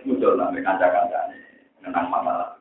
Musola 0.02 0.50
nih 0.50 0.66
kanca-kancane. 0.66 1.38
Nenang 1.86 2.10
masalah. 2.10 2.61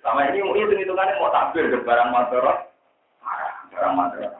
Sama 0.00 0.20
ini 0.30 0.38
mau 0.40 0.54
hitung 0.54 0.80
hitungannya 0.80 1.18
mau 1.18 1.34
tampil 1.34 1.66
ke 1.66 1.82
barang 1.82 2.10
mandorot, 2.14 2.58
barang 3.74 3.94
mandorot. 3.98 4.34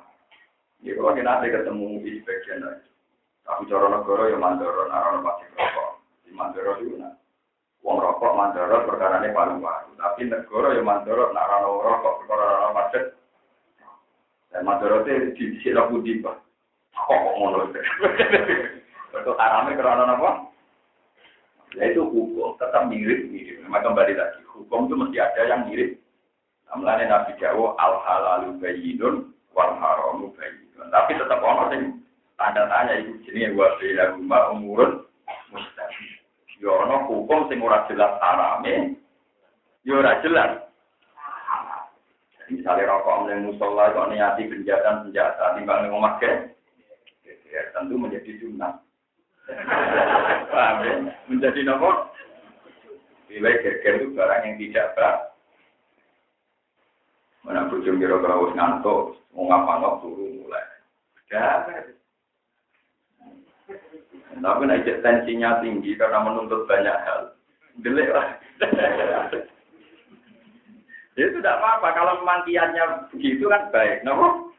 Ya 0.84 0.94
kalau 0.94 1.12
kita 1.18 1.26
nanti 1.26 1.50
ketemu 1.50 1.88
di 2.06 2.22
bagian 2.22 2.62
lain. 2.62 2.80
Tapi 3.42 3.66
cara 3.66 3.86
negara 3.90 4.30
ya 4.30 4.38
mandorot, 4.38 4.86
narono 4.86 5.18
pasti 5.26 5.44
rokok. 5.58 5.90
Di 6.22 6.30
mandorot 6.30 6.78
itu 6.80 6.94
nah. 6.96 7.12
Rokok 7.82 8.32
mandorot 8.38 8.86
perkara 8.86 9.20
ini 9.20 9.34
paru-paru. 9.34 9.90
Tapi 9.98 10.20
negara 10.30 10.68
ya 10.78 10.82
mandorot, 10.86 11.34
narono 11.34 11.82
rokok 11.82 12.14
perkara 12.22 12.44
narono 12.46 12.76
macet. 12.78 13.04
Dan 14.54 14.62
mandorot 14.62 15.04
itu 15.10 15.34
di 15.34 15.58
sini 15.66 15.82
putih 15.90 16.22
pak. 16.22 16.36
Kok 16.94 17.34
ngono? 17.36 17.70
Itu 19.16 19.32
haramnya 19.32 19.80
karena 19.80 20.12
apa? 20.12 20.30
Ya 21.76 21.92
itu 21.92 22.08
hukum, 22.08 22.56
tetap 22.56 22.88
mirip-mirip. 22.88 23.60
Memang 23.60 23.84
kembali 23.84 24.16
lagi, 24.16 24.40
hukum 24.48 24.88
itu 24.88 24.94
mesti 24.96 25.18
ada 25.20 25.42
yang 25.44 25.68
mirip. 25.68 26.00
Namanya 26.72 27.04
Nabi 27.04 27.36
Jawa, 27.36 27.76
al 27.76 27.94
halalu 28.00 28.56
bayinun, 28.56 29.36
wal 29.52 29.76
haramu 29.76 30.32
bayinun. 30.40 30.88
Tapi 30.88 31.20
tetap 31.20 31.44
orang 31.44 31.72
yang 31.76 31.84
tanda 32.40 32.64
tanya 32.72 32.96
itu 32.96 33.12
jenis 33.28 33.52
bila 33.52 34.04
rumah 34.16 34.42
umurun 34.56 35.04
mustahil. 35.52 36.12
Ya 36.56 36.72
hukum 37.04 37.52
sing 37.52 37.60
ora 37.60 37.84
jelas 37.92 38.16
harame, 38.24 38.96
yo 39.84 40.00
ya 40.00 40.00
ora 40.00 40.12
jelas. 40.24 40.52
Jadi 42.40 42.62
misalnya 42.62 42.88
rokok 42.88 43.28
yang 43.28 43.44
musola 43.44 43.92
kok 43.92 44.08
niati 44.08 44.48
penjatan 44.48 45.04
senjata 45.04 45.58
timbang 45.58 45.90
memakai, 45.92 46.48
ya 47.26 47.60
tentu 47.76 47.98
menjadi 48.00 48.38
sunnah. 48.40 48.85
Paham 49.46 50.76
ya? 50.82 50.94
Menjadi 51.30 51.60
nomor 51.62 52.10
nilai 53.30 53.62
geger 53.62 54.02
itu 54.02 54.14
barang 54.14 54.42
yang 54.42 54.56
tidak 54.58 54.86
berat. 54.98 55.18
Mana 57.46 57.70
bujung 57.70 58.02
kira-kira 58.02 58.42
wis 58.42 58.56
ngantuk, 58.58 59.22
mau 59.30 59.46
ngapa 59.46 60.02
turu 60.02 60.26
mulai. 60.42 60.66
Tidak. 61.30 61.58
Tapi 64.36 64.62
naik 64.66 64.86
tensinya 65.02 65.62
tinggi 65.62 65.94
karena 65.94 66.26
menuntut 66.26 66.66
banyak 66.66 66.96
hal. 67.06 67.34
Delik 67.82 68.10
lah. 68.10 68.34
Ya 71.16 71.32
itu 71.32 71.40
tidak 71.40 71.56
apa-apa. 71.56 71.88
Kalau 71.96 72.12
memang 72.20 72.44
kiannya 72.44 73.08
begitu 73.14 73.48
kan 73.48 73.72
baik. 73.72 74.04
Nopo? 74.04 74.52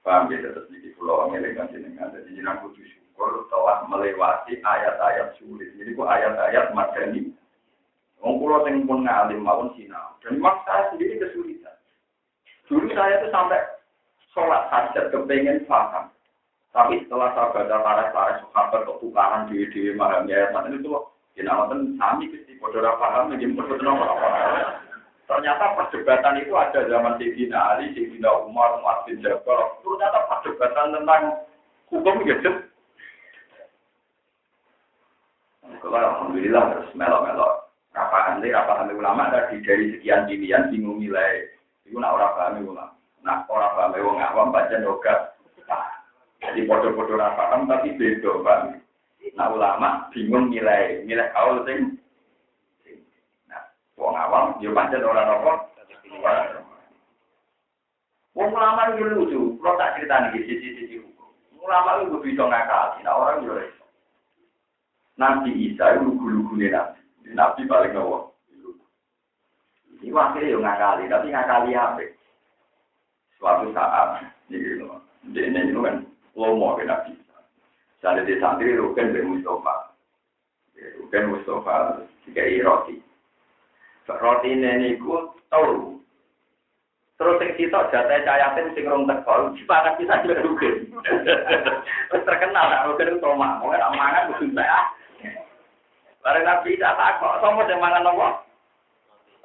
Paham 0.00 0.32
ya, 0.32 0.40
terus 0.40 0.68
di 0.72 0.92
pulau 0.96 1.28
Amerika 1.28 1.68
sini. 1.68 1.92
Jadi 1.96 2.36
jenang 2.36 2.60
kudu 2.64 2.80
syukur 3.14 3.46
telah 3.46 3.86
melewati 3.86 4.58
ayat-ayat 4.58 5.38
sulit. 5.38 5.70
Jadi 5.78 5.94
kok 5.94 6.10
ayat-ayat 6.10 6.74
madani. 6.74 7.30
Wong 8.18 8.42
kula 8.42 8.66
sing 8.66 8.82
pun 8.90 9.06
ngalim 9.06 9.46
mawon 9.46 9.70
sinau. 9.78 10.18
Dan 10.26 10.42
mak 10.42 10.66
saya 10.66 10.90
sendiri 10.90 11.22
kesulitan. 11.22 11.78
Dulu 12.66 12.90
saya 12.90 13.22
tuh 13.22 13.30
sampai 13.30 13.62
sholat 14.34 14.66
hajat 14.66 15.14
kepengen 15.14 15.62
paham. 15.70 16.10
Tapi 16.74 17.06
setelah 17.06 17.30
saya 17.38 17.54
baca 17.54 17.76
paras-paras 17.86 18.42
sahabat 18.50 18.82
kok 18.82 18.98
tukaran 18.98 19.46
di 19.46 19.62
di 19.70 19.94
memahami 19.94 20.34
ayat 20.34 20.50
mana 20.50 20.74
itu 20.74 20.90
nonton 21.46 21.94
sami 21.94 22.26
kesti 22.34 22.58
padha 22.58 22.98
paham 22.98 23.30
iki 23.38 23.46
padha 23.54 23.94
apa 23.94 24.28
Ternyata 25.24 25.64
perdebatan 25.72 26.36
itu 26.36 26.52
ada 26.52 26.84
zaman 26.84 27.16
Sayyidina 27.16 27.56
Ali, 27.56 27.96
Sayyidina 27.96 28.44
Umar, 28.44 28.76
Umar 28.76 29.08
bin 29.08 29.24
Jabal. 29.24 29.80
Ternyata 29.80 30.20
perdebatan 30.28 31.00
tentang 31.00 31.22
hukum 31.88 32.28
gitu. 32.28 32.73
Kalau 35.82 35.98
alhamdulillah 35.98 36.62
terus 36.74 36.90
melok-melok 36.94 37.52
Apa 37.94 38.34
nanti 38.34 38.50
apa 38.50 38.82
nanti 38.82 38.98
ulama 38.98 39.30
tadi 39.30 39.62
dari 39.62 39.94
sekian 39.94 40.26
pilihan 40.26 40.66
bingung 40.66 40.98
nilai. 40.98 41.46
Itu 41.86 42.02
nak 42.02 42.18
orang 42.18 42.34
paham 42.34 42.66
ulama. 42.66 42.90
Nak 43.22 43.46
orang 43.46 43.72
paham 43.78 43.94
wong 44.02 44.18
awam 44.18 44.50
baca 44.50 44.76
nogat. 44.82 45.38
Jadi 46.42 46.66
bodoh-bodoh 46.66 47.16
paham 47.16 47.70
tapi 47.70 47.94
beda 47.94 48.42
bang. 48.42 48.82
Nah 49.38 49.46
ulama 49.46 50.10
bingung 50.10 50.50
nilai 50.50 51.06
nilai 51.06 51.30
kaul 51.30 51.62
sing. 51.62 51.94
Nah, 53.46 53.62
wong 53.94 54.18
awam 54.18 54.58
yo 54.58 54.74
pancen 54.74 55.06
ora 55.06 55.22
nopo. 55.30 55.70
Wong 58.34 58.50
ulama 58.50 58.90
itu 58.90 59.06
lucu, 59.06 59.40
kalau 59.62 59.78
tak 59.78 59.94
cerita 59.94 60.18
nih 60.18 60.42
sisi-sisi 60.42 60.98
hukum. 60.98 61.30
Ulama 61.62 62.02
itu 62.02 62.18
bisa 62.18 62.42
ngakali, 62.42 63.06
nah 63.06 63.14
orang 63.14 63.46
yo 63.46 63.54
Nabi 65.14 65.70
Isa 65.70 65.94
itu 65.94 66.10
lugu-lugunya 66.10 66.74
Nabi. 66.74 67.00
Nabi 67.34 67.60
paling 67.70 67.92
nawa. 67.94 68.30
Ini 70.02 70.12
wakilnya 70.12 70.52
yang 70.52 70.62
ngakali, 70.66 71.04
tapi 71.08 71.26
ngakali 71.32 71.70
apa? 71.72 72.04
Suatu 73.40 73.72
saat, 73.72 74.26
ini 74.50 74.60
gitu. 74.60 74.84
Ini 75.32 75.70
itu 75.70 75.80
kan 75.80 76.04
lomo 76.34 76.76
ke 76.76 76.84
Nabi 76.84 77.14
Isa. 77.14 77.38
Jadi 78.02 78.28
di 78.28 78.34
santri 78.42 78.76
Ruken 78.76 79.14
bin 79.14 79.38
Mustafa. 79.38 79.96
Ruken 81.00 81.30
Mustafa, 81.32 82.04
jika 82.26 82.44
roti. 82.66 83.00
Roti 84.10 84.50
ini 84.52 85.00
ku 85.00 85.32
tahu. 85.48 85.96
Terus 87.14 87.38
yang 87.40 87.54
kita 87.54 87.80
jatah 87.94 88.20
cayatin 88.26 88.74
sing 88.74 88.90
rong 88.90 89.06
teko, 89.06 89.54
sepakat 89.54 89.96
bisa 90.02 90.20
juga 90.26 90.42
Ruken. 90.42 90.90
Terus 92.10 92.26
terkenal, 92.26 92.90
Ruken 92.90 93.14
itu 93.14 93.22
Toma. 93.22 93.62
Mau 93.62 93.70
nggak 93.70 93.94
mangan, 93.94 94.34
kudu 94.34 94.50
saya. 94.52 94.82
Bareng 96.24 96.48
Nabi 96.48 96.80
Isa 96.80 96.96
takok, 96.96 97.44
sama 97.44 97.68
sing 97.68 97.76
mangan 97.76 98.08
apa? 98.08 98.28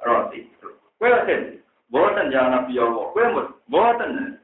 Roti. 0.00 0.48
Kowe 0.96 1.12
mboten, 1.12 1.60
mboten 1.92 2.32
jangan 2.32 2.64
Nabi 2.64 2.80
Allah. 2.80 3.04
Kowe 3.12 3.24
mboten. 3.68 4.40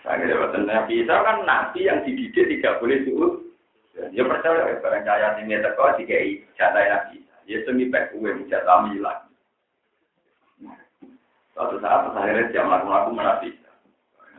Saya 0.00 0.16
kira 0.16 0.40
mboten 0.40 0.64
Nabi 0.64 1.04
Isa 1.04 1.14
kan 1.20 1.44
nabi 1.44 1.84
yang 1.84 2.00
dididik 2.08 2.48
tidak 2.48 2.80
boleh 2.80 3.04
suut. 3.04 3.32
Ya 4.16 4.24
percaya 4.24 4.80
barang 4.80 5.04
kaya 5.04 5.36
sing 5.36 5.52
teko 5.52 5.92
dikai 6.00 6.40
jatah 6.56 6.80
Nabi 6.80 7.20
Isa. 7.20 7.36
Ya 7.44 7.60
semi 7.68 7.92
pek 7.92 8.16
kowe 8.16 8.32
jatah 8.48 8.88
milah. 8.88 9.28
Suatu 11.52 11.76
saat 11.84 12.16
akhirnya 12.16 12.48
dia 12.48 12.64
melakukan 12.64 13.12
Nabi 13.12 13.52
Isa. 13.52 13.72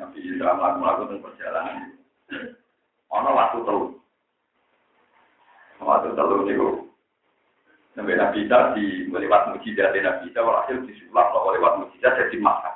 Nabi 0.01 0.17
Isa 0.17 0.49
melakukan 0.49 1.21
perjalanan. 1.21 1.93
Ono 3.13 3.29
waktu 3.37 3.61
terus. 3.61 4.02
Waktu 5.83 6.15
telur 6.15 6.47
niku. 6.47 6.87
Nabi 7.93 8.17
Nabi 8.17 8.49
Isa 8.49 8.73
di 8.73 9.05
melewat 9.05 9.53
mujizat 9.53 9.93
Nabi 9.93 10.25
Isa, 10.25 10.41
walhasil 10.41 10.81
disulap 10.89 11.29
lewat 11.29 11.77
mujizat 11.77 12.17
jadi 12.17 12.37
makan. 12.41 12.73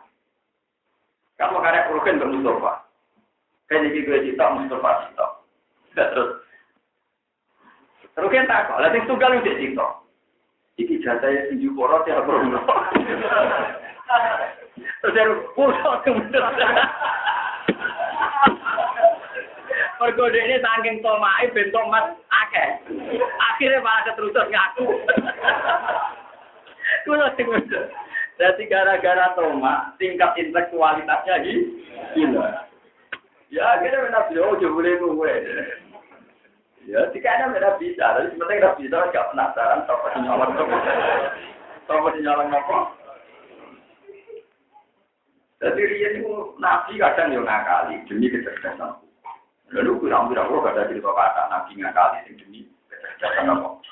Kamu 1.41 1.57
karek 1.57 1.89
rugen 1.89 2.21
ke 2.21 2.25
Mustafa. 2.29 2.85
Kayak 3.65 3.81
jadi 3.89 3.99
gue 4.05 4.25
cita 4.29 4.45
Mustafa 4.53 4.89
cita. 5.09 5.25
Terus. 5.97 6.29
Rugen 8.17 8.49
tak 8.49 8.69
kok, 8.69 8.81
lalu 8.81 9.05
tunggal 9.09 9.37
udah 9.41 9.57
cita. 9.57 9.87
Iki 10.77 11.01
jatahnya 11.01 11.49
tinju 11.49 11.73
porot 11.73 12.05
ya 12.05 12.21
bro. 12.21 12.37
Terus 15.01 15.13
dia 15.17 15.25
pusat 15.57 15.97
kemudian. 16.05 16.53
Mergo 19.97 20.29
ini 20.29 20.61
saking 20.61 21.01
tomai 21.01 21.49
ben 21.57 21.73
tomat 21.73 22.13
Akhirnya 23.53 23.79
malah 23.81 24.03
keterusan 24.07 24.47
ngaku. 24.49 24.87
Kulo 27.05 27.27
sing 27.35 27.47
Jadi 28.37 28.69
gara-gara 28.69 29.33
toma, 29.33 29.97
tingkat 29.97 30.37
intelektualitasnya 30.37 31.41
gila. 32.13 32.69
Ya 33.49 33.63
akhirnya 33.73 34.13
nabi 34.13 34.37
oh 34.37 34.53
coba 34.59 34.75
boleh 34.77 34.93
gue. 34.99 35.33
Ya, 36.87 37.03
jika 37.11 37.27
ada 37.27 37.51
beda 37.51 37.75
bisa, 37.83 38.15
tapi 38.15 38.31
sebenarnya 38.31 38.59
nggak 38.63 38.77
bisa, 38.79 38.97
nggak 39.11 39.29
penasaran, 39.35 39.83
sih 39.83 40.21
nyolong 40.23 40.55
apa 40.55 42.07
sih 42.15 42.21
nyolong 42.23 42.47
apa. 42.47 42.77
Jadi 45.57 45.81
dia 45.83 46.09
itu 46.15 46.31
nabi 46.61 46.93
kadang 47.01 47.33
yang 47.33 47.43
ngakali 47.43 48.05
demi 48.05 48.29
kecerdasan. 48.29 49.06
Lalu 49.75 49.99
kurang-kurang 49.99 50.47
kok 50.47 50.69
ada 50.71 50.87
cerita 50.87 51.11
kata 51.11 51.41
nabi 51.51 51.71
ngakali 51.75 52.17
sing 52.23 52.35
demi 52.39 52.59
kecerdasan 52.87 53.51
apa. 53.51 53.83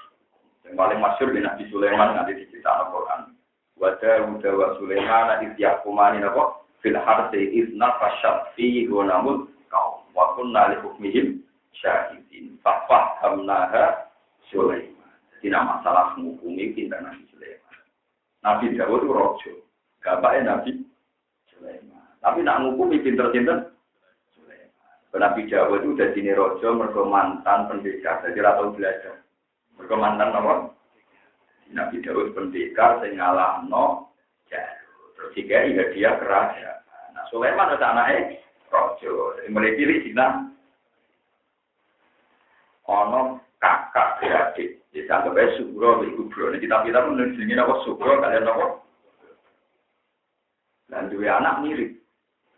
Yang 0.64 0.76
paling 0.80 1.00
masyur 1.04 1.30
di 1.36 1.42
Nabi 1.44 1.64
Sulaiman 1.68 2.16
nanti 2.16 2.32
dicerita 2.40 2.72
Al-Quran. 2.72 3.36
Wajah 3.76 4.24
udah 4.24 4.54
wa 4.56 4.68
Sulaiman 4.80 5.24
nanti 5.30 5.46
tiap 5.60 5.84
kumani 5.84 6.24
apa. 6.24 6.64
Fil 6.80 6.96
harsi 6.96 7.42
izna 7.60 7.92
fasyad 8.00 8.56
fi 8.56 8.88
gonamul 8.88 9.52
kaum. 9.68 10.08
Wa 10.16 10.34
kunna 10.40 10.72
li 10.72 10.80
hukmihim 10.80 11.44
syahidin. 11.76 12.56
Fafah 12.64 13.20
hamnaha 13.20 14.10
Sulaiman. 14.48 15.12
Jadi 15.38 15.52
nama 15.52 15.78
masalah 15.84 16.16
menghukumi 16.16 16.72
pintar 16.72 17.04
Nabi 17.04 17.28
Sulaiman. 17.36 17.78
Nabi 18.42 18.64
Dawud 18.80 19.04
itu 19.04 19.12
rojo. 19.12 19.54
Gapaknya 20.00 20.56
Nabi 20.56 20.82
Sulaiman. 21.52 22.06
Tapi 22.24 22.42
nak 22.42 22.64
menghukumi 22.64 23.04
pinter-pinter 23.04 23.75
Nabi 25.16 25.47
Jawa 25.47 25.80
itu 25.80 25.95
udah 25.95 26.09
sini 26.11 26.32
rojo 26.36 26.68
mergo 26.76 27.07
mantan 27.07 27.72
pendekar, 27.72 28.20
jadi 28.26 28.41
atau 28.43 28.76
belajar. 28.76 29.24
Mergo 29.80 29.95
mantan 29.95 30.36
apa? 30.36 30.53
Nabi 31.72 32.03
Daud 32.03 32.36
pendekar 32.36 33.01
sing 33.01 33.18
ngalahno 33.18 34.11
Jarut. 34.51 35.13
Terus 35.18 35.34
jika 35.34 35.57
iya 35.66 35.84
dia 35.95 36.11
kerajaan. 36.22 36.80
Nah 37.16 37.26
Sulaiman 37.34 37.74
itu 37.74 37.86
anaknya 37.86 38.20
rojo. 38.70 39.39
Mulai 39.49 39.78
pilih 39.80 40.03
Cina. 40.05 40.51
Ono 42.86 43.41
kakak 43.57 44.22
beradik. 44.22 44.86
Jadi 44.93 45.11
anggap 45.11 45.36
aja 45.36 45.59
Sugro, 45.59 46.05
Ibu 46.05 46.32
Bro. 46.32 46.55
Ini 46.55 46.63
kita 46.63 46.86
kita 46.86 46.99
menunjukkan 47.03 47.59
apa 47.59 47.74
Sugro, 47.84 48.13
kalian 48.22 48.47
apa? 48.47 48.66
Dan 50.88 51.09
dua 51.11 51.41
anak 51.41 51.66
mirip. 51.66 52.05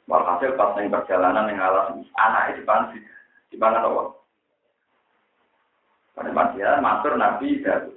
Walhasil 0.08 0.56
pas 0.56 0.72
yang 0.80 0.88
perjalanan 0.88 1.52
yang 1.52 1.60
alas 1.60 1.92
anak 2.16 2.56
itu 2.56 2.64
pansi 2.64 2.98
di 3.52 3.60
mana 3.60 3.84
apa? 3.84 4.16
Pada 6.16 6.32
perjalanan 6.32 6.80
matur 6.80 7.14
Nabi 7.20 7.60
Dawud. 7.60 7.96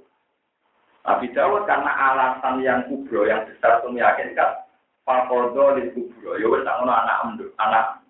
Nabi 1.06 1.26
Dawud 1.30 1.62
karena 1.70 1.90
alasan 1.94 2.66
yang 2.66 2.82
kubro 2.90 3.30
yang 3.30 3.46
besar 3.46 3.78
itu 3.78 3.94
meyakinkan 3.94 4.66
Fakodo 5.06 5.78
di 5.78 5.86
kubro. 5.94 6.34
Ya 6.34 6.50
wes 6.50 6.66
ngono 6.66 6.90
anak 6.90 7.20
emdu, 7.30 7.46
anak. 7.62 8.02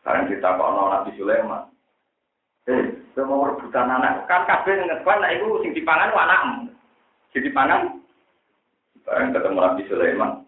Sekarang 0.00 0.32
kita 0.32 0.56
kok 0.56 0.72
Nabi 0.72 1.10
Sulaiman. 1.20 1.62
Eh, 2.66 2.96
mau 3.20 3.44
rebutan 3.44 3.92
anak. 3.92 4.24
Kan 4.24 4.48
kabeh 4.48 4.72
ngekwan, 4.88 5.20
nah 5.20 5.30
itu 5.36 5.60
sing 5.60 5.76
dipangan 5.76 6.16
anak. 6.16 6.72
Sing 7.30 7.44
dipangan. 7.44 8.00
Sekarang 9.04 9.36
ketemu 9.36 9.58
Nabi 9.60 9.82
Sulaiman 9.84 10.45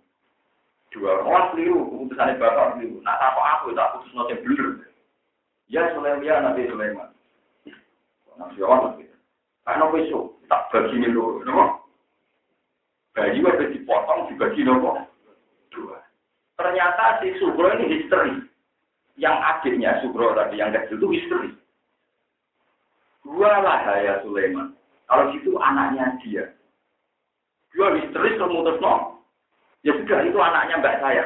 dua 0.94 1.20
orang 1.20 1.52
keliru, 1.52 1.84
keputusannya 1.88 2.40
bapak 2.40 2.66
keliru. 2.76 2.98
Nah, 3.04 3.16
apa 3.16 3.40
aku, 3.58 3.76
tak 3.76 3.98
putus 3.98 4.12
nanti 4.16 4.40
blur. 4.40 4.82
Ya 5.68 5.84
Sulaiman, 5.92 6.24
ya 6.24 6.68
Sulaiman. 6.68 7.08
Nabi 8.38 8.62
Allah, 8.62 8.94
karena 9.66 9.84
besok 9.90 10.38
tak 10.46 10.70
bagi 10.70 10.94
ini 10.96 11.10
dulu, 11.10 11.42
no? 11.44 11.82
Bayi 13.18 13.42
udah 13.42 13.66
dipotong 13.68 14.30
dibagi 14.30 14.62
nopo 14.62 14.94
dua. 15.74 15.98
Ternyata 16.54 17.18
si 17.18 17.34
Sugro 17.42 17.74
ini 17.74 17.98
histeri. 17.98 18.46
Yang 19.18 19.36
adiknya 19.42 19.98
Sugro 19.98 20.38
tadi 20.38 20.62
yang 20.62 20.70
kecil 20.70 21.02
itu 21.02 21.08
histeri. 21.18 21.50
Dua 23.26 23.58
lah 23.58 23.82
ya 23.98 24.22
Sulaiman. 24.22 24.70
Kalau 25.10 25.34
itu 25.34 25.58
anaknya 25.58 26.14
dia. 26.22 26.46
Dua 27.74 27.98
histeris 27.98 28.38
memutus 28.38 28.78
no. 28.78 29.17
Ya 29.86 29.92
sudah, 29.94 30.18
itu 30.26 30.38
anaknya 30.38 30.80
mbak 30.82 30.98
saya. 30.98 31.24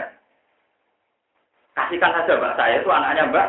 Kasihkan 1.72 2.12
saja 2.12 2.36
mbak 2.36 2.56
saya, 2.60 2.74
itu 2.80 2.90
anaknya 2.92 3.24
mbak. 3.32 3.48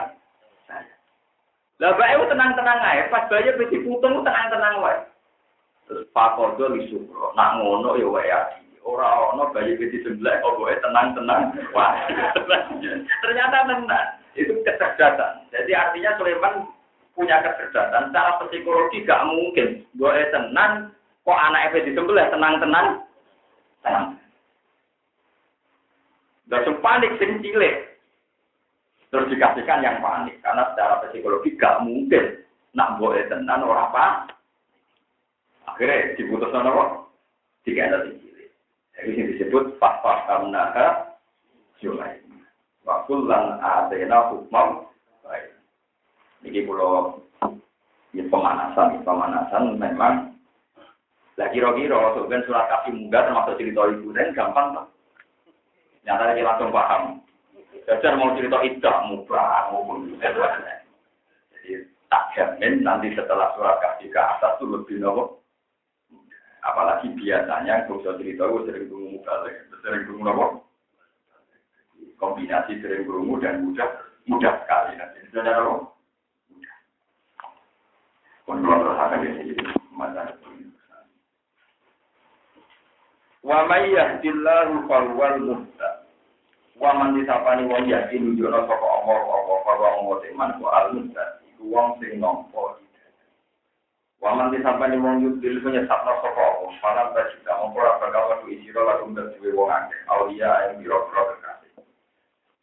Lah 1.82 1.92
mbak 2.00 2.12
itu 2.16 2.26
tenang-tenang 2.32 2.80
aja, 2.80 3.12
pas 3.12 3.28
bayi 3.28 3.52
beti 3.60 3.84
putung 3.84 4.24
tenang-tenang 4.24 4.80
wae. 4.80 5.00
Terus 5.84 6.08
Pak 6.16 6.40
Kodo 6.40 6.72
disukro, 6.80 7.36
nak 7.36 7.60
ngono 7.60 8.00
ya 8.00 8.08
wae 8.08 8.32
adi. 8.32 8.64
Ora 8.88 9.36
ono 9.36 9.52
bayi 9.52 9.76
beti 9.76 10.00
sebelah, 10.00 10.40
oh 10.48 10.56
tenang-tenang. 10.80 11.52
Ternyata 13.24 13.58
tenang. 13.68 14.08
Itu 14.34 14.64
kecerdasan. 14.66 15.46
Jadi 15.54 15.72
artinya 15.76 16.18
Sulaiman 16.18 16.66
punya 17.14 17.38
kecerdasan. 17.44 18.10
Secara 18.10 18.42
psikologi 18.42 19.06
gak 19.06 19.30
mungkin. 19.30 19.86
Gue 19.94 20.26
tenang, 20.34 20.90
kok 21.22 21.38
anak 21.38 21.78
di 21.78 21.94
sebelah 21.94 22.28
tenang-tenang. 22.34 22.88
Tenang. 23.86 24.23
Langsung 26.54 26.78
panik 26.86 27.18
sing 27.18 27.42
cilik. 27.42 27.98
Terus 29.10 29.30
dikasihkan 29.34 29.82
yang 29.82 29.98
panik 30.06 30.38
karena 30.46 30.70
secara 30.70 31.02
psikologi 31.10 31.58
gak 31.58 31.82
mungkin 31.82 32.46
nak 32.78 33.02
boleh 33.02 33.26
tenan 33.26 33.66
orang 33.66 33.90
apa. 33.90 34.06
Akhirnya 35.74 36.14
diputus 36.14 36.54
nopo 36.54 37.10
tiga 37.66 37.90
ada 37.90 38.06
cilik. 38.06 38.50
Jadi 38.94 39.10
ini 39.10 39.24
disebut 39.34 39.82
fatwa 39.82 40.22
kamnaha 40.30 41.18
julai. 41.82 42.22
Waktu 42.86 43.14
lan 43.26 43.58
adena 43.58 44.30
hukmam 44.30 44.86
baik. 45.26 45.58
Ini 46.46 46.70
pulau 46.70 47.18
ya 48.14 48.22
pemanasan, 48.30 49.02
pemanasan 49.02 49.82
memang 49.82 50.38
lagi 51.34 51.58
kira-kira 51.58 52.14
sebenarnya 52.14 52.46
surat 52.46 52.66
kasih 52.70 52.94
muda 52.94 53.26
termasuk 53.26 53.58
cerita 53.58 53.90
ibu 53.90 54.14
dan 54.14 54.38
gampang 54.38 54.68
lah. 54.78 54.86
Nyata 56.04 56.36
kita 56.36 56.48
langsung 56.48 56.76
paham. 56.76 57.04
Jajar 57.84 58.16
mau 58.16 58.36
cerita 58.36 58.64
idah 58.64 58.98
mubah 59.12 59.72
maupun 59.72 60.16
Jadi 60.20 61.72
tak 62.08 62.24
jamin 62.36 62.84
nanti 62.84 63.12
setelah 63.16 63.52
surat 63.56 63.80
kasih 63.80 64.08
ke 64.12 64.20
atas 64.20 64.56
itu 64.60 64.66
lebih 64.68 65.00
nopo. 65.00 65.44
Apalagi 66.64 67.12
biasanya 67.16 67.88
kalau 67.88 68.16
cerita 68.20 68.48
gue 68.48 68.68
sering 68.68 68.88
tunggu 68.88 69.20
muka 69.20 69.34
sering 69.84 70.04
tunggu 70.08 70.24
nopo. 70.24 70.46
Kombinasi 72.20 72.80
sering 72.80 73.04
tunggu 73.04 73.40
dan 73.40 73.64
mudah 73.64 73.90
mudah 74.28 74.54
sekali 74.64 74.96
nanti. 74.96 75.20
Sudah 75.32 75.44
nopo. 75.60 75.76
Kontrol 78.44 78.80
terhadap 78.84 79.24
ini 79.24 79.56
masalah 79.96 80.36
Wa 83.44 83.68
may 83.68 83.92
yahdillahu 83.92 84.88
fawwal 84.88 85.36
muhtad. 85.44 86.08
Wa 86.80 86.96
man 86.96 87.20
disapani 87.20 87.68
wong 87.68 87.92
yakin 87.92 88.32
nunjukno 88.32 88.64
sapa 88.72 88.88
Allah 88.88 89.20
apa 89.20 89.54
bahwa 89.68 89.90
wong 90.00 90.24
iman 90.32 90.52
ku 90.56 90.66
al 90.72 90.88
muhtad. 90.96 91.44
Iku 91.52 91.64
wong 91.68 92.00
sing 92.00 92.24
nampa 92.24 92.80
Wa 94.24 94.32
man 94.32 94.56
disapani 94.56 94.96
wong 94.96 95.28
yudil 95.28 95.60
punya 95.60 95.84
sapna 95.92 96.24
sapa 96.24 96.40
Allah. 96.40 96.72
Para 96.80 97.04
bajika 97.12 97.52
mongko 97.60 97.84
ora 97.84 98.00
bakal 98.00 98.24
wong. 99.60 99.72
Aulia 100.08 100.50
ing 100.72 100.80
biro-biro 100.80 101.24
kekasih. 101.36 101.72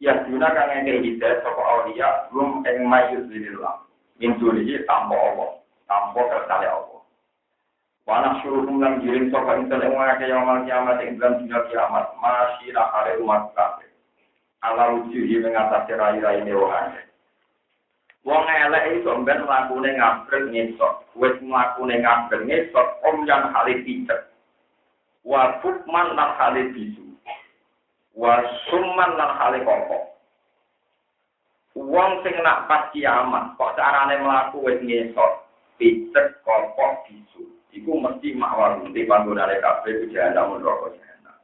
Ya 0.01 0.17
dina 0.25 0.49
kang 0.49 0.81
ngene 0.81 0.97
hidayah 1.05 1.45
aulia 1.45 2.25
rum 2.33 2.65
ing 2.65 2.89
mayuzilillah. 2.89 3.85
Min 4.17 4.33
dunihi 4.41 4.81
tanpa 4.89 5.13
Allah, 5.13 5.61
tanpa 5.85 6.25
Allah. 6.49 7.00
Panas 8.01 8.41
suruh 8.41 8.65
kumlang 8.65 9.05
giring 9.05 9.29
sopa 9.29 9.61
intel 9.61 9.85
yang 9.85 9.93
mengakai 9.93 10.33
yang 10.33 10.41
mal 10.41 10.65
kiamat 10.65 10.97
yang 11.05 11.21
dalam 11.21 11.37
dunia 11.45 11.59
kiamat. 11.69 12.05
Masih 12.17 12.73
nakare 12.73 13.21
umat 13.21 13.53
kafe. 13.53 13.85
Ala 14.65 14.97
ujuhi 14.97 15.37
mengatasi 15.37 15.93
rai-rai 15.93 16.41
newahannya. 16.41 17.01
Wong 18.21 18.45
elek 18.45 19.01
itu 19.01 19.09
ben 19.25 19.45
mlakune 19.45 19.97
ngabrek 19.97 20.49
ngesot. 20.49 21.09
Wis 21.17 21.33
mlakune 21.41 22.01
ngabrek 22.01 22.45
ngesot 22.45 22.87
om 23.05 23.25
yang 23.25 23.49
hale 23.53 23.81
picek. 23.85 24.29
Wa 25.21 25.61
bukman 25.61 26.17
lan 26.17 26.29
hale 26.37 26.73
bisu. 26.73 27.05
Wa 28.17 28.41
summan 28.69 29.13
lan 29.17 29.31
hale. 29.37 29.61
Wong 31.77 32.11
sing 32.25 32.35
nak 32.41 32.65
pas 32.65 32.89
kiamat 32.93 33.57
kok 33.57 33.73
carane 33.77 34.21
mlaku 34.21 34.65
wis 34.65 34.81
ngesot. 34.85 35.45
Picek 35.77 36.41
kongkong 36.45 37.05
bisu. 37.05 37.60
Iku 37.71 37.97
mesti 37.99 38.35
makwar 38.35 38.79
di 38.91 39.07
panggonane 39.07 39.59
kabeh 39.63 40.07
jahanam 40.11 40.59
neraka 40.59 40.95
jahanam. 40.99 41.37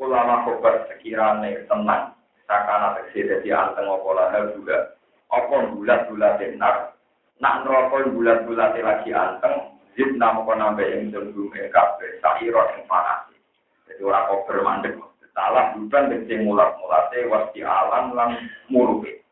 Ulama 0.00 0.46
kobar 0.46 0.86
sekirane 0.88 1.66
tenang, 1.66 2.14
sakana 2.46 2.96
tegese 2.98 3.28
dadi 3.28 3.50
anteng 3.50 3.86
apa 3.90 4.08
lah 4.16 4.34
juga. 4.54 4.96
Apa 5.30 5.70
bulat-bulat 5.74 6.42
benar, 6.42 6.98
nak 7.38 7.62
neraka 7.62 8.10
bulat-bulat 8.10 8.74
lagi 8.78 9.10
anteng, 9.14 9.78
zid 9.94 10.18
namo 10.18 10.42
kono 10.42 10.74
nambah 10.74 10.86
ing 10.86 11.14
denggung 11.14 11.54
ing 11.54 11.70
kabeh 11.70 12.18
sairo 12.18 12.62
ing 12.74 12.82
panas. 12.90 13.30
Jadi 13.86 14.02
ora 14.06 14.26
kok 14.26 14.46
bermandek. 14.46 14.94
Salah 15.30 15.72
bukan 15.78 16.26
sing 16.26 16.42
mulat-mulate 16.42 17.30
wasti 17.30 17.62
alam 17.62 18.10
lan 18.18 18.50
murupe. 18.66 19.22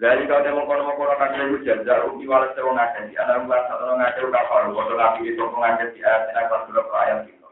Dari 0.00 0.24
kau 0.24 0.40
temu 0.40 0.64
kono 0.64 0.96
kono 0.96 1.12
kan 1.20 1.36
lu 1.36 1.60
jajar 1.60 2.08
uki 2.08 2.24
wala 2.24 2.48
sewa 2.56 2.72
ngake 2.72 3.12
di 3.12 3.20
anak 3.20 3.44
bulan 3.44 3.68
satu 3.68 4.00
udah 4.00 4.42
kalau 4.48 4.72
bodoh 4.72 4.96
lagi 4.96 5.28
itu 5.28 5.44
ngake 5.44 5.92
di 5.92 6.00
akan 6.00 6.64
sudah 6.64 6.88
perayaan 6.88 7.28
gitu. 7.28 7.44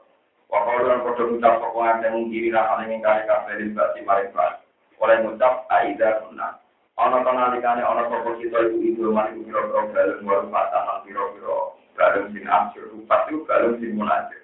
Wakau 0.48 0.80
dan 0.80 1.04
bodoh 1.04 1.28
ngucap 1.28 1.60
sokong 1.60 1.84
ngake 1.84 2.08
mengkiri 2.08 2.48
lah 2.48 2.64
hal 2.72 2.88
ingin 2.88 3.04
kali 3.04 3.28
kafe 3.28 3.52
di 3.60 3.68
basi 3.76 4.00
maring 4.00 4.32
kelas. 4.32 4.64
Oleh 4.96 5.20
ngucap 5.20 5.68
aida 5.68 6.24
sunnah. 6.24 6.56
Ono 6.96 7.20
kono 7.20 7.52
alikane 7.52 7.84
ono 7.84 8.08
sokong 8.08 8.40
kita 8.40 8.58
itu 8.64 8.96
itu 8.96 9.12
mari 9.12 9.36
kiro 9.44 9.68
kiro 9.68 9.82
balung 9.92 10.24
waru 10.24 10.48
patahan 10.48 11.04
kiro 11.04 11.24
kiro 11.36 11.76
balung 12.00 12.32
sing 12.32 12.48
amsyur 12.48 12.88
rupat 12.96 13.28
itu 13.28 13.44
balung 13.44 13.76
sing 13.76 13.92
munajir. 13.92 14.40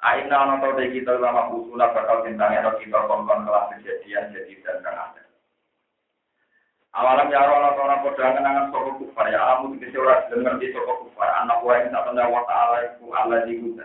Aina 0.00 0.40
ono 0.40 0.56
tau 0.64 0.72
kita 0.80 1.20
lama 1.20 1.52
kita 2.80 2.98
konton 3.04 3.44
kelas 3.44 3.68
kejadian 3.76 4.32
jadi 4.32 4.52
dan 4.64 4.80
kan 4.80 4.96
ada. 5.04 5.25
Awalam 6.96 7.28
ya 7.28 7.44
Allah 7.44 7.76
orang 7.76 8.00
podo 8.00 8.24
kenangan 8.24 8.72
soko 8.72 8.96
kufar 8.96 9.28
ya 9.28 9.36
amu 9.52 9.76
dikisi 9.76 10.00
ora 10.00 10.24
ngerti 10.32 10.72
soko 10.72 11.04
kufar 11.04 11.28
anak 11.44 11.60
wae 11.60 11.84
sak 11.92 12.08
tenan 12.08 12.32
wa 12.32 12.40
taala 12.48 12.88
iku 12.88 13.12
Allah 13.12 13.44
di 13.44 13.60
kuda. 13.60 13.84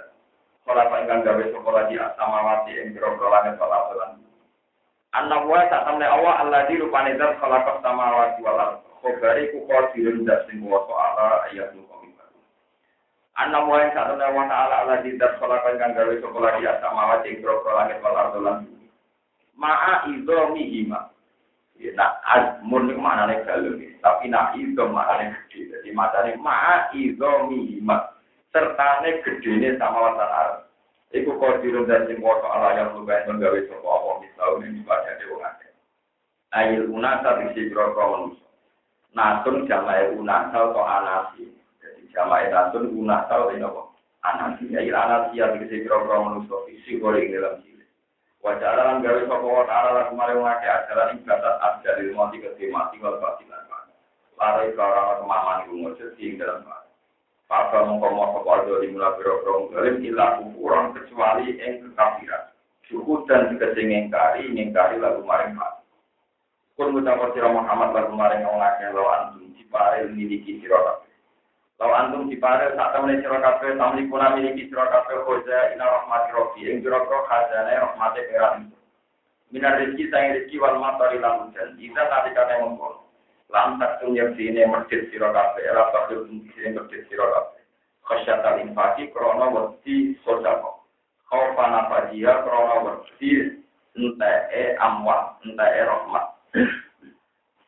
Kala 0.64 0.88
ingkang 0.88 1.28
gawe 1.28 1.43
soko 1.51 1.70
lagi 1.76 1.99
samawati 1.99 2.72
ing 2.72 2.95
biro-biro 2.95 3.28
langit 3.28 3.59
wal 3.59 3.76
ardi. 3.76 4.24
Anak 5.12 5.43
wae 5.43 5.68
sak 5.68 5.91
tenan 5.91 6.07
Allah 6.07 6.34
Allah 6.39 6.59
di 6.72 6.80
rupane 6.80 7.20
zat 7.20 7.36
khalaqas 7.43 7.84
samawati 7.84 8.39
wal 8.47 8.59
ardi. 8.64 8.88
Khobari 9.03 9.43
ku 9.51 9.68
qadirun 9.68 10.24
dat 10.24 10.47
sing 10.47 10.64
wa 10.64 10.80
taala 10.88 11.51
ayat 11.51 11.76
nukom. 11.76 12.16
Anak 13.36 13.68
wae 13.68 13.91
sak 13.91 14.07
tenan 14.07 14.32
wa 14.39 14.47
taala 14.47 14.88
Allah 14.88 15.03
di 15.03 15.20
zat 15.20 15.36
khalaqas 15.36 15.76
ingkang 15.76 15.99
gawe 15.99 16.16
soko 16.24 16.39
lagi 16.39 16.64
samawati 16.80 17.28
ing 17.28 17.43
biro-biro 17.43 17.76
langit 17.76 17.99
wal 17.99 18.16
ardi. 18.16 18.72
Ma'a 19.59 20.07
idhomi 20.07 20.64
hima 20.64 21.11
Nah, 21.98 22.22
azmun 22.22 22.94
itu 22.94 23.02
maknanya 23.02 23.42
galung 23.50 23.82
tapi 24.06 24.30
nak 24.30 24.54
itu 24.54 24.84
maknanya 24.86 25.34
gede. 25.50 25.74
Jadi 25.74 25.90
maknanya 25.98 26.38
ma'a 26.38 26.76
itu 26.94 27.32
mihima. 27.50 28.14
Serta 28.54 29.02
gede 29.02 29.78
sama 29.82 30.14
watan 30.14 30.30
Arab. 30.30 30.72
Iku 31.12 31.36
kodirun 31.44 31.92
dan 31.92 32.08
sing 32.08 32.24
woto 32.24 32.48
ala 32.48 32.72
yang 32.72 32.96
luka 32.96 33.12
yang 33.12 33.36
menggawe 33.36 33.60
sopo 33.68 33.84
apa 33.84 34.12
misal 34.24 34.64
ini 34.64 34.80
dibaca 34.80 35.12
di 35.20 35.28
wong 35.28 35.44
akeh. 35.44 35.72
Ail 36.56 36.88
unasa 36.88 37.36
diksi 37.36 37.68
broko 37.68 38.00
manusia. 38.00 38.48
Nasun 39.12 39.68
jamai 39.68 40.16
unasa 40.16 40.72
atau 40.72 40.88
anasi. 40.88 41.52
Jadi 41.84 42.08
jamai 42.16 42.48
nasun 42.48 42.96
unasa 42.96 43.28
atau 43.28 43.52
apa? 43.52 43.82
Anasi. 44.24 44.72
Ail 44.72 44.96
anasi 44.96 45.36
yang 45.36 45.60
diksi 45.60 45.84
broko 45.84 46.16
manusia. 46.16 46.58
Isi 46.80 46.96
dalam 47.04 47.60
Wajah 48.42 48.74
lan 48.74 49.06
gawe 49.06 49.22
sapa 49.30 49.46
wa 49.46 49.66
ta'ala 49.70 49.89
lan 49.94 50.06
kemarin 50.10 50.42
ngake 50.42 50.66
ajaran 50.66 51.14
ing 51.14 51.22
batas 51.30 51.62
ajar 51.62 51.94
di 52.02 52.10
mati 52.10 52.42
ke 52.42 52.66
mati 52.74 52.98
wal 52.98 53.22
batilan. 53.22 53.70
Lare 54.42 54.74
karang 54.74 55.22
kemaman 55.22 55.62
iku 55.70 55.74
ngocet 55.78 56.18
ing 56.18 56.42
dalam 56.42 56.66
mati. 56.66 56.89
Papa 57.46 57.86
mengkomo 57.86 58.42
sapa 58.42 58.66
do 58.66 58.82
di 58.82 58.89
mula 58.89 59.14
biro-biro 59.14 59.70
ngalim 59.70 60.02
ila 60.10 60.42
kufuran 60.42 60.89
kecuali 60.98 61.54
ing 61.54 61.86
kekafiran. 61.86 62.50
Syukur 62.89 63.30
dan 63.30 63.54
dikasing 63.54 63.94
ingkari, 63.94 64.50
ingkari 64.50 64.98
lalu 64.98 65.22
maring 65.22 65.54
mati. 65.54 65.86
Kun 66.74 66.98
ngucap 66.98 67.22
sira 67.38 67.46
Muhammad 67.46 67.94
lalu 67.94 68.18
maring 68.18 68.42
ngake 68.42 68.89
lawan 68.89 69.38
antum 69.38 69.54
cipare 69.54 70.10
miliki 70.10 70.58
sira 70.58 70.98
Kalau 71.82 71.98
antum 71.98 72.30
di 72.30 72.38
pada 72.38 72.78
saat 72.78 72.94
temen 72.94 73.26
sira 73.26 73.42
kabeh 73.42 73.74
tamli 73.74 74.06
kuna 74.06 74.38
miliki 74.38 74.70
sira 74.70 74.86
kabeh 74.86 75.26
khoja 75.26 75.74
ina 75.74 75.82
rahmati 75.82 76.30
rabbi 76.30 76.70
ing 76.70 76.86
jero-jero 76.86 77.26
khazane 77.26 77.74
rahmate 77.74 78.22
pengiran. 78.30 78.70
Minar 79.50 79.82
rezeki 79.82 80.14
sang 80.14 80.30
rezeki 80.30 80.62
wal 80.62 80.78
matari. 80.78 81.18
Ida 81.18 82.04
nalikane 82.06 82.54
mongko. 82.62 83.02
Lan 83.50 83.82
tak 83.82 83.98
tunyek 83.98 84.38
sine 84.38 84.62
masjid 84.70 85.10
sira 85.10 85.34
kabeh 85.34 85.66
ora 85.74 85.90
bakal 85.90 86.30
sine 86.30 86.70
masjid 86.78 87.02
sira 87.10 87.26
kabeh. 87.34 87.66
Khasyatal 88.06 88.62
infaki 88.62 89.10
krana 89.10 89.50
wedi 89.50 90.14
sedekah. 90.22 90.86
Khaufana 91.34 91.90
fadiya 91.90 92.46
krana 92.46 92.78
wedi 92.86 93.58
entae 93.98 94.78
amwat, 94.78 95.42
entae 95.50 95.82
rahmat. 95.82 96.26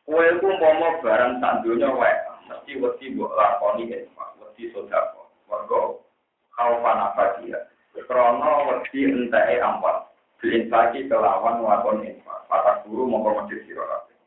Kowe 0.06 0.26
ku 0.38 0.48
barang 1.02 1.42
sak 1.42 1.66
donya 1.66 1.90
wae 1.90 2.33
mesti 2.48 2.72
wedi 2.80 3.12
mbok 3.14 3.32
lakoni 3.36 3.90
infak, 3.90 4.36
wedi 4.40 4.70
sedekah. 4.72 5.26
Mergo 5.48 6.04
khaufan 6.56 7.00
abadia. 7.00 7.58
Krana 8.04 8.68
wedi 8.68 9.08
enteke 9.08 9.60
ampat. 9.60 10.12
Diinfaki 10.40 11.08
kelawan 11.08 11.64
lakon 11.64 12.04
infak. 12.04 12.44
Para 12.48 12.84
guru 12.84 13.08
mongko 13.08 13.44
medhit 13.44 13.64
sira 13.64 13.84
kabeh. 13.84 14.18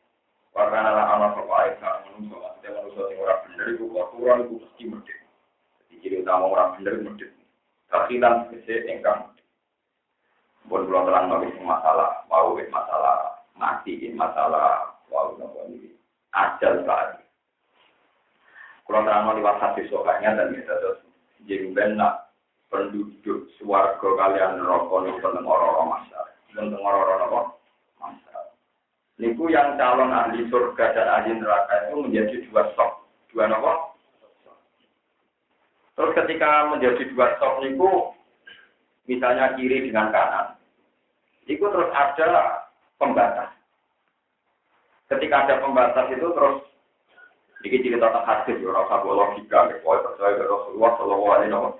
Warna 0.54 0.78
ala 0.82 1.02
ana 1.14 1.26
sapa 1.38 1.54
ae 1.62 1.70
sak 1.78 1.94
manungsa, 2.02 2.34
maksudnya 2.34 2.68
manungsa 2.74 3.02
sing 3.06 3.18
ora 3.22 3.34
bener 3.46 3.66
iku 3.78 3.84
kotoran 3.94 4.42
iku 4.42 4.54
mesti 4.58 4.84
medhit. 4.90 5.20
Jadi 5.78 5.94
ciri 6.02 6.16
utama 6.26 6.44
ora 6.50 6.64
bener 6.74 6.94
medhit. 6.98 7.30
Takhilan 7.88 8.50
kese 8.50 8.84
engkang 8.90 9.32
Buat 10.68 10.84
pulau 10.84 11.08
terang 11.08 11.32
nabi 11.32 11.48
masalah, 11.64 12.28
mau 12.28 12.52
masalah 12.52 13.40
mati, 13.56 14.12
masalah 14.12 14.92
wow 15.08 15.32
nopo 15.40 15.64
ini 15.72 15.96
ajal 16.36 16.84
sekali. 16.84 17.17
Kalau 18.88 19.04
terang 19.04 19.36
liwat 19.36 19.60
hadis 19.60 19.84
sokanya 19.92 20.32
dan 20.32 20.56
kita 20.56 20.72
terus 20.80 21.04
jengben 21.44 22.00
penduduk 22.72 23.44
suarga 23.60 24.08
kalian 24.16 24.64
rokok 24.64 25.04
ini 25.04 25.20
tentang 25.20 25.44
orang-orang 25.44 25.92
masyarakat. 25.92 26.36
Tentang 26.56 26.80
orang-orang 26.80 27.20
apa? 27.28 27.40
Masyarakat. 28.00 28.56
Niku 29.20 29.44
yang 29.52 29.76
calon 29.76 30.08
ahli 30.08 30.48
surga 30.48 30.84
dan 30.96 31.08
ahli 31.20 31.36
neraka 31.36 31.74
itu 31.84 31.96
menjadi 32.00 32.36
dua 32.48 32.62
sok. 32.72 32.92
Dua 33.28 33.44
apa? 33.44 33.72
Terus 35.92 36.12
ketika 36.24 36.72
menjadi 36.72 37.02
dua 37.12 37.36
sok 37.36 37.60
niku, 37.60 37.92
misalnya 39.04 39.52
kiri 39.52 39.84
dengan 39.84 40.08
kanan, 40.08 40.56
itu 41.44 41.60
terus 41.60 41.92
ada 41.92 42.64
pembatas. 42.96 43.52
Ketika 45.12 45.44
ada 45.44 45.54
pembatas 45.60 46.08
itu 46.08 46.24
terus 46.32 46.64
ini 47.66 47.82
cerita 47.82 48.06
tentang 48.06 48.22
hadis, 48.22 48.62
ya, 48.62 48.70
rasa 48.70 49.02
logika, 49.02 49.66
ya, 49.66 49.82
pokoknya 49.82 50.04
percaya 50.06 50.32
ke 50.38 50.44
Rasulullah 50.46 50.90
Shallallahu 50.94 51.26
Alaihi 51.26 51.50
Wasallam. 51.50 51.74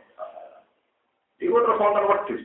Itu 1.38 1.54
terus 1.54 1.78
nonton 1.78 2.08
wedus. 2.10 2.42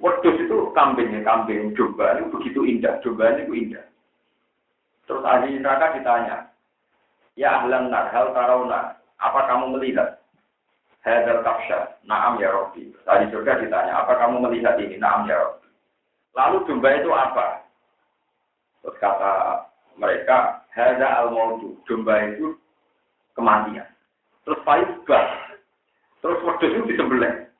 Wedus 0.00 0.36
itu 0.44 0.56
kambingnya, 0.76 1.24
kambing 1.24 1.72
domba 1.72 2.20
ini 2.20 2.28
begitu 2.28 2.60
indah, 2.68 3.00
domba 3.00 3.32
ini 3.32 3.48
indah. 3.48 3.84
Terus 5.08 5.24
ahli 5.24 5.56
neraka 5.56 5.96
ditanya, 5.96 6.36
ya 7.40 7.64
ahlan 7.64 7.88
nar, 7.88 8.12
hal 8.12 8.36
tarawna, 8.36 9.00
apa 9.16 9.40
kamu 9.48 9.80
melihat? 9.80 10.20
Hadal 11.00 11.40
kapsya, 11.40 11.96
naam 12.04 12.36
ya 12.36 12.52
Rabbi. 12.52 12.92
Tadi 13.08 13.32
surga 13.32 13.56
ditanya, 13.56 14.04
apa 14.04 14.20
kamu 14.20 14.44
melihat 14.44 14.76
ini? 14.76 15.00
Naam 15.00 15.24
ya 15.24 15.40
Rabbi. 15.40 15.68
Lalu 16.36 16.56
domba 16.68 16.88
itu 16.92 17.08
apa? 17.08 17.64
Terus 18.84 18.96
kata 19.00 19.64
mereka, 19.98 20.60
Hada 20.70 21.26
al-mautu, 21.26 21.74
domba 21.82 22.14
itu 22.30 22.54
kematian. 23.34 23.86
Terus 24.46 24.62
faizbah, 24.62 25.26
terus 26.22 26.38
wedus 26.46 26.70
itu 26.70 26.94
disembelih. 26.94 27.50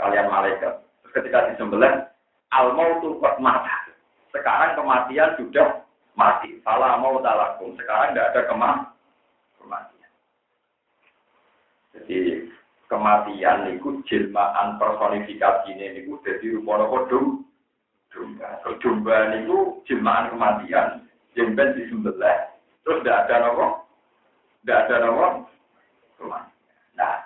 Kalian 0.00 0.32
malaikat. 0.32 0.80
Terus 1.04 1.12
ketika 1.20 1.52
disembelih, 1.52 2.08
al-mautu 2.48 3.20
kuat 3.20 3.36
mata. 3.44 3.92
Sekarang 4.32 4.78
kematian 4.78 5.36
sudah 5.36 5.84
mati. 6.14 6.62
Salah 6.62 6.96
mau 7.02 7.18
talakum. 7.20 7.74
Sekarang 7.76 8.14
tidak 8.14 8.30
ada 8.30 8.40
kema 8.46 8.70
kematian. 9.58 10.10
Jadi 11.92 12.18
kematian 12.86 13.58
itu 13.74 13.88
jilmaan 14.06 14.78
personifikasi 14.78 15.68
ini 15.74 16.06
itu 16.06 16.16
jadi 16.22 16.46
rupa 16.56 16.72
nopo 16.80 16.96
domba. 17.10 18.48
Domba 18.80 19.16
itu 19.36 19.82
jilmaan 19.90 20.30
kematian 20.32 21.09
jemben 21.36 21.74
di 21.78 21.86
sebelah, 21.88 22.50
terus 22.82 23.00
tidak 23.02 23.28
ada 23.28 23.34
nopo, 23.46 23.66
tidak 24.62 24.78
ada 24.88 24.96
nopo. 25.06 25.26
Nah, 26.96 27.16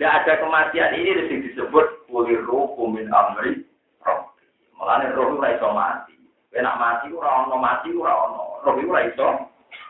tidak 0.00 0.16
ada 0.24 0.32
kematian 0.40 0.96
ini 0.96 1.12
yang 1.12 1.44
disebut 1.44 2.08
kulir 2.08 2.40
roh 2.48 2.72
min 2.88 3.10
amri 3.12 3.68
roh. 4.00 4.32
Mulanya 4.80 5.12
roh 5.12 5.36
itu 5.36 5.44
iso 5.44 5.68
mati. 5.76 6.16
Enak 6.56 6.78
mati 6.80 7.06
ora 7.12 7.46
ono 7.46 7.56
mati 7.60 7.92
ora 7.92 8.12
ono. 8.16 8.64
Roh 8.64 8.74
itu 8.80 8.90
iso 8.90 9.28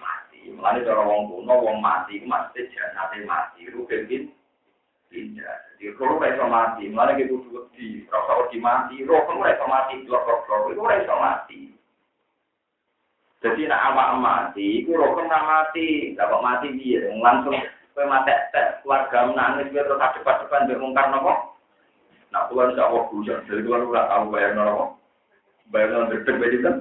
mati. 0.02 0.50
Mulanya 0.50 0.82
cara 0.82 1.02
wong 1.06 1.30
kuno 1.30 1.54
wong 1.62 1.78
mati 1.78 2.20
mati 2.26 2.66
jenate 2.74 3.22
mati. 3.22 3.70
Roh 3.70 3.86
kengkin 3.86 4.34
tidak. 5.14 5.56
Jadi 5.78 5.94
roh 5.94 6.18
ora 6.18 6.26
iso 6.34 6.44
mati. 6.50 6.82
Mulanya 6.90 7.14
gitu 7.20 7.46
di 7.78 8.02
rasa 8.10 8.50
di 8.50 8.58
mati. 8.58 9.06
Roh 9.06 9.24
ora 9.30 9.54
iso 9.54 9.66
mati. 9.70 9.94
Roh 10.10 10.72
itu 10.74 10.80
ora 10.80 11.00
iso 11.00 11.14
mati. 11.16 11.60
Jadi 13.40 13.64
nak 13.64 13.96
awak 13.96 14.20
mati, 14.20 14.84
iku 14.84 15.00
rokem 15.00 15.32
ra 15.32 15.40
mati, 15.40 16.12
gak 16.12 16.28
kok 16.28 16.44
mati 16.44 16.76
piye? 16.76 17.08
Langsung 17.08 17.56
kowe 17.96 18.04
mati 18.04 18.36
tek 18.52 18.84
keluarga 18.84 19.32
nangis 19.32 19.72
biar 19.72 19.88
terus 19.88 19.96
depan-depan 19.96 20.68
mbek 20.68 20.80
mungkar 20.80 21.08
nopo? 21.08 21.56
Nak 22.36 22.52
keluar 22.52 22.76
sak 22.76 22.92
wong 22.92 23.08
bujur, 23.08 23.40
dari 23.48 23.64
keluar 23.64 23.88
ora 23.88 24.12
tau 24.12 24.28
bayar 24.28 24.52
nopo. 24.52 24.84
Bayar 25.72 25.88
nopo 25.88 26.12
deg-deg 26.12 26.60
kan? 26.60 26.76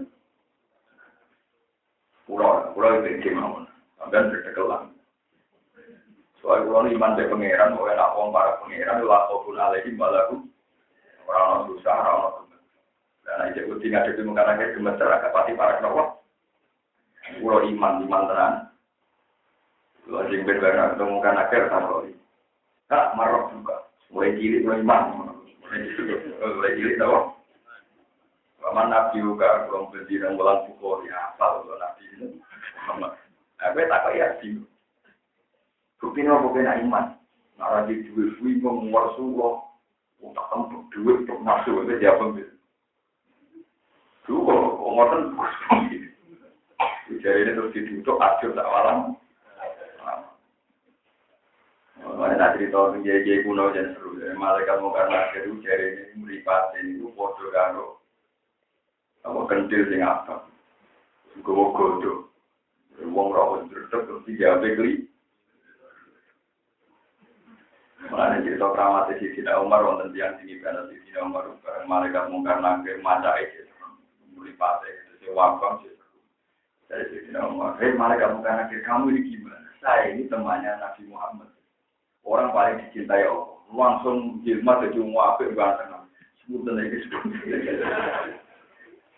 Pulau, 2.28 2.76
pulau 2.76 3.08
itu 3.08 3.24
iki 3.24 3.32
mawon. 3.32 3.64
Sampeyan 3.96 4.28
deg-degelan. 4.28 4.92
Soalnya 6.44 6.72
kalau 6.72 6.92
iman 6.92 7.16
dari 7.16 7.32
pangeran, 7.32 7.76
mau 7.76 7.88
enak 7.88 8.16
wong 8.16 8.30
para 8.36 8.60
pangeran, 8.64 9.04
lah 9.08 9.32
kau 9.32 9.48
alaihi 9.56 9.96
malaku. 9.96 10.44
Orang 11.24 11.72
susah, 11.72 11.96
orang 12.00 12.48
Dan 13.24 13.44
aja 13.54 13.62
tinggal 13.80 14.08
di 14.08 14.24
muka 14.28 14.44
nangis 14.44 14.74
gemeter, 14.74 15.08
agak 15.08 15.32
pasti 15.36 15.54
para 15.54 15.78
kenapa? 15.78 16.19
Kulo 17.38 17.62
iman 17.70 18.02
iman 18.10 18.24
tenan. 18.26 18.54
Kulo 20.02 20.26
sing 20.34 20.42
berbeda 20.42 20.98
ketemu 20.98 21.16
kan 21.22 21.38
akhir 21.38 21.70
takoi. 21.70 22.12
Kak 22.90 23.14
marok 23.14 23.54
juga. 23.54 23.86
Mulai 24.10 24.34
cilik 24.42 24.66
kulo 24.66 24.76
iman. 24.82 25.04
Mulai 26.42 26.74
cilik 26.74 26.98
tau. 26.98 27.38
Paman 28.60 28.90
nabi 28.90 29.22
juga 29.22 29.70
kurang 29.70 29.94
berdiri 29.94 30.26
bulan 30.34 30.66
pukul 30.66 31.06
ya 31.06 31.34
apa 31.34 31.62
kulo 31.62 31.78
nabi 31.78 32.04
ini. 32.18 32.28
Aku 33.62 33.78
tak 33.86 34.04
kaya 34.10 34.28
sih. 34.42 34.58
Bukti 36.02 36.26
ini 36.26 36.34
bukti 36.42 36.66
iman. 36.66 37.14
Nara 37.62 37.86
di 37.86 38.02
duit 38.10 38.34
suwi 38.40 38.58
ngomong 38.58 39.14
suwo. 39.20 39.68
Untuk 40.20 40.44
tempat 40.52 40.84
duit 40.92 41.24
untuk 41.24 41.40
masuk 41.48 41.88
itu 41.88 41.96
dia 42.04 42.12
pembeli. 42.20 42.52
Dulu 44.28 44.44
kalau 44.44 44.76
ngomong 44.76 45.32
Jadi 47.10 47.42
ini 47.42 47.52
terus 47.58 47.74
diduduk 47.74 48.22
aja 48.22 48.46
tak 48.54 48.70
malam. 48.70 48.98
Mana 52.00 52.36
nak 52.36 52.54
cerita 52.56 52.94
tentang 52.94 53.04
jaya 53.04 53.34
kuno 53.44 53.74
dan 53.74 53.98
seru. 53.98 54.14
Malaikat 54.38 54.80
mau 54.80 54.94
karena 54.96 55.32
itu 55.36 55.58
jari 55.66 55.88
ini 55.96 56.04
meripat 56.22 56.76
ini 56.80 57.02
itu 57.02 57.12
foto 57.18 57.44
karo. 57.52 58.00
Apa 59.26 59.40
kentil 59.52 59.84
sing 59.90 60.00
apa? 60.06 60.48
Gue 61.44 61.72
godo. 61.76 62.30
Wong 63.00 63.32
rawat 63.32 63.72
terus 63.72 63.88
terus 63.92 64.24
tiga 64.28 64.60
bekli. 64.60 65.08
Mana 68.08 68.44
cerita 68.44 68.72
keramat 68.72 69.12
di 69.16 69.32
sini 69.36 69.52
Umar 69.60 69.84
wonten 69.84 70.16
tiang 70.16 70.40
tinggi 70.40 70.60
karena 70.64 70.88
di 70.88 71.00
sini 71.04 71.20
Umar 71.20 71.52
bareng 71.62 71.88
malaikat 71.88 72.32
mau 72.32 72.44
karena 72.44 72.80
ke 72.84 73.00
mata 73.04 73.36
itu 73.44 73.68
meripat 74.40 74.84
itu 75.20 75.36
wakam 75.36 75.84
sih. 75.84 75.99
Dari 76.90 77.06
Sayyidina 77.06 77.46
Umar, 77.54 77.78
hei 77.78 77.94
malaikat 77.94 78.34
bukan 78.34 78.66
akhir 78.66 78.82
kamu 78.82 79.14
ini 79.14 79.22
gimana? 79.30 79.70
Saya 79.78 80.10
ini 80.10 80.26
temannya 80.26 80.74
Nabi 80.82 81.06
Muhammad. 81.06 81.54
Orang 82.26 82.50
paling 82.50 82.82
dicintai 82.82 83.30
Allah. 83.30 83.62
Langsung 83.70 84.42
jilma 84.42 84.82
jadi 84.82 84.98
muafi 84.98 85.54
ganteng. 85.54 86.10
Sebutan 86.42 86.82
lagi 86.82 86.98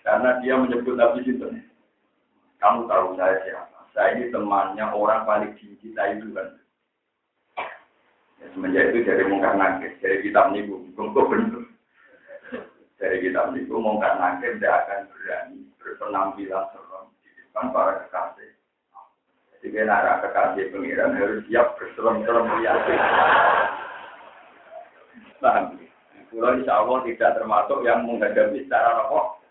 Karena 0.03 0.29
dia 0.43 0.59
menyebut 0.59 0.99
Nabi 0.99 1.23
Sinten. 1.23 1.63
Kamu 2.59 2.91
tahu 2.91 3.15
saya 3.15 3.39
siapa? 3.47 3.87
Saya 3.95 4.19
ini 4.19 4.35
temannya 4.35 4.91
orang 4.91 5.23
paling 5.23 5.55
dicintai 5.55 6.19
Tuhan. 6.19 6.59
Ya, 8.41 8.45
semenjak 8.51 8.91
itu 8.91 9.07
dari 9.07 9.23
mungkar 9.31 9.55
nakir, 9.55 9.95
dari 10.03 10.19
kitab 10.19 10.51
niku, 10.51 10.83
untuk 10.99 11.29
benar. 11.31 11.63
Dari 12.99 13.17
kitab 13.23 13.55
niku 13.55 13.79
mungkar 13.79 14.19
nakir 14.19 14.59
tidak 14.59 14.75
akan 14.83 14.99
berani 15.07 15.59
berpenampilan 15.79 16.67
kan 17.51 17.71
para 17.75 18.07
kekasih. 18.07 18.51
Jadi 19.61 19.77
nara 19.85 20.23
kekasih 20.25 20.73
pengiran 20.73 21.13
harus 21.15 21.45
siap 21.45 21.77
berserem-serem 21.77 22.47
yakin. 22.65 23.01
Paham? 25.41 25.65
Pulau 26.31 26.55
insya 26.55 26.79
Allah 26.79 26.97
tidak 27.03 27.35
termasuk 27.35 27.79
yang 27.83 28.07
menghadapi 28.07 28.63
secara 28.63 29.03
apa? 29.03 29.41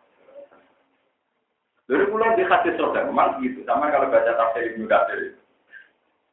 Dari 1.91 2.07
pulau 2.09 2.39
di 2.39 2.47
hadis 2.47 2.79
surga, 2.79 3.11
memang 3.11 3.43
gitu. 3.45 3.67
Sama 3.67 3.91
kalau 3.93 4.09
baca 4.09 4.33
tafsir 4.33 4.73
Ibnu 4.73 4.87
Katsir. 4.87 5.37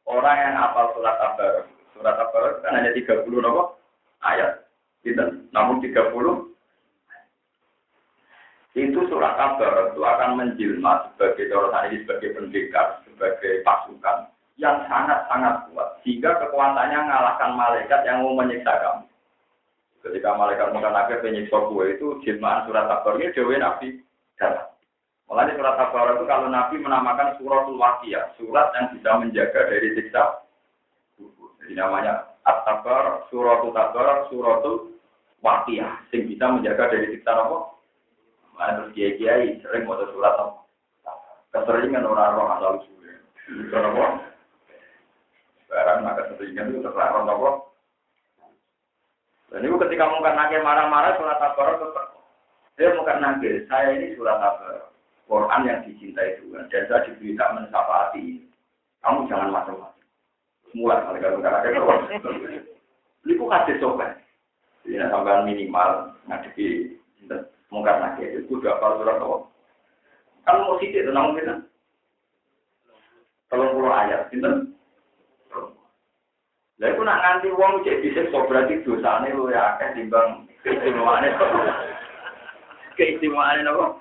Orang 0.08 0.38
yang 0.40 0.56
hafal 0.56 0.94
surat 0.96 1.20
Tabarok, 1.20 1.66
surat 1.92 2.14
Tabarok 2.16 2.64
kan 2.64 2.80
hanya 2.80 2.96
30 2.96 3.28
nopo 3.28 3.76
ayat. 4.24 4.64
Gitu. 5.04 5.20
Namun 5.52 5.84
30 5.84 6.48
itu 8.78 9.00
surat 9.10 9.34
kabar 9.34 9.90
itu 9.90 10.00
akan 10.06 10.30
menjelma 10.38 11.10
sebagai 11.10 11.50
dorongan 11.50 11.90
ini 11.90 11.96
sebagai 12.06 12.30
pendekar, 12.38 12.86
sebagai 13.02 13.66
pasukan 13.66 14.30
yang 14.58 14.86
sangat-sangat 14.86 15.66
kuat. 15.70 15.98
Sehingga 16.06 16.38
kekuatannya 16.46 16.98
mengalahkan 17.02 17.50
malaikat 17.58 18.00
yang 18.06 18.22
mau 18.22 18.38
menyiksa 18.38 18.70
kamu. 18.78 19.04
Ketika 19.98 20.30
malaikat 20.38 20.70
mungkin 20.70 20.94
akhir 20.94 21.18
penyiksa 21.26 21.58
gue 21.58 21.84
itu 21.98 22.06
jelmaan 22.22 22.66
surat 22.70 22.86
kabar 22.86 23.18
ini 23.18 23.34
Dewi 23.34 23.58
Nabi 23.58 23.88
dalam. 24.38 24.66
Mulai 25.26 25.52
surat 25.58 25.74
kabar 25.76 26.16
itu 26.16 26.24
kalau 26.24 26.48
Nabi 26.48 26.76
menamakan 26.80 27.36
suratul 27.36 27.76
wakiyah, 27.76 28.32
surat 28.40 28.72
yang 28.78 28.86
bisa 28.96 29.10
menjaga 29.18 29.60
dari 29.68 29.88
siksa. 29.98 30.24
Jadi 31.60 31.74
namanya 31.76 32.32
At-Tabar, 32.48 33.28
suratul 33.28 33.76
Tabar, 33.76 34.24
suratul 34.32 34.96
wakiyah, 35.44 36.00
yang 36.16 36.22
bisa 36.32 36.44
menjaga 36.48 36.88
dari 36.88 37.12
siksa? 37.12 37.32
Mana 38.58 38.82
terus 38.82 38.90
kiai 38.98 39.14
kiai 39.14 39.62
sering 39.62 39.86
mau 39.86 39.94
surat 40.10 40.34
keseringan 41.54 42.04
orang 42.04 42.34
orang 42.34 42.54
asal 42.58 42.72
usulnya. 42.82 43.14
Kenapa? 43.70 44.06
Sekarang 45.70 45.98
maka 46.02 46.26
keseringan 46.34 46.74
itu 46.74 46.82
terlarang 46.82 47.30
apa? 47.30 47.50
Dan 49.48 49.64
itu 49.64 49.80
ketika 49.80 50.04
mungkin 50.10 50.34
nakir 50.36 50.60
marah-marah 50.60 51.16
surat 51.16 51.38
tabarok 51.38 51.80
tetap. 51.80 52.06
Dia 52.76 52.92
mungkin 52.98 53.18
nakir, 53.22 53.64
saya 53.70 53.96
ini 53.96 54.18
surat 54.18 54.42
tabarok. 54.42 54.90
Quran 55.30 55.68
yang 55.68 55.80
dicintai 55.86 56.40
Tuhan. 56.42 56.68
Dan 56.68 56.82
saya 56.90 57.06
diberita 57.06 57.44
mensafati 57.56 58.20
ini. 58.20 58.44
Kamu 59.06 59.30
jangan 59.30 59.54
macam-macam. 59.54 60.04
Mulai 60.76 61.00
nggak 61.00 61.48
ada 61.48 61.68
kawan. 61.78 62.00
Ini 63.24 63.32
kasih 63.38 63.76
coba. 63.80 64.18
Jadi 64.84 65.04
tambahan 65.04 65.44
minimal 65.48 66.16
ngadepi 66.26 66.97
mungkin 67.68 68.00
nakir 68.00 68.40
itu 68.40 68.56
udah 68.56 68.80
apa 68.80 68.96
surat 69.00 69.16
apa. 69.20 69.36
Kan 70.48 70.64
mau 70.64 70.80
sidik 70.80 71.04
tenang 71.04 71.36
mungkin. 71.36 71.68
Tolong 73.48 73.72
puluh 73.76 73.92
ayat, 73.92 74.28
pinter. 74.28 74.68
Lah 76.78 76.88
iku 76.94 77.02
nak 77.02 77.20
nganti 77.20 77.48
wong 77.58 77.82
cek 77.82 78.06
disiksa 78.06 78.38
berarti 78.46 78.86
dosane 78.86 79.34
luwih 79.34 79.56
akeh 79.56 79.98
timbang 79.98 80.46
keistimewaane. 80.62 81.28
Keistimewaane 82.94 83.66
napa? 83.66 83.98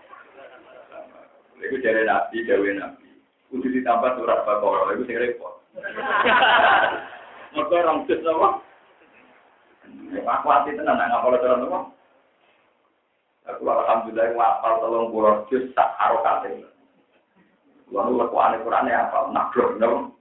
Iku 1.57 1.81
jare 1.81 2.05
nabi, 2.05 2.45
dewe 2.45 2.77
nabi. 2.77 3.07
Kudu 3.49 3.71
ditambah 3.71 4.19
surat 4.19 4.45
Baqarah, 4.45 4.93
iku 4.93 5.03
sing 5.09 5.17
repot. 5.17 5.57
Mergo 7.55 7.75
orang 7.81 8.05
jus 8.05 8.21
napa? 8.21 8.61
Aku 10.21 10.47
hati 10.51 10.77
tenan 10.77 11.01
nak 11.01 11.09
ngapal 11.17 11.39
surat 11.41 11.57
napa? 11.57 11.96
Aku 13.47 13.63
alhamdulillah 13.63 14.35
ngapal 14.35 14.73
tolong 14.83 15.07
puluh 15.15 15.47
jus 15.47 15.71
sak 15.71 15.95
harokate. 15.95 16.67
Lalu 17.87 18.19
lekuane 18.19 18.59
Qur'ane 18.59 18.91
apa? 18.91 19.31
Nakro, 19.31 19.79
napa? 19.79 20.11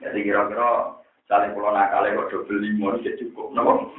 Jadi 0.00 0.22
kira-kira 0.24 0.96
saling 1.28 1.52
pulau 1.52 1.74
nakale 1.74 2.16
kok 2.16 2.30
double 2.32 2.62
lima 2.62 2.96
ini 3.02 3.18
cukup, 3.20 3.52
nopo. 3.52 3.92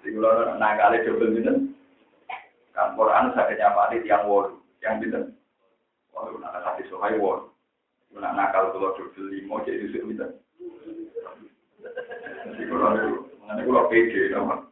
Jadi 0.00 0.08
kalau 0.14 0.54
nakale 0.60 1.02
double 1.02 1.34
lima, 1.34 1.52
kan 2.76 2.94
Quran 2.94 3.32
sakitnya 3.34 3.74
Pak 3.74 3.90
Adit 3.90 4.06
yang 4.06 4.28
word, 4.30 4.54
yang 4.84 5.02
bintang. 5.02 5.34
Waduh, 6.14 6.38
nak 6.38 6.62
kasih 6.62 6.86
sohai 6.92 7.18
word. 7.18 7.50
Nak 8.14 8.36
nakal 8.38 8.70
kalau 8.70 8.94
double 8.94 9.26
lima 9.32 9.64
jadi 9.66 9.88
susah 9.88 10.04
bintang. 10.06 10.32
Jadi 12.44 12.62
kalau 12.70 12.92
itu, 12.94 13.10
mengenai 13.42 13.64
kalau 13.66 13.88
pede, 13.90 14.22
nopo. 14.30 14.69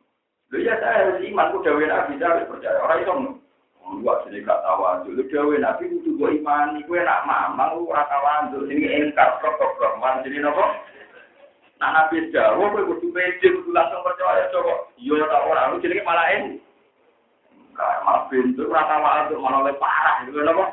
Lu 0.49 0.57
ya 0.65 0.81
saya 0.81 1.13
harus 1.13 1.21
iman, 1.29 1.53
ku 1.53 1.61
dawe 1.61 1.85
nabi, 1.85 2.17
saya 2.17 2.41
harus 2.41 2.49
percaya. 2.49 2.79
Orang 2.81 3.01
itu 3.05 3.13
Gua 3.89 4.21
jadi 4.29 4.45
gak 4.45 4.61
tahu 4.61 4.85
dulu 5.09 5.23
gawe 5.33 5.55
nabi 5.57 5.89
kudu 5.89 6.21
gua 6.21 6.29
imani, 6.29 6.85
gue 6.85 7.01
nak 7.01 7.25
mamang 7.25 7.81
lu 7.81 7.89
ora 7.89 8.05
tahu 8.05 8.53
dulu 8.53 8.69
ini 8.69 8.85
engkar 8.85 9.41
kok 9.41 9.57
kok 9.57 9.97
man 9.97 10.21
jadi 10.21 10.45
nopo. 10.45 10.61
Nah 11.81 11.91
nabi 11.97 12.29
jauh 12.29 12.69
gue 12.69 12.85
kudu 12.85 13.09
pede 13.17 13.49
kudu 13.49 13.73
langsung 13.73 14.05
percaya 14.05 14.53
coba. 14.53 14.93
Iya 15.01 15.25
tak 15.25 15.45
ora 15.49 15.73
lu 15.73 15.81
jadi 15.81 16.05
malah 16.05 16.27
en. 16.37 16.61
Kayak 17.73 18.03
malah 18.05 18.23
pintu 18.29 18.63
tahu 18.69 19.29
dulu 19.33 19.41
malah 19.41 19.61
lebih 19.65 19.81
parah 19.81 20.17
gitu 20.29 20.41
nopo. 20.45 20.65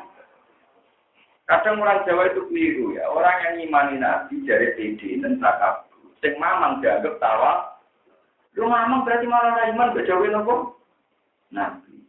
Kadang 1.46 1.78
orang 1.78 2.02
Jawa 2.04 2.26
itu 2.26 2.42
keliru 2.52 2.98
ya. 3.00 3.06
Orang 3.08 3.38
yang 3.48 3.64
imani 3.64 3.96
nabi 3.96 4.44
dari 4.44 4.76
pede 4.76 5.24
dan 5.24 5.40
takab. 5.40 5.88
Sing 6.20 6.36
mamang 6.36 6.84
dianggap 6.84 7.16
tawa. 7.16 7.75
Lu 8.56 8.64
mamang 8.64 9.04
berarti 9.04 9.28
malah 9.28 9.68
iman 9.68 9.92
gak 9.92 10.08
jauh 10.08 10.24
nopo. 10.32 10.54
Nabi. 11.52 12.02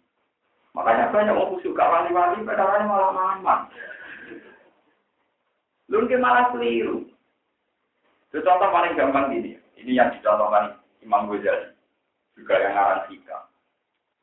Makanya 0.71 1.11
banyak 1.11 1.35
orang 1.35 1.59
suka 1.59 1.83
wali-wali, 1.83 2.47
padahal 2.47 2.87
malah 2.87 3.11
mamang. 3.11 3.61
Lu 5.91 6.07
malah 6.19 6.51
keliru. 6.55 7.03
Itu 8.31 8.43
contoh 8.43 8.69
paling 8.71 8.95
gampang 8.95 9.31
gini. 9.31 9.55
Ini 9.79 9.91
yang 9.97 10.09
dicontohkan 10.15 10.79
Imam 11.03 11.31
Ghazali. 11.31 11.71
Juga 12.35 12.55
yang 12.59 12.73
ngarang 12.75 13.03
kita. 13.09 13.37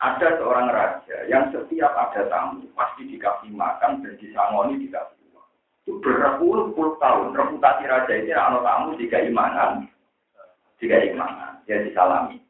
Ada 0.02 0.28
seorang 0.36 0.68
raja 0.68 1.16
yang 1.30 1.48
setiap 1.48 1.96
ada 1.96 2.28
tamu 2.28 2.68
pasti 2.76 3.08
dikasih 3.08 3.50
makan 3.56 4.04
dan 4.04 4.14
disangoni 4.20 4.84
dikasih 4.84 5.16
uang. 5.32 5.48
Itu 5.86 5.92
berpuluh-puluh 6.04 7.00
tahun 7.00 7.32
reputasi 7.32 7.88
raja 7.88 8.12
ini 8.12 8.30
anak 8.36 8.62
tamu 8.62 9.00
jika 9.00 9.24
imanan, 9.24 9.88
jika 10.84 11.00
imanan, 11.00 11.64
dia 11.64 11.80
disalami. 11.80 12.44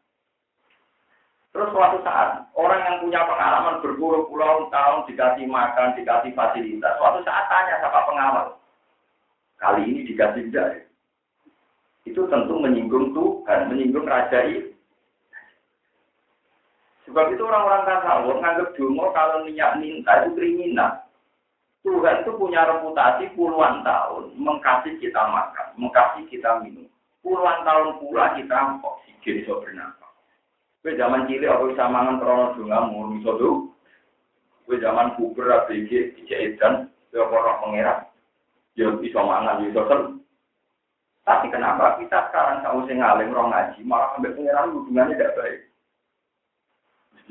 Terus 1.55 1.70
suatu 1.70 2.03
saat, 2.03 2.51
orang 2.59 2.82
yang 2.82 2.97
punya 2.99 3.22
pengalaman 3.22 3.78
berpuluh-puluh 3.78 4.74
tahun 4.74 5.07
dikasih 5.07 5.47
makan, 5.47 5.95
dikasih 5.95 6.35
fasilitas, 6.35 6.99
suatu 6.99 7.22
saat 7.22 7.47
tanya 7.47 7.78
sama 7.78 8.01
pengawal. 8.11 8.47
Kali 9.62 9.87
ini 9.87 10.03
dikasih 10.03 10.51
tidak. 10.51 10.91
Itu 12.03 12.26
tentu 12.26 12.59
menyinggung 12.59 13.14
Tuhan, 13.14 13.70
menyinggung 13.70 14.03
Raja 14.03 14.51
itu. 14.51 14.74
Sebab 17.07 17.30
itu 17.30 17.43
orang-orang 17.47 17.87
tasawuf 17.87 18.43
nganggap 18.43 18.74
dungo 18.74 19.14
kalau 19.14 19.47
niat 19.47 19.78
minta 19.78 20.26
itu 20.26 20.35
kriminal. 20.35 21.07
Tuhan 21.87 22.24
itu 22.26 22.32
punya 22.35 22.66
reputasi 22.66 23.30
puluhan 23.39 23.85
tahun 23.87 24.35
mengkasih 24.41 24.99
kita 24.99 25.20
makan, 25.20 25.68
mengkasih 25.78 26.24
kita 26.32 26.64
minum. 26.64 26.89
Puluhan 27.24 27.64
tahun 27.64 28.04
pula 28.04 28.36
kita 28.36 28.84
oksigen 28.84 29.48
so 29.48 29.64
bernafas. 29.64 30.12
Kue 30.84 30.92
zaman 31.00 31.24
cilik 31.24 31.48
aku 31.48 31.72
bisa 31.72 31.88
mangan 31.88 32.20
krono 32.20 32.52
dunga 32.60 32.84
mulu 32.84 33.16
iso 33.16 33.32
tuh. 33.40 33.56
Kue 34.68 34.76
zaman 34.76 35.16
puber 35.16 35.48
ABG 35.48 36.20
dijak 36.20 36.40
edan, 36.52 36.92
kue 37.08 37.24
orang 37.24 37.64
pengerak. 37.64 37.98
Ya 38.76 38.92
bisa 38.92 39.24
mangan, 39.24 39.64
bisa 39.64 39.80
sen. 39.88 40.20
Tapi 41.24 41.48
kenapa 41.48 41.96
kita 41.96 42.28
sekarang 42.28 42.60
kalau 42.60 42.84
usah 42.84 42.92
ngalim 42.92 43.32
orang 43.32 43.48
ngaji, 43.56 43.80
malah 43.88 44.12
sampai 44.12 44.36
pengeran 44.36 44.76
hubungannya 44.76 45.16
tidak 45.16 45.34
baik. 45.40 45.60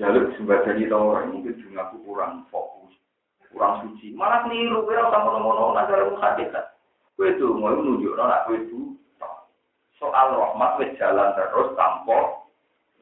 Jalur 0.01 0.33
sumber 0.33 0.65
tahu 0.65 1.03
orang 1.13 1.37
mungkin 1.37 1.53
juga 1.61 1.85
aku 1.85 2.01
kurang 2.01 2.49
fokus, 2.49 2.97
kurang 3.53 3.85
suci. 3.85 4.17
Malah 4.17 4.49
keliru, 4.49 4.89
kira 4.89 5.13
sama 5.13 5.37
ngono 5.37 5.77
nanti 5.77 5.93
orang 5.93 6.17
hakikat. 6.17 6.65
Kue 7.13 7.37
itu 7.37 7.53
mau 7.53 7.69
menunjuk 7.69 8.17
anak 8.17 8.49
kue 8.49 8.57
itu 8.57 8.97
soal 10.03 10.35
rahmat 10.35 10.71
wis 10.83 10.91
jalan 10.99 11.31
terus 11.39 11.71
tanpa 11.79 12.43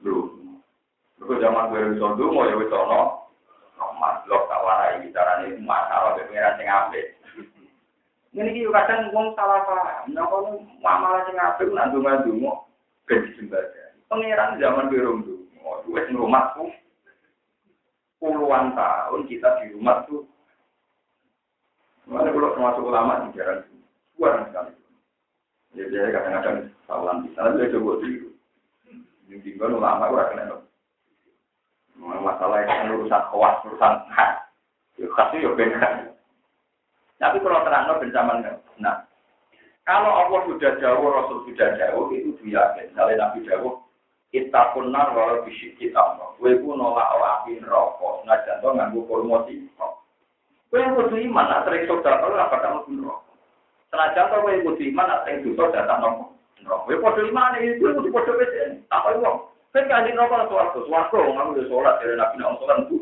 lu 0.05 0.37
Mergo 1.17 1.37
zaman 1.37 1.69
gue 1.73 1.97
wis 1.97 2.01
mau 2.01 2.45
ya 2.45 2.57
wis 2.57 2.73
ono. 2.73 3.29
Mas 4.01 4.25
blok 4.25 4.49
tak 4.49 4.61
warai 4.65 5.05
carane 5.13 5.57
masalah 5.61 6.17
pengiran 6.17 6.57
sing 6.57 6.65
apik. 6.69 7.05
Ini 8.33 8.49
iki 8.49 8.65
kadang 8.73 9.13
wong 9.13 9.37
salah 9.37 9.61
paham. 9.65 10.09
Nek 10.09 10.25
kono 10.25 10.65
masalah 10.81 11.21
sing 11.29 11.37
apik 11.37 11.69
nak 11.69 11.93
ndonga-ndonga 11.93 12.53
ben 13.05 13.21
dijembadani. 13.29 14.01
Pengiran 14.09 14.57
zaman 14.57 14.89
gue 14.89 15.05
rong 15.05 15.17
ndonga. 15.21 15.73
Wis 15.93 16.05
rumahku 16.09 16.73
puluhan 18.17 18.73
tahun 18.73 19.21
kita 19.29 19.61
di 19.61 19.77
rumah 19.77 20.05
tuh. 20.09 20.25
Mana 22.09 22.33
kalau 22.33 22.53
termasuk 22.57 22.85
ulama 22.85 23.29
di 23.29 23.37
jalan 23.37 23.61
itu, 23.61 23.77
kurang 24.17 24.49
sekali. 25.71 25.87
Jadi 25.87 26.11
kadang-kadang 26.11 26.57
salah 26.83 27.15
di 27.23 27.29
sana 27.35 27.55
dia 27.55 27.71
coba 27.75 28.03
dulu. 28.03 28.29
Yang 29.31 29.39
tinggal 29.47 29.79
ulama 29.79 30.11
ora 30.11 30.27
kena 30.35 30.59
masalah 32.01 32.65
yang 32.65 32.97
urusan 32.99 33.23
kawas, 33.31 33.63
urusan 33.63 33.93
hak. 34.11 34.31
Ya 34.99 35.07
kasih 35.15 35.39
ya 35.47 35.49
beda. 35.55 35.87
Tapi 37.21 37.37
kalau 37.39 37.63
terang 37.63 38.01
bencaman 38.01 38.43
nah, 38.81 39.05
kalau 39.85 40.09
Allah 40.09 40.41
sudah 40.49 40.77
jauh, 40.81 41.05
Rasul 41.05 41.45
sudah 41.45 41.77
jauh, 41.77 42.09
itu 42.13 42.33
dia 42.41 42.73
Misalnya 42.77 43.29
Nabi 43.29 43.45
jauh, 43.45 43.81
kita 44.33 44.73
punar 44.73 45.13
walau 45.13 45.45
bisik 45.45 45.77
kita. 45.77 46.01
Kue 46.41 46.57
pun 46.57 46.81
nolak 46.81 47.05
api 47.45 47.61
rokok. 47.61 48.25
Nah, 48.25 48.41
contoh 48.41 48.73
nganggu 48.73 49.05
promosi. 49.05 49.69
Kue 50.69 50.81
kudu 50.81 51.17
iman, 51.29 51.45
nak 51.45 51.69
terik 51.69 51.85
saudara, 51.85 52.49
apa 52.49 52.57
kamu 52.57 52.85
pun 52.89 53.05
rokok. 53.05 53.30
Senajan 53.91 54.31
to 54.31 54.37
kue 54.39 54.63
kudu 54.63 54.83
iman, 54.95 55.07
nak 55.11 55.21
terik 55.27 55.43
dosa 55.43 55.75
datang 55.75 55.99
nopo. 55.99 56.23
Rokok. 56.63 56.87
Kue 56.87 56.95
kudu 56.95 57.21
iman, 57.27 57.59
itu 57.59 57.83
kudu 57.83 58.07
kudu 58.07 58.31
beda. 58.39 58.63
Tak 58.87 59.03
apa 59.03 59.31
Kan 59.71 59.87
kanjeng 59.87 60.19
rokok 60.19 60.51
suwargo, 60.51 60.79
suwargo, 60.83 61.31
kamu 61.31 61.55
udah 61.55 61.65
sholat 61.71 61.95
dari 62.03 62.15
nabi 62.19 62.35
nabi 62.39 62.59
sholat 62.59 62.77
itu. 62.87 62.97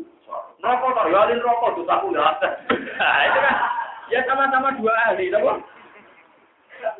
Rokok 0.62 0.94
tak 0.94 1.10
yalin 1.10 1.42
rokok 1.42 1.74
tuh 1.78 1.86
aku 1.86 2.06
nggak 2.10 2.30
ada. 2.38 2.48
Nah, 3.00 4.12
ya 4.12 4.20
sama-sama 4.28 4.76
dua 4.76 4.92
ahli, 5.08 5.32
tahu? 5.32 5.56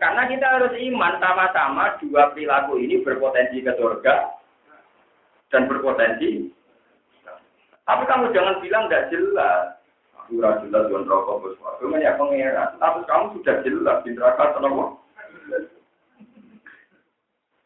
Karena 0.01 0.22
kita 0.30 0.47
harus 0.49 0.72
iman 0.80 1.12
sama-sama 1.20 1.99
dua 2.01 2.32
perilaku 2.32 2.80
ini 2.80 3.05
berpotensi 3.05 3.61
ke 3.61 3.74
surga 3.76 4.32
dan 5.53 5.66
berpotensi. 5.68 6.49
Tapi 7.84 8.03
kamu 8.07 8.32
jangan 8.32 8.62
bilang 8.62 8.86
nggak 8.86 9.11
jelas. 9.11 9.80
Aku 10.31 10.39
jelas 10.39 10.62
dengan 10.87 11.11
rokok 11.11 11.43
bersuara. 11.43 11.99
ya 11.99 12.14
pengeran. 12.14 12.78
Tapi 12.78 13.03
kamu 13.03 13.35
sudah 13.35 13.57
jelas 13.66 13.99
di 14.07 14.14
neraka 14.14 14.55
kenapa? 14.55 14.95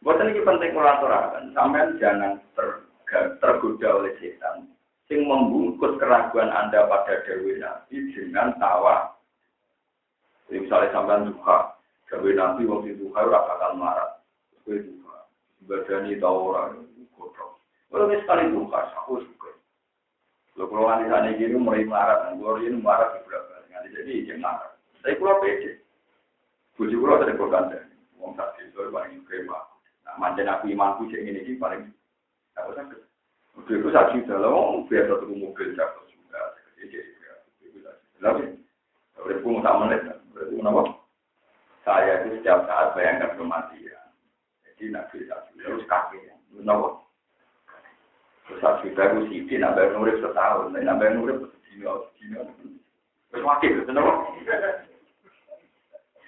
Buatan 0.01 0.33
ini 0.33 0.41
penting 0.45 0.73
melaturakan, 0.73 1.53
sampean 1.53 1.97
jangan 2.01 2.37
ter, 2.57 2.89
tergoda 3.41 3.89
oleh 4.01 4.13
setan, 4.21 4.69
sing 5.09 5.25
membungkus 5.25 5.97
keraguan 5.97 6.53
anda 6.53 6.85
pada 6.89 7.25
Dewi 7.25 7.57
Nabi 7.61 8.13
dengan 8.13 8.53
tawa. 8.61 9.17
Jadi 10.49 10.65
misalnya 10.65 10.93
sampean 10.93 11.33
duha, 11.33 11.73
Dewi 12.13 12.37
Nabi 12.37 12.69
waktu 12.69 13.01
duha 13.01 13.17
ora 13.29 13.49
bakal 13.49 13.73
marah, 13.81 14.21
gue 14.69 14.85
duha. 14.85 15.19
Badani 15.65 16.21
tau 16.21 16.53
ora 16.53 16.77
kodok. 17.17 17.61
Kalau 17.89 18.09
sekali 18.13 18.53
buka, 18.53 18.81
aku 19.05 19.25
suka. 19.25 19.54
Lo 20.55 20.71
kalau 20.71 20.87
nanti 20.87 21.11
sana 21.11 21.35
gini 21.35 21.59
mulai 21.59 21.83
marah, 21.83 22.31
gue 22.31 22.63
ini 22.63 22.79
marah 22.79 23.11
di 23.11 23.27
kali. 23.27 23.89
Jadi 23.91 24.23
dia 24.23 24.39
marah. 24.39 24.71
Saya 25.03 25.19
pulau 25.19 25.43
pede. 25.43 25.83
Bujuk 26.79 27.03
pulau 27.03 27.19
dari 27.19 27.35
berkanda. 27.35 27.79
Wong 28.23 28.39
saksi 28.39 28.71
itu 28.71 28.91
paling 28.95 29.21
suka 29.27 29.59
Nah, 30.05 30.31
aku 30.31 30.71
imanku 30.71 31.11
cek 31.11 31.27
ini 31.27 31.43
sih 31.43 31.59
paling. 31.59 31.91
Aku 32.55 32.71
sakit. 32.79 33.03
Udah 33.59 33.75
itu 33.75 33.89
saksi 33.91 34.19
dalam 34.31 34.87
biasa 34.87 35.13
tuh 35.19 35.35
mobil 35.35 35.75
juga. 35.75 36.41
Jadi. 36.79 36.99
Lalu, 38.23 39.43
pun 39.43 39.61
tak 39.61 39.77
menit. 39.83 40.01
Berarti 40.33 40.55
kenapa? 40.55 40.83
Saya 41.85 42.25
itu 42.25 42.41
setiap 42.41 42.65
saat 42.65 42.97
bayangkan 42.97 43.37
kematian. 43.37 44.07
Jadi 44.65 44.85
nabi 44.89 45.29
saksi 45.29 45.53
terus 45.61 45.85
kakek. 45.85 46.33
Kenapa? 46.55 47.04
Saksi 48.45 48.93
baru 48.93 49.25
sih, 49.33 49.45
nambah 49.57 49.97
nurip 49.97 50.21
setahun, 50.21 50.77
nambah 50.77 51.09
nurip 51.17 51.49
sedino, 51.65 52.09
sedino. 52.13 52.45
Terus 53.33 53.85
kenapa? 53.89 54.13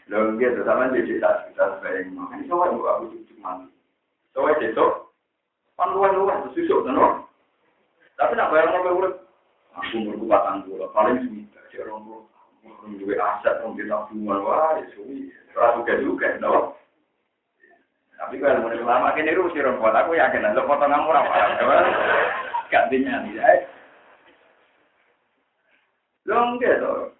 Lalu 0.07 0.39
dia 0.39 0.63
sama 0.63 0.95
jadi 0.95 1.19
saksi 1.19 1.51
saksi 1.59 1.83
bayang. 1.83 2.15
Ini 2.15 2.47
soalnya 2.47 2.79
aku 2.79 3.11
cucu 3.11 3.35
mati. 3.43 3.69
Soalnya 4.33 4.61
besok, 4.63 5.13
kan 5.77 5.93
luar-luar, 5.93 6.47
susuk, 6.53 6.85
kenapa? 6.85 7.25
Tapi 8.17 8.33
nak 8.33 8.49
bayar 8.49 8.73
mau 8.73 8.97
urip, 8.97 9.29
aku 9.77 10.01
umurku 10.01 10.25
patang 10.25 10.65
puluh, 10.65 10.89
paling 10.97 11.21
sudah 11.21 11.65
si 11.69 11.77
orang 11.85 12.01
puluh, 12.01 12.25
orang 12.65 13.29
aset, 13.29 13.61
orang 13.61 13.77
tabungan, 13.77 14.41
wah, 14.41 14.73
ya 14.81 14.89
suwi, 14.97 15.29
terus 15.53 16.01
juga 16.01 16.41
no. 16.41 16.73
Tapi 18.17 18.41
kalau 18.41 18.65
mau 18.65 18.73
lama 18.73 19.13
kini 19.13 19.37
rusi 19.37 19.61
buat 19.61 19.93
aku 19.93 20.17
yakin, 20.17 20.57
lo 20.57 20.65
potong 20.65 20.89
kamu 20.89 21.13
apa? 21.13 21.85
Gantinya 22.73 23.21
ya. 23.29 23.69
Lo 26.25 26.57
enggak 26.57 26.81
tuh, 26.81 27.13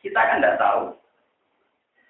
kita 0.00 0.16
kan 0.16 0.40
tidak 0.40 0.56
tahu 0.62 0.94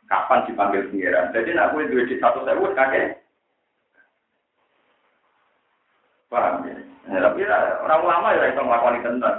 kapan 0.06 0.44
dipanggil 0.46 0.86
pengiran. 0.92 1.32
Jadi 1.32 1.50
aku 1.56 1.76
itu 1.82 2.04
di 2.04 2.16
satu 2.20 2.44
sewu 2.44 2.70
kakek. 2.76 3.18
Paham 6.28 6.68
ya? 6.68 6.76
Ya, 7.04 7.18
tapi 7.20 7.44
orang 7.48 8.00
ulama 8.04 8.32
ya 8.36 8.48
itu 8.48 8.60
melakukan 8.60 9.04
tentang 9.04 9.36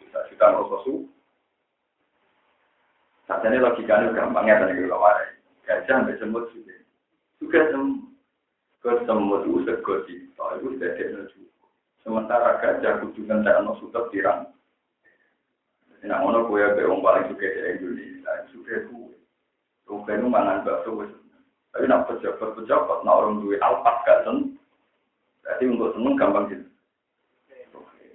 kita 0.00 0.18
kita 0.32 0.44
merasa 0.52 0.76
su. 0.84 1.08
Saatnya 3.24 3.60
logikanya 3.60 4.12
gampangnya 4.12 4.60
tadi 4.64 4.84
kalau 4.84 5.00
warai. 5.00 5.32
Gajah 5.64 6.04
sampai 6.04 6.20
semut 6.20 6.44
sih. 6.52 6.83
Juga 7.44 7.60
semut. 7.68 8.08
Ke 8.80 9.04
semut 9.04 9.44
itu 9.44 9.68
sego 9.68 10.00
cipta 10.08 10.44
itu 10.56 10.80
sudah 10.80 10.90
ada 10.96 11.22
cukup. 11.28 11.68
Sementara 12.00 12.50
gajah 12.56 13.04
kudukan 13.04 13.44
tak 13.44 13.60
ono 13.60 13.76
sudah 13.84 14.08
tirang. 14.08 14.48
Nah, 16.08 16.24
ono 16.24 16.48
kue 16.48 16.64
be 16.72 16.88
wong 16.88 17.04
paling 17.04 17.28
suka 17.28 17.44
di 17.44 17.60
Indonesia, 17.80 18.48
suka 18.48 18.88
kue. 18.88 19.12
Kue 19.84 20.08
itu 20.08 20.24
mangan 20.24 20.64
bakso 20.64 20.96
wes. 20.96 21.12
Tapi 21.72 21.84
nak 21.84 22.08
pejabat-pejabat, 22.08 22.98
nak 23.04 23.16
orang 23.20 23.44
duit 23.44 23.60
gak 23.60 24.24
seneng. 24.24 24.56
Berarti 25.44 25.64
untuk 25.68 25.92
seneng 25.92 26.16
gampang 26.16 26.44
gitu. 26.48 26.66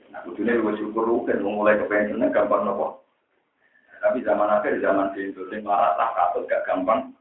Nah, 0.10 0.26
kudunya 0.26 0.58
lu 0.58 0.74
syukur 0.74 1.06
kan 1.30 1.38
mulai 1.46 1.78
kepengen 1.78 2.34
gampang 2.34 2.66
nopo. 2.66 3.06
Tapi 4.02 4.26
zaman 4.26 4.50
akhir 4.50 4.82
zaman 4.82 5.14
di 5.14 5.30
Indonesia 5.30 5.62
malah 5.62 5.94
tak 5.94 6.14
katut 6.18 6.44
gak 6.50 6.66
gampang. 6.66 7.14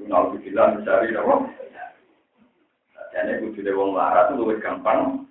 Bilang 0.00 0.80
mencari 0.80 1.12
nopo. 1.12 1.46
Jadi 3.10 3.42
kudunya 3.42 3.74
wong 3.74 3.90
larat 3.98 4.32
itu 4.32 4.42
lebih 4.46 4.62
gampang. 4.62 5.26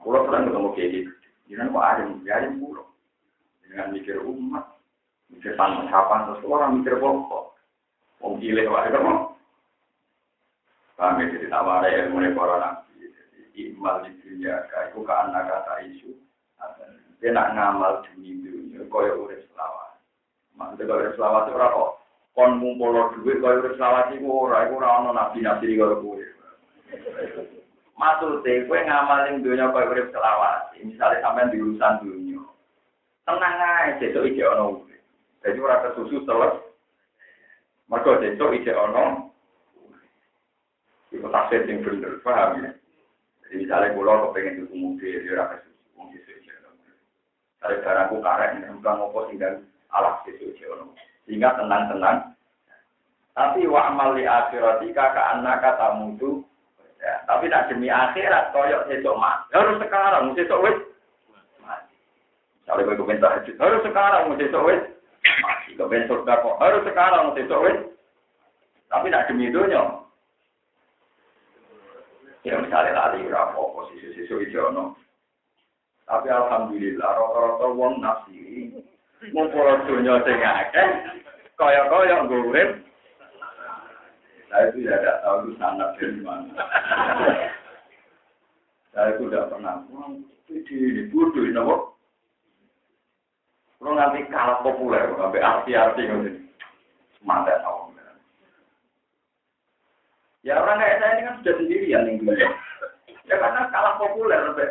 Pulau 0.00 0.24
sering 0.26 0.48
ketemu 0.48 0.68
kayak 0.72 0.90
gitu. 0.96 1.12
Jangan 1.52 1.72
kok 1.76 1.84
ada 1.84 2.02
yang 2.24 2.56
pulau. 2.56 2.86
Dengan 3.62 3.92
mikir 3.92 4.16
umat, 4.24 4.66
mikir 5.28 5.52
tanpa 5.54 5.86
siapa, 5.86 6.14
terus 6.26 6.48
orang 6.48 6.80
mikir 6.80 6.96
pokok. 6.96 7.54
Wong 8.24 8.40
gile 8.40 8.64
wae 8.66 8.88
kan. 8.88 9.36
Kami 10.96 11.32
jadi 11.32 11.46
nawara 11.48 11.88
yang 11.88 12.12
mulai 12.12 12.32
para 12.32 12.56
nabi. 12.60 13.08
Imal 13.56 14.04
di 14.08 14.12
dunia, 14.24 14.64
itu 14.64 15.00
ke 15.04 15.12
anak 15.12 15.48
kata 15.48 15.74
isu. 15.92 16.12
Dia 17.20 17.36
nak 17.36 17.52
ngamal 17.52 18.00
demi 18.08 18.40
dunia, 18.40 18.80
kaya 18.88 19.12
urip 19.12 19.44
selawat. 19.52 20.00
Maksudnya 20.56 20.88
kaya 20.88 20.98
urip 21.04 21.14
selawat 21.20 21.42
itu 21.44 21.52
berapa? 21.56 21.99
Kon 22.40 22.56
ngumpul 22.56 22.96
duit 23.20 23.36
kaya 23.44 23.60
urip 23.60 23.76
selawat 23.76 24.16
itu 24.16 24.24
ora, 24.24 24.64
itu 24.64 24.80
ora 24.80 25.04
ono 25.04 25.12
nabi-nabi 25.12 25.76
kaya 25.76 26.00
gue. 26.00 26.24
Maksudnya, 28.00 28.64
gue 28.64 28.80
ngamalin 28.80 29.44
dunia 29.44 29.68
kaya 29.68 29.92
urip 29.92 30.08
selawat. 30.08 30.72
Misalnya 30.80 31.20
sampai 31.20 31.52
di 31.52 31.60
urusan 31.60 32.00
dunia. 32.00 32.40
Tenang 33.28 34.00
besok 34.00 34.24
ije 34.24 34.40
ono 34.48 34.88
urip. 34.88 35.04
Jadi 35.44 35.58
ora 35.60 35.84
kesusu 35.84 36.24
selesai. 36.24 36.64
Mereka 37.92 38.24
besok 38.24 38.56
ije 38.56 38.72
ono 38.72 39.04
itu 41.12 41.28
tafsir 41.28 41.68
yang 41.68 41.84
bener, 41.84 42.24
paham 42.24 42.64
ya? 42.64 42.70
Jadi 43.44 43.54
misalnya 43.66 43.92
pulau 43.98 44.30
kepengen 44.30 44.64
itu 44.64 44.78
mobil, 44.78 45.26
dia 45.26 45.36
rasa 45.36 45.60
susu, 45.60 45.84
mungkin 45.98 46.22
susu 46.24 46.54
Dari 47.60 47.82
barangku 47.84 48.22
karet, 48.24 48.64
bukan 48.78 48.94
ngopo 48.96 49.28
sehingga 49.28 49.60
alat 49.92 50.24
susu 50.24 50.54
Sehingga 51.24 51.56
tenang-tenang. 51.56 52.32
Tapi 53.34 53.64
wa 53.64 53.88
amal 53.88 54.18
li 54.18 54.26
akhirati 54.26 54.92
kakak 54.92 55.38
anak 55.38 55.62
kata 55.64 55.96
mutu. 55.96 56.44
Ya, 57.00 57.24
tapi 57.24 57.48
nak 57.48 57.72
demi 57.72 57.88
akhirat, 57.88 58.52
koyok 58.52 58.84
sesok 58.92 59.16
mati. 59.16 59.56
Harus 59.56 59.80
sekarang, 59.80 60.36
sesok 60.36 60.60
wis. 60.68 60.76
Misalnya 62.60 62.86
gue 62.92 62.98
kepengen 63.00 63.24
tahajud, 63.24 63.56
harus 63.56 63.80
sekarang, 63.88 64.36
sesok 64.36 64.64
wis. 64.68 64.80
Mati. 65.40 65.70
Kepengen 65.80 66.08
surga 66.12 66.44
kok, 66.44 66.60
harus 66.60 66.84
sekarang, 66.84 67.32
sesok 67.32 67.62
wis. 67.64 67.78
Tapi 68.92 69.06
nak 69.08 69.24
demi 69.32 69.48
dunia, 69.48 70.00
Ya 72.40 72.56
misalnya 72.56 72.96
tadi 72.96 73.28
berapa 73.28 73.52
posisi 73.52 74.16
sisu 74.16 74.40
ijono. 74.48 74.96
Tapi 76.08 76.32
alhamdulillah 76.32 77.10
rata-rata 77.12 77.66
wong 77.76 78.00
nafsi 78.00 78.72
ngumpul 79.28 79.68
dunia 79.84 80.16
sing 80.24 80.40
akeh 80.40 80.88
kaya-kaya 81.60 82.24
ngurip. 82.24 82.70
Saya 84.50 84.66
itu 84.72 84.82
tidak 84.82 85.22
tahu 85.22 85.36
itu 85.46 85.52
sangat 85.62 85.88
dari 86.00 86.20
mana. 86.26 86.50
Saya 88.90 89.14
itu 89.14 89.30
tidak 89.30 89.46
pernah. 89.52 89.78
Ini 90.50 91.06
bodoh 91.14 91.44
ini 91.46 91.54
apa? 91.54 91.76
Kalau 93.78 93.96
nanti 93.96 94.26
kalah 94.28 94.58
populer, 94.66 95.06
sampai 95.14 95.40
arti-arti 95.40 96.02
gitu. 96.02 96.30
Mantap 97.22 97.62
tahu. 97.62 97.94
Ya 100.40 100.56
orang 100.56 100.80
kayak 100.80 100.98
saya 100.98 101.12
ini 101.14 101.22
kan 101.28 101.34
sudah 101.40 101.54
sendirian 101.60 102.08
yang. 102.10 102.18
Ya 103.28 103.36
karena 103.38 103.70
kalah 103.70 103.94
populer 104.00 104.40
sampai 104.50 104.68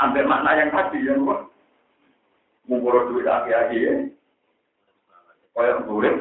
ambil 0.00 0.24
makna 0.24 0.50
yang 0.56 0.70
tadi 0.72 0.98
yang 1.04 1.26
gua 1.26 1.51
ngumpul 2.66 3.10
duit 3.10 3.26
lagi-lagi 3.26 3.78
ya. 3.78 3.94
Kayak 5.52 5.84
boleh. 5.84 6.14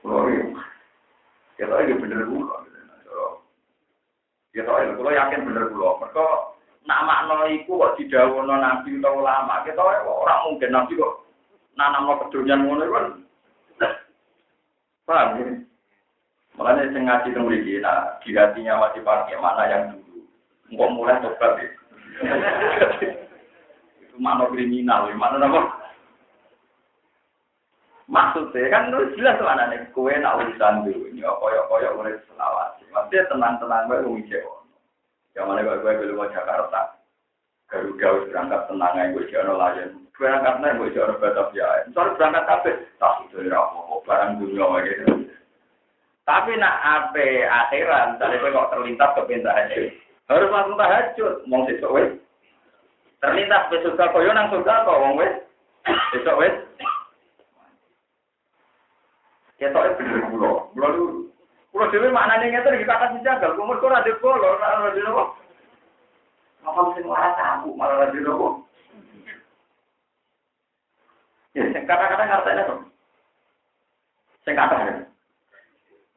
Glory. 0.00 0.36
Ya 1.60 1.68
tahu 1.68 1.84
ini 1.84 2.00
bener 2.00 2.24
gula. 2.24 2.56
Ya 4.56 4.64
tahu 4.64 4.80
ini, 4.80 4.96
kalau 4.96 5.12
yakin 5.12 5.44
bener 5.44 5.64
gula. 5.68 6.00
Mereka 6.00 6.26
nak 6.88 7.04
makna 7.04 7.46
iku 7.52 7.76
kok 7.76 7.94
didawono 8.00 8.54
nabi 8.56 8.96
atau 8.96 9.20
ulama. 9.20 9.62
Kita 9.68 9.82
orang 9.84 10.40
mungkin 10.48 10.72
nabi 10.72 10.96
kok 10.96 11.14
nanam 11.76 12.08
no 12.08 12.14
kedunian 12.26 12.64
ngono 12.64 12.84
kan. 12.88 13.06
Paham 15.04 15.28
ya? 15.42 15.44
Makanya 16.58 16.92
saya 16.92 17.00
ngaji 17.00 17.28
mriki, 17.40 17.74
nah 17.80 18.20
di 18.20 18.36
hatinya 18.36 18.84
masih 18.84 19.00
pakai 19.00 19.38
mana 19.40 19.64
yang 19.70 19.82
dulu. 19.96 20.28
Enggak 20.68 20.92
mulai 20.92 21.22
tobat 21.24 21.52
ya. 21.56 21.68
Mana 24.18 24.50
kriminal, 24.50 25.12
mana 25.14 25.36
nama? 25.38 25.60
Maksudnya 28.10 28.66
kan 28.74 28.90
lu 28.90 29.06
jelas 29.14 29.38
mana 29.38 29.70
nih, 29.70 29.86
kue 29.94 30.10
nak 30.18 30.42
urusan 30.42 30.82
dulu 30.82 31.06
ini, 31.14 31.22
koyok 31.22 31.68
koyok 31.70 31.94
mulai 31.94 32.18
selawat. 32.26 32.82
Maksudnya 32.90 33.30
tenang-tenang 33.30 33.86
gue 33.86 34.02
lu 34.02 34.18
ngecewa. 34.18 34.54
Yang 35.38 35.46
mana 35.46 35.62
gue 35.62 35.78
gue 35.78 35.92
belum 35.94 36.18
mau 36.18 36.34
Jakarta. 36.34 36.98
Garuda 37.70 38.02
harus 38.02 38.26
berangkat 38.34 38.60
tenang 38.66 38.98
aja 38.98 39.12
gue 39.14 39.30
jono 39.30 39.54
layan. 39.54 39.90
Berangkat 40.18 40.54
nih 40.58 40.74
gue 40.74 40.94
jono 40.98 41.14
Batavia. 41.22 41.86
Soalnya 41.94 42.18
berangkat 42.18 42.44
kafe, 42.50 42.72
tak 42.98 43.14
itu 43.30 43.46
rapo 43.46 44.02
barang 44.02 44.42
dunia 44.42 44.66
gitu. 44.90 45.06
Tapi 46.26 46.52
nak 46.58 46.78
ape 46.82 47.46
akhiran, 47.46 48.18
tadi 48.18 48.42
kok 48.42 48.70
terlintas 48.74 49.14
ke 49.14 49.22
pintu 49.26 49.46
tahajud. 49.46 49.86
Harus 50.30 50.52
langsung 50.54 50.78
tahajud, 50.78 51.34
mau 51.46 51.66
sesuk. 51.66 52.22
Terlintas 53.20 53.68
ke 53.68 53.76
surga 53.84 54.12
koyo 54.16 54.32
nang 54.32 54.48
surga 54.48 54.88
kok 54.88 55.00
wong 55.00 55.14
wes. 55.20 55.32
Sesuk 56.12 56.40
wes. 56.40 56.54
Ketok 59.60 60.00
bener 60.00 60.24
kula. 60.32 60.50
Kula 60.72 60.88
lu 60.96 61.04
Kulo 61.70 61.86
dhewe 61.86 62.10
maknane 62.10 62.50
ngeten 62.50 62.74
iki 62.74 62.88
kata 62.88 63.14
jagal, 63.22 63.54
umur 63.54 63.78
kok 63.78 63.94
ora 63.94 64.02
bolor, 64.02 64.58
ora 64.58 64.90
ada 64.90 65.00
nopo. 65.06 65.24
Apa 66.66 66.80
sing 66.98 67.06
waras 67.06 67.38
aku 67.38 67.78
malah 67.78 68.10
ora 68.10 68.10
nopo. 68.10 68.66
Ya, 71.54 71.62
sing 71.70 71.86
kata-kata 71.86 72.26
ngartene 72.26 72.62
kok. 72.66 72.80
Sing 74.42 74.54
kata 74.58 74.76
ya. 74.82 74.94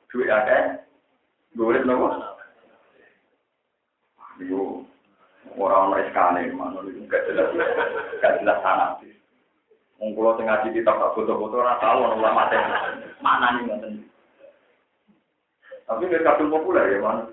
Duit 0.10 0.30
akeh. 0.34 0.62
Golek 1.54 1.86
nopo? 1.86 2.08
Yo, 4.42 4.90
orang 5.58 5.94
orang 5.94 6.06
sekali, 6.10 6.50
mana 6.54 6.80
itu 6.88 7.02
gak 7.10 7.24
jelas, 7.30 7.50
gak 8.22 8.34
jelas 8.42 8.58
sana. 8.66 8.98
Mengkulo 10.02 10.36
tengah 10.36 10.66
di 10.68 10.76
kitab 10.76 11.00
foto-foto 11.16 11.64
orang 11.64 11.80
tahu 11.80 11.98
orang 12.04 12.20
ulama 12.20 12.44
mana 13.24 13.56
nih 13.56 13.62
nggak 13.72 13.88
Tapi 15.88 16.02
nggak 16.04 16.26
kadung 16.28 16.52
populer 16.52 16.98
ya 16.98 17.00
mana? 17.00 17.24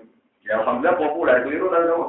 Ya 0.47 0.53
alhamdulillah 0.63 0.95
populer 0.95 1.35
itu 1.43 1.67
dari 1.67 1.87
apa? 1.91 2.07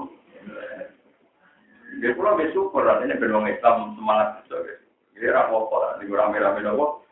Dia 2.01 2.15
pulau 2.17 2.39
bersyukur 2.39 2.83
artinya 2.83 3.19
beruang 3.21 3.51
Islam 3.51 3.95
semangat 3.99 4.43
juga. 4.49 4.81
Dia 5.19 5.39
apa-apa 5.39 5.77
lah, 5.77 5.91
di 6.01 6.09
rame-rame 6.09 6.61
nopo. 6.65 7.05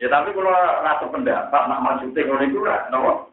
Ya 0.00 0.08
tapi 0.08 0.32
kalau 0.32 0.50
rasa 0.54 1.06
pendapat 1.06 1.62
nak 1.68 1.82
maksudnya 1.84 2.24
kalau 2.24 2.42
itu 2.42 2.58
nopo. 2.90 3.29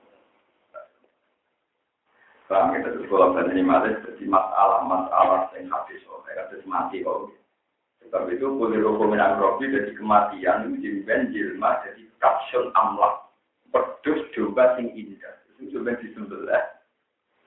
Paham 2.47 2.79
kita 2.79 2.95
terus 2.95 3.11
kalau 3.11 3.35
ini 3.51 3.59
malah 3.59 3.91
jadi 3.91 4.23
masalah-masalah 4.23 5.51
yang 5.59 5.67
habis, 5.67 5.99
oh, 6.07 6.23
kayak 6.23 6.47
mati 6.63 7.03
kok. 7.03 7.35
Sebab 8.07 8.31
itu 8.31 8.47
boleh 8.47 8.79
hukum 8.87 9.19
robi 9.19 9.67
jadi 9.67 9.91
kematian 9.99 10.79
jilben 10.79 11.35
jilma 11.35 11.83
jadi 11.83 12.07
kapsul 12.23 12.71
amlah 12.71 13.27
pedus 13.67 14.23
domba 14.31 14.79
sing 14.79 14.95
indah. 14.95 15.35
Itu 15.59 15.75
coba 15.75 15.99
disembelih. 15.99 16.63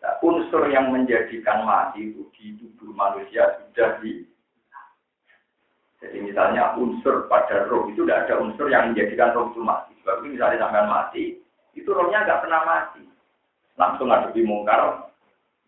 Nah, 0.05 0.15
unsur 0.21 0.69
yang 0.69 0.93
menjadikan 0.93 1.65
mati 1.65 2.13
itu 2.13 2.29
di 2.37 2.57
tubuh 2.61 2.93
manusia 2.93 3.57
sudah 3.57 4.01
di 4.05 4.29
jadi 6.01 6.17
misalnya 6.25 6.73
unsur 6.81 7.29
pada 7.29 7.69
roh 7.69 7.85
itu 7.93 8.09
tidak 8.09 8.25
ada 8.25 8.41
unsur 8.41 8.73
yang 8.73 8.93
menjadikan 8.93 9.37
roh 9.37 9.53
itu 9.53 9.61
mati. 9.61 9.93
Sebab 10.01 10.25
itu 10.25 10.27
misalnya 10.33 10.65
sampai 10.65 10.89
mati, 10.89 11.25
itu 11.77 11.89
rohnya 11.93 12.25
nggak 12.25 12.41
pernah 12.41 12.61
mati. 12.65 13.10
Langsung 13.81 14.13
di 14.37 14.45
mungkar. 14.45 15.09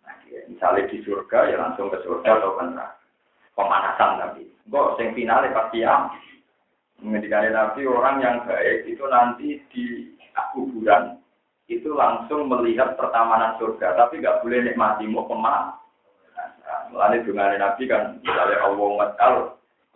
Nah, 0.04 0.14
misalnya 0.52 0.84
di 0.92 1.00
surga 1.00 1.48
ya 1.48 1.56
langsung 1.56 1.88
ke 1.88 2.04
surga 2.04 2.36
atau 2.36 2.60
ke 2.60 2.62
neraka. 2.68 3.00
Pemanasan 3.56 4.20
tapi. 4.20 4.44
Kok 4.68 5.00
sing 5.00 5.16
finale 5.16 5.48
pasti 5.56 5.80
ya. 5.80 6.12
Mengendikan 7.00 7.48
Nabi 7.50 7.88
orang 7.88 8.20
yang 8.20 8.36
baik 8.44 8.86
itu 8.86 9.02
nanti 9.08 9.58
di 9.74 10.12
kuburan 10.54 11.18
itu 11.66 11.90
langsung 11.96 12.46
melihat 12.52 12.94
pertamanan 13.00 13.56
surga, 13.56 13.96
tapi 13.96 14.20
nggak 14.20 14.44
boleh 14.44 14.60
nikmati 14.66 15.08
mau 15.08 15.24
ke 15.24 15.34
mana. 15.34 15.80
Mulai 16.92 17.24
dengan 17.24 17.56
Nabi 17.56 17.88
kan, 17.88 18.20
misalnya 18.20 18.60
Allah 18.68 18.88
ngetal, 19.00 19.34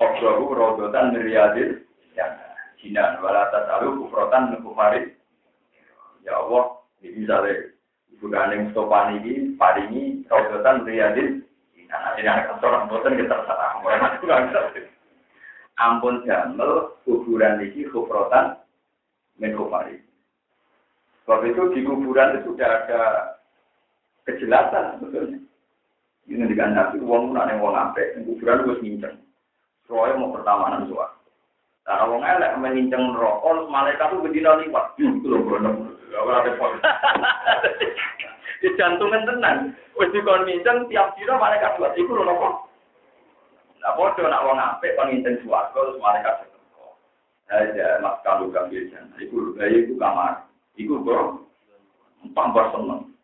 Qobrohu 0.00 0.56
rodotan 0.56 1.12
miriadil, 1.12 1.84
ya, 2.16 2.24
jinan, 2.80 3.20
walatas 3.20 3.68
alu 3.68 4.00
kufrotan 4.00 4.56
nekufarid. 4.56 5.12
Ya 6.24 6.40
Allah, 6.40 6.80
ini 7.04 7.24
misalnya, 7.24 7.75
Ibu 8.16 8.32
Ganing 8.32 8.72
Stopan 8.72 9.20
ini, 9.20 9.52
paringi, 9.60 10.24
miriadil, 10.24 11.44
nah, 11.92 12.16
ini 12.16 12.24
anak 12.24 12.56
seorang 12.64 12.88
boten 12.88 13.20
kita 13.20 13.28
terserah, 13.28 13.76
Ampun 15.76 16.24
jamel, 16.24 16.96
kuburan 17.04 17.60
ini 17.60 17.84
kufrotan, 17.92 18.56
nekufarid. 19.36 20.00
Sebab 21.26 21.44
itu 21.44 21.62
di 21.74 21.80
kuburan 21.84 22.40
itu 22.40 22.54
sudah 22.54 22.70
ada 22.70 23.02
kejelasan 24.24 24.96
sebetulnya. 24.96 25.38
Ini 26.26 26.48
dengan 26.48 26.72
nabi 26.72 27.02
uang 27.02 27.34
mana 27.34 27.52
yang 27.52 27.60
uang 27.60 27.76
apa? 27.76 28.16
Kuburan 28.24 28.64
gue 28.64 28.80
nginceng. 28.80 29.16
Soalnya 29.84 30.22
mau 30.22 30.32
pertamanan 30.32 30.88
suara. 30.88 31.15
Nah, 31.86 32.02
wong 32.10 32.26
elek 32.26 32.58
menginceng 32.58 33.14
rokok, 33.14 33.70
malaikat 33.70 34.10
itu 34.10 34.24
bedina 34.26 34.58
liwat. 34.58 34.98
Itu. 34.98 35.38
Ora 36.18 36.42
repot. 36.42 36.82
Di 38.58 38.68
jantungan 38.78 39.22
tenan. 39.22 39.56
Wis 39.94 40.10
dikon 40.10 40.42
minceng 40.42 40.90
tiap 40.90 41.14
dina 41.14 41.38
malaikat 41.38 41.78
buat 41.78 41.94
iku 41.94 42.18
lho. 42.18 42.34
Nah, 43.78 43.92
padha 43.94 44.26
nak 44.26 44.44
wong 44.50 44.58
apik 44.58 44.98
kon 44.98 45.14
nginceng 45.14 45.38
swarga 45.46 45.78
terus 45.78 46.02
malaikat 46.02 46.34
teko. 46.42 46.98
Aja 47.54 48.02
mas 48.02 48.18
kalau. 48.26 48.50
Iku 49.22 49.54
lho, 49.54 49.62
iku 49.62 49.92
kamar. 49.94 50.42
Iku 50.74 51.06
kok 51.06 51.46
tambah 52.34 52.66
seneng. 52.74 53.14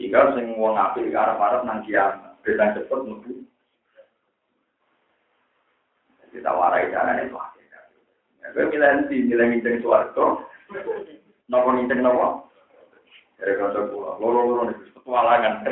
Sehingga 0.00 0.32
sing 0.32 0.56
wong 0.56 0.72
apik 0.72 1.12
arep-arep 1.12 1.68
nang 1.68 1.84
kiamat. 1.84 2.32
Beda 2.40 2.72
cepet 2.72 3.00
kita 6.36 6.52
warai 6.52 6.92
caranya 6.92 7.24
itu. 7.24 7.55
Ya, 8.46 8.54
gue 8.54 8.70
milih 8.70 8.78
nanti, 8.78 9.16
milih 9.26 9.46
nginceng 9.50 9.82
suarga. 9.82 10.38
Nopo 11.50 11.68
nginceng 11.74 11.98
nopo? 11.98 12.46
Dari 13.42 13.58
kata 13.58 13.90
gue, 13.90 14.10
loro-loro 14.22 14.70
nih, 14.70 14.78
petualangan. 14.94 15.66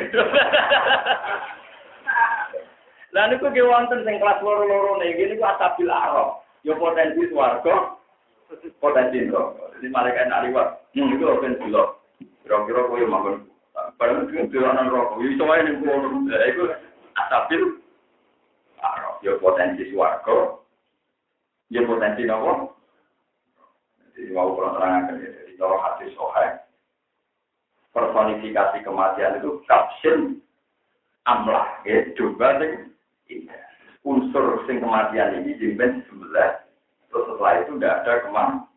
Lah 3.15 3.31
niku 3.31 3.47
ge 3.55 3.63
wonten 3.63 4.03
sing 4.03 4.19
kelas 4.19 4.43
loro-loro 4.43 4.99
gini 4.99 5.39
ku 5.39 5.45
asabil 5.47 5.87
arok. 5.87 6.43
Yo 6.67 6.75
potensi 6.75 7.23
suarga, 7.31 7.95
potensi 8.83 9.23
neraka. 9.23 9.71
Jadi 9.79 9.87
malaikat 9.87 10.27
nak 10.27 10.43
liwat, 10.43 10.67
hmm 10.91 11.15
itu 11.15 11.23
open 11.23 11.55
dulu. 11.55 11.95
Kira-kira 12.43 12.91
kowe 12.91 13.03
makan 13.07 13.35
Padahal 13.95 14.27
itu 14.27 14.51
dolanan 14.51 14.91
rokok, 14.91 15.23
itu 15.23 15.43
wae 15.47 15.63
ning 15.63 15.79
kono. 15.79 16.27
Iku 16.27 16.63
asabil 17.15 17.61
ya 19.23 19.31
potensi 19.39 19.87
suarga, 19.95 20.59
ya 21.69 21.81
potensi 21.85 22.25
nopo. 22.25 22.75
Jadi 24.15 24.31
mau 24.31 24.55
kalau 24.55 24.79
terangkan 24.79 25.19
ya, 25.19 25.29
jadi 25.31 25.53
kalau 25.59 25.77
hati 25.81 26.05
sohai, 26.15 26.49
personifikasi 27.91 28.77
kematian 28.83 29.39
itu 29.43 29.59
kapsin 29.67 30.39
amlah, 31.27 31.67
ya 31.83 32.05
coba 32.15 32.61
sing 32.61 32.87
unsur 34.07 34.63
sing 34.69 34.79
kematian 34.79 35.43
ini 35.43 35.57
jimben 35.59 36.05
sebelah, 36.07 36.63
terus 37.11 37.25
setelah 37.27 37.53
itu 37.59 37.71
tidak 37.75 37.95
ada 38.03 38.13
kematian. 38.23 38.74